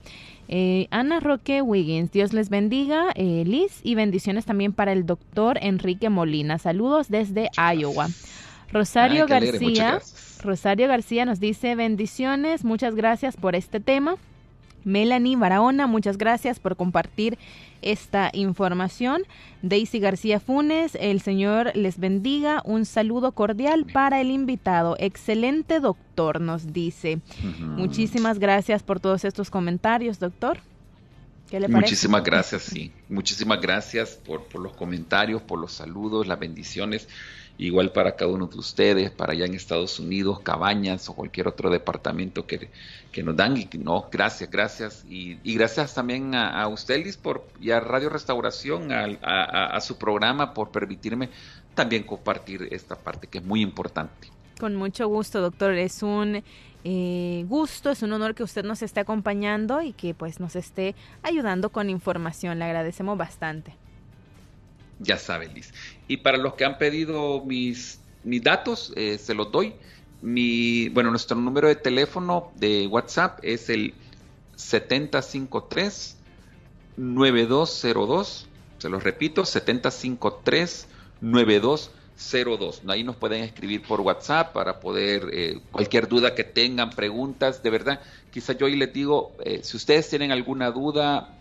eh, 0.48 0.86
Ana 0.90 1.20
Roque 1.20 1.62
Wiggins, 1.62 2.10
Dios 2.10 2.32
les 2.32 2.48
bendiga, 2.48 3.10
eh, 3.14 3.44
Liz, 3.46 3.80
y 3.82 3.94
bendiciones 3.94 4.44
también 4.44 4.72
para 4.72 4.92
el 4.92 5.06
doctor 5.06 5.58
Enrique 5.60 6.08
Molina. 6.08 6.58
Saludos 6.58 7.08
desde 7.08 7.50
Iowa. 7.56 8.08
Rosario 8.72 9.26
García, 9.26 10.00
Rosario 10.42 10.88
García 10.88 11.24
nos 11.24 11.38
dice 11.38 11.76
bendiciones, 11.76 12.64
muchas 12.64 12.94
gracias 12.94 13.36
por 13.36 13.54
este 13.54 13.78
tema. 13.78 14.16
Melanie 14.84 15.36
Barahona, 15.36 15.86
muchas 15.86 16.18
gracias 16.18 16.60
por 16.60 16.76
compartir 16.76 17.38
esta 17.82 18.30
información. 18.32 19.22
Daisy 19.62 19.98
García 19.98 20.40
Funes, 20.40 20.96
el 21.00 21.20
Señor 21.20 21.72
les 21.74 21.98
bendiga. 21.98 22.62
Un 22.64 22.86
saludo 22.86 23.32
cordial 23.32 23.86
para 23.92 24.20
el 24.20 24.30
invitado. 24.30 24.96
Excelente 24.98 25.80
doctor, 25.80 26.40
nos 26.40 26.72
dice. 26.72 27.20
Muchísimas 27.60 28.38
gracias 28.38 28.82
por 28.82 29.00
todos 29.00 29.24
estos 29.24 29.50
comentarios, 29.50 30.18
doctor. 30.18 30.58
¿Qué 31.50 31.60
le 31.60 31.68
parece? 31.68 31.90
Muchísimas 31.90 32.24
gracias, 32.24 32.62
sí. 32.62 32.90
Muchísimas 33.08 33.60
gracias 33.60 34.18
por, 34.24 34.44
por 34.44 34.62
los 34.62 34.72
comentarios, 34.72 35.42
por 35.42 35.58
los 35.58 35.72
saludos, 35.72 36.26
las 36.26 36.38
bendiciones 36.38 37.06
igual 37.58 37.92
para 37.92 38.16
cada 38.16 38.30
uno 38.32 38.46
de 38.46 38.58
ustedes, 38.58 39.10
para 39.10 39.32
allá 39.32 39.44
en 39.46 39.54
Estados 39.54 40.00
Unidos, 40.00 40.40
Cabañas 40.40 41.08
o 41.08 41.14
cualquier 41.14 41.48
otro 41.48 41.70
departamento 41.70 42.46
que, 42.46 42.70
nos 43.22 43.36
dan. 43.36 43.56
Y 43.56 43.68
no, 43.78 44.08
gracias, 44.10 44.50
gracias. 44.50 45.04
Y, 45.08 45.36
gracias 45.54 45.94
también 45.94 46.34
a, 46.34 46.66
usted, 46.68 47.04
Liz, 47.04 47.16
por, 47.16 47.46
y 47.60 47.70
a 47.70 47.80
Radio 47.80 48.08
Restauración, 48.08 48.90
a, 48.92 49.80
su 49.80 49.96
programa, 49.98 50.52
por 50.52 50.70
permitirme 50.70 51.28
también 51.74 52.04
compartir 52.04 52.68
esta 52.70 52.96
parte 52.96 53.26
que 53.26 53.38
es 53.38 53.44
muy 53.44 53.60
importante. 53.60 54.28
Con 54.58 54.76
mucho 54.76 55.08
gusto, 55.08 55.40
doctor. 55.40 55.74
Es 55.74 56.02
un 56.02 56.42
eh, 56.84 57.44
gusto, 57.48 57.90
es 57.90 58.02
un 58.02 58.12
honor 58.12 58.34
que 58.34 58.42
usted 58.42 58.64
nos 58.64 58.82
esté 58.82 59.00
acompañando 59.00 59.82
y 59.82 59.92
que 59.92 60.14
pues 60.14 60.38
nos 60.38 60.56
esté 60.56 60.94
ayudando 61.22 61.70
con 61.70 61.90
información. 61.90 62.58
Le 62.58 62.64
agradecemos 62.64 63.18
bastante 63.18 63.76
ya 65.04 65.18
saben, 65.18 65.54
Liz. 65.54 65.72
Y 66.08 66.18
para 66.18 66.38
los 66.38 66.54
que 66.54 66.64
han 66.64 66.78
pedido 66.78 67.44
mis, 67.44 68.00
mis 68.24 68.42
datos, 68.42 68.92
eh, 68.96 69.18
se 69.18 69.34
los 69.34 69.52
doy. 69.52 69.74
Mi, 70.22 70.88
bueno, 70.88 71.10
nuestro 71.10 71.36
número 71.36 71.68
de 71.68 71.76
teléfono 71.76 72.50
de 72.56 72.86
WhatsApp 72.86 73.38
es 73.42 73.68
el 73.68 73.94
753 74.56 76.16
9202. 76.96 78.48
Se 78.78 78.88
los 78.88 79.02
repito, 79.02 79.44
753 79.44 80.88
9202. 81.20 82.82
Ahí 82.88 83.04
nos 83.04 83.16
pueden 83.16 83.42
escribir 83.44 83.82
por 83.82 84.00
WhatsApp 84.00 84.52
para 84.52 84.80
poder, 84.80 85.28
eh, 85.32 85.60
cualquier 85.70 86.08
duda 86.08 86.34
que 86.34 86.44
tengan, 86.44 86.90
preguntas, 86.90 87.62
de 87.62 87.70
verdad, 87.70 88.00
quizá 88.30 88.54
yo 88.54 88.66
hoy 88.66 88.76
les 88.76 88.92
digo, 88.92 89.32
eh, 89.44 89.60
si 89.62 89.76
ustedes 89.76 90.08
tienen 90.08 90.32
alguna 90.32 90.70
duda, 90.70 91.38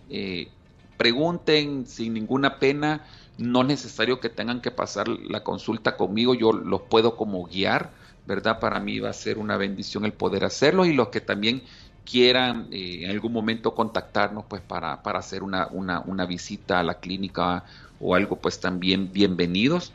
pregunten 0.97 1.85
sin 1.87 2.13
ninguna 2.13 2.59
pena 2.59 3.05
no 3.37 3.61
es 3.61 3.67
necesario 3.67 4.19
que 4.19 4.29
tengan 4.29 4.61
que 4.61 4.71
pasar 4.71 5.07
la 5.07 5.43
consulta 5.43 5.97
conmigo, 5.97 6.33
yo 6.33 6.53
los 6.53 6.81
puedo 6.83 7.15
como 7.15 7.45
guiar, 7.45 7.91
¿verdad? 8.25 8.59
Para 8.59 8.79
mí 8.79 8.99
va 8.99 9.09
a 9.09 9.13
ser 9.13 9.37
una 9.37 9.57
bendición 9.57 10.05
el 10.05 10.13
poder 10.13 10.45
hacerlo 10.45 10.85
y 10.85 10.93
los 10.93 11.09
que 11.09 11.21
también 11.21 11.63
quieran 12.05 12.67
eh, 12.71 13.01
en 13.03 13.11
algún 13.11 13.33
momento 13.33 13.73
contactarnos 13.73 14.45
pues 14.47 14.61
para, 14.61 15.01
para 15.03 15.19
hacer 15.19 15.43
una, 15.43 15.67
una, 15.67 16.01
una, 16.01 16.25
visita 16.25 16.79
a 16.79 16.83
la 16.83 16.95
clínica 16.99 17.63
o 17.99 18.15
algo 18.15 18.37
pues 18.37 18.59
también 18.59 19.11
bienvenidos. 19.11 19.93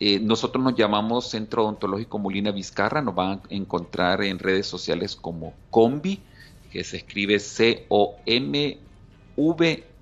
Eh, 0.00 0.20
nosotros 0.20 0.62
nos 0.62 0.76
llamamos 0.76 1.28
Centro 1.28 1.64
Odontológico 1.64 2.18
Molina 2.18 2.52
Vizcarra, 2.52 3.02
nos 3.02 3.16
van 3.16 3.30
a 3.32 3.40
encontrar 3.50 4.22
en 4.22 4.38
redes 4.38 4.66
sociales 4.66 5.16
como 5.16 5.54
Combi, 5.70 6.20
que 6.70 6.84
se 6.84 6.98
escribe 6.98 7.40
C-O-M-V 7.40 8.78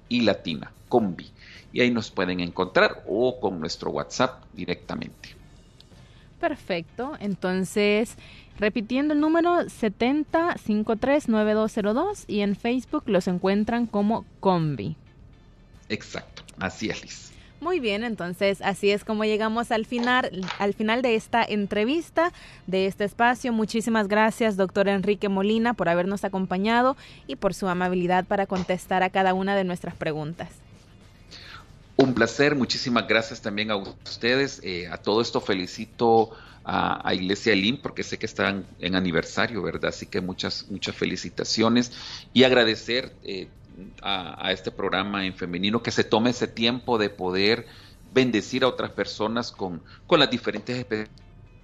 y 0.09 0.21
latina, 0.21 0.73
Combi 0.89 1.31
y 1.73 1.81
ahí 1.81 1.91
nos 1.91 2.11
pueden 2.11 2.41
encontrar 2.41 3.03
o 3.07 3.41
con 3.41 3.59
nuestro 3.61 3.91
WhatsApp 3.91 4.43
directamente. 4.55 5.31
Perfecto, 6.41 7.13
entonces 7.21 8.17
repitiendo 8.59 9.15
el 9.15 9.21
número 9.21 9.65
70539202 9.65 12.25
y 12.27 12.41
en 12.41 12.57
Facebook 12.57 13.05
los 13.07 13.29
encuentran 13.29 13.87
como 13.87 14.25
Combi. 14.41 14.97
Exacto, 15.89 16.43
así 16.59 16.89
es 16.89 17.03
Liz. 17.03 17.27
Muy 17.61 17.81
bien, 17.81 18.05
entonces 18.05 18.61
así 18.61 18.91
es 18.91 19.03
como 19.03 19.25
llegamos 19.25 19.71
al 19.71 19.87
final, 19.87 20.31
al 20.59 20.75
final 20.75 21.01
de 21.01 21.15
esta 21.15 21.43
entrevista, 21.43 22.33
de 22.67 22.87
este 22.87 23.05
espacio. 23.05 23.53
Muchísimas 23.53 24.09
gracias, 24.09 24.59
doctor 24.59 24.89
Enrique 24.89 25.31
Molina, 25.31 25.73
por 25.73 25.89
habernos 25.89 26.25
acompañado 26.25 26.97
y 27.27 27.37
por 27.37 27.55
su 27.55 27.67
amabilidad 27.67 28.27
para 28.27 28.47
contestar 28.47 29.03
a 29.03 29.11
cada 29.11 29.33
una 29.33 29.57
de 29.57 29.65
nuestras 29.65 29.95
preguntas. 29.95 30.51
Un 32.07 32.15
placer, 32.15 32.55
muchísimas 32.55 33.09
gracias 33.09 33.43
también 33.43 33.73
a 33.73 33.77
ustedes. 33.77 34.61
Eh, 34.63 34.87
a 34.87 34.97
todo 34.97 35.21
esto 35.21 35.41
felicito 35.41 36.31
a, 36.65 37.13
Iglesia 37.13 37.53
Elim 37.53 37.79
porque 37.79 38.05
sé 38.05 38.17
que 38.17 38.27
están 38.27 38.65
en 38.79 38.95
aniversario, 38.95 39.61
¿verdad? 39.61 39.87
Así 39.87 40.07
que 40.07 40.21
muchas, 40.21 40.67
muchas 40.71 40.95
felicitaciones 40.95 41.91
y 42.33 42.45
agradecer 42.45 43.13
eh, 43.25 43.49
a, 44.03 44.53
este 44.53 44.71
programa 44.71 45.27
en 45.27 45.35
femenino 45.35 45.83
que 45.83 45.91
se 45.91 46.05
tome 46.05 46.31
ese 46.31 46.47
tiempo 46.47 46.97
de 46.97 47.11
poder 47.11 47.67
bendecir 48.15 48.63
a 48.63 48.69
otras 48.69 48.93
personas 48.93 49.51
con, 49.51 49.83
con 50.07 50.21
las 50.21 50.31
diferentes 50.31 50.87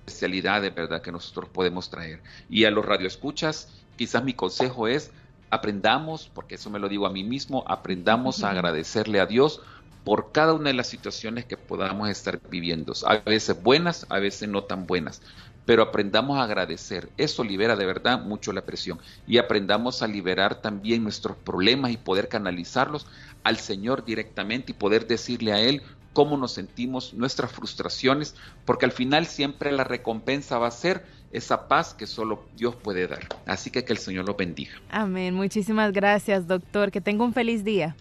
especialidades, 0.05 0.74
¿verdad? 0.74 1.03
Que 1.03 1.12
nosotros 1.12 1.51
podemos 1.51 1.88
traer. 1.88 2.20
Y 2.51 2.64
a 2.64 2.72
los 2.72 2.84
radioescuchas, 2.84 3.68
quizás 3.95 4.24
mi 4.24 4.34
consejo 4.34 4.88
es 4.88 5.12
aprendamos, 5.51 6.30
porque 6.34 6.57
eso 6.57 6.68
me 6.68 6.80
lo 6.80 6.88
digo 6.88 7.07
a 7.07 7.12
mí 7.12 7.22
mismo, 7.22 7.62
aprendamos 7.68 8.43
a 8.43 8.51
agradecerle 8.51 9.20
a 9.20 9.26
Dios 9.26 9.61
por 10.05 10.32
cada 10.32 10.55
una 10.55 10.70
de 10.70 10.74
las 10.74 10.88
situaciones 10.88 11.44
que 11.44 11.57
podamos 11.57 12.09
estar 12.09 12.40
viviendo. 12.50 12.92
A 13.07 13.18
veces 13.18 13.62
buenas, 13.62 14.07
a 14.09 14.18
veces 14.18 14.48
no 14.48 14.64
tan 14.64 14.86
buenas. 14.86 15.22
Pero 15.64 15.82
aprendamos 15.84 16.38
a 16.38 16.42
agradecer. 16.42 17.09
Eso 17.16 17.44
libera 17.44 17.76
de 17.76 17.86
verdad 17.86 18.24
mucho 18.24 18.53
la 18.53 18.62
presión. 18.62 18.98
Y 19.28 19.38
aprendamos 19.38 20.03
a 20.03 20.09
liberar 20.09 20.61
también 20.61 21.05
nuestros 21.05 21.36
problemas 21.36 21.92
y 21.92 21.96
poder 21.96 22.28
canalizarlos 22.28 23.07
al 23.44 23.59
Señor 23.59 24.05
directamente 24.05 24.72
y 24.72 24.74
poder 24.74 25.07
decirle 25.07 25.53
a 25.53 25.61
Él 25.61 25.82
cómo 26.12 26.36
nos 26.36 26.53
sentimos, 26.53 27.14
nuestras 27.14 27.53
frustraciones, 27.53 28.34
porque 28.64 28.84
al 28.84 28.92
final 28.92 29.26
siempre 29.26 29.72
la 29.72 29.84
recompensa 29.84 30.59
va 30.59 30.66
a 30.66 30.72
ser 30.72 31.07
esa 31.32 31.68
paz 31.68 31.94
que 31.94 32.07
solo 32.07 32.44
Dios 32.57 32.76
puede 32.76 33.07
dar. 33.07 33.20
Así 33.46 33.70
que 33.70 33.84
que 33.84 33.92
el 33.92 33.98
Señor 33.98 34.26
lo 34.26 34.34
bendiga. 34.34 34.72
Amén. 34.90 35.34
Muchísimas 35.34 35.92
gracias, 35.92 36.46
doctor. 36.46 36.90
Que 36.90 37.00
tenga 37.00 37.24
un 37.24 37.32
feliz 37.32 37.64
día. 37.64 37.96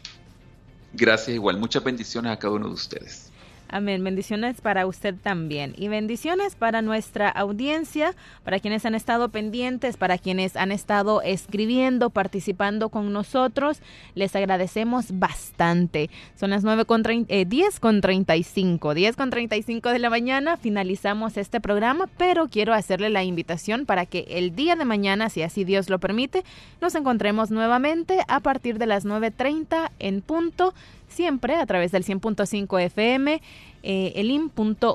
Gracias 0.93 1.35
igual. 1.35 1.57
Muchas 1.57 1.83
bendiciones 1.83 2.31
a 2.31 2.39
cada 2.39 2.53
uno 2.53 2.67
de 2.67 2.73
ustedes. 2.73 3.30
Amén. 3.73 4.03
Bendiciones 4.03 4.59
para 4.59 4.85
usted 4.85 5.15
también. 5.15 5.73
Y 5.77 5.87
bendiciones 5.87 6.55
para 6.55 6.81
nuestra 6.81 7.29
audiencia, 7.29 8.13
para 8.43 8.59
quienes 8.59 8.85
han 8.85 8.95
estado 8.95 9.29
pendientes, 9.29 9.95
para 9.95 10.17
quienes 10.17 10.57
han 10.57 10.73
estado 10.73 11.21
escribiendo, 11.21 12.09
participando 12.09 12.89
con 12.89 13.13
nosotros. 13.13 13.81
Les 14.13 14.35
agradecemos 14.35 15.17
bastante. 15.17 16.09
Son 16.35 16.49
las 16.49 16.65
9 16.65 16.83
con 16.83 17.01
10 17.01 17.79
con 17.79 18.01
35. 18.01 18.93
10 18.93 19.15
con 19.15 19.29
35 19.29 19.89
de 19.89 19.99
la 19.99 20.09
mañana 20.09 20.57
finalizamos 20.57 21.37
este 21.37 21.61
programa, 21.61 22.09
pero 22.17 22.49
quiero 22.49 22.73
hacerle 22.73 23.09
la 23.09 23.23
invitación 23.23 23.85
para 23.85 24.05
que 24.05 24.25
el 24.31 24.53
día 24.53 24.75
de 24.75 24.83
mañana, 24.83 25.29
si 25.29 25.43
así 25.43 25.63
Dios 25.63 25.89
lo 25.89 25.97
permite, 25.97 26.43
nos 26.81 26.93
encontremos 26.95 27.51
nuevamente 27.51 28.19
a 28.27 28.41
partir 28.41 28.79
de 28.79 28.87
las 28.87 29.05
9.30 29.05 29.91
en 29.99 30.21
punto 30.21 30.73
siempre 31.21 31.55
a 31.55 31.65
través 31.67 31.91
del 31.91 32.03
100.5 32.03 32.81
FM, 32.81 33.43
eh, 33.83 34.13
elim.org.sv 34.15 34.87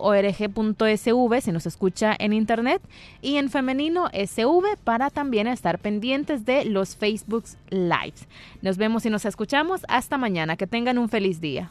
nos 1.53 1.67
escucha 1.67 2.17
en 2.19 2.33
internet 2.33 2.83
y 3.23 3.37
en 3.37 3.49
femenino 3.49 4.09
SV 4.13 4.77
para 4.83 5.11
también 5.11 5.47
estar 5.47 5.79
pendientes 5.79 6.45
de 6.45 6.65
los 6.65 6.97
Facebook 6.97 7.45
Lives. 7.71 8.27
Nos 8.61 8.77
vemos 8.77 9.07
y 9.07 9.11
nos 9.11 9.25
escuchamos 9.25 9.83
hasta 9.87 10.19
mañana. 10.19 10.57
Que 10.57 10.67
tengan 10.67 10.99
un 10.99 11.09
feliz 11.09 11.41
día. 11.41 11.71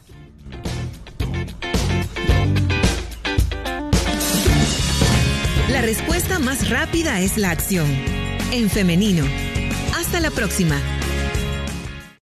La 5.68 5.82
respuesta 5.82 6.38
más 6.38 6.70
rápida 6.70 7.20
es 7.20 7.36
la 7.36 7.50
acción. 7.50 7.86
En 8.52 8.70
femenino. 8.70 9.26
Hasta 9.94 10.20
la 10.20 10.30
próxima. 10.30 10.80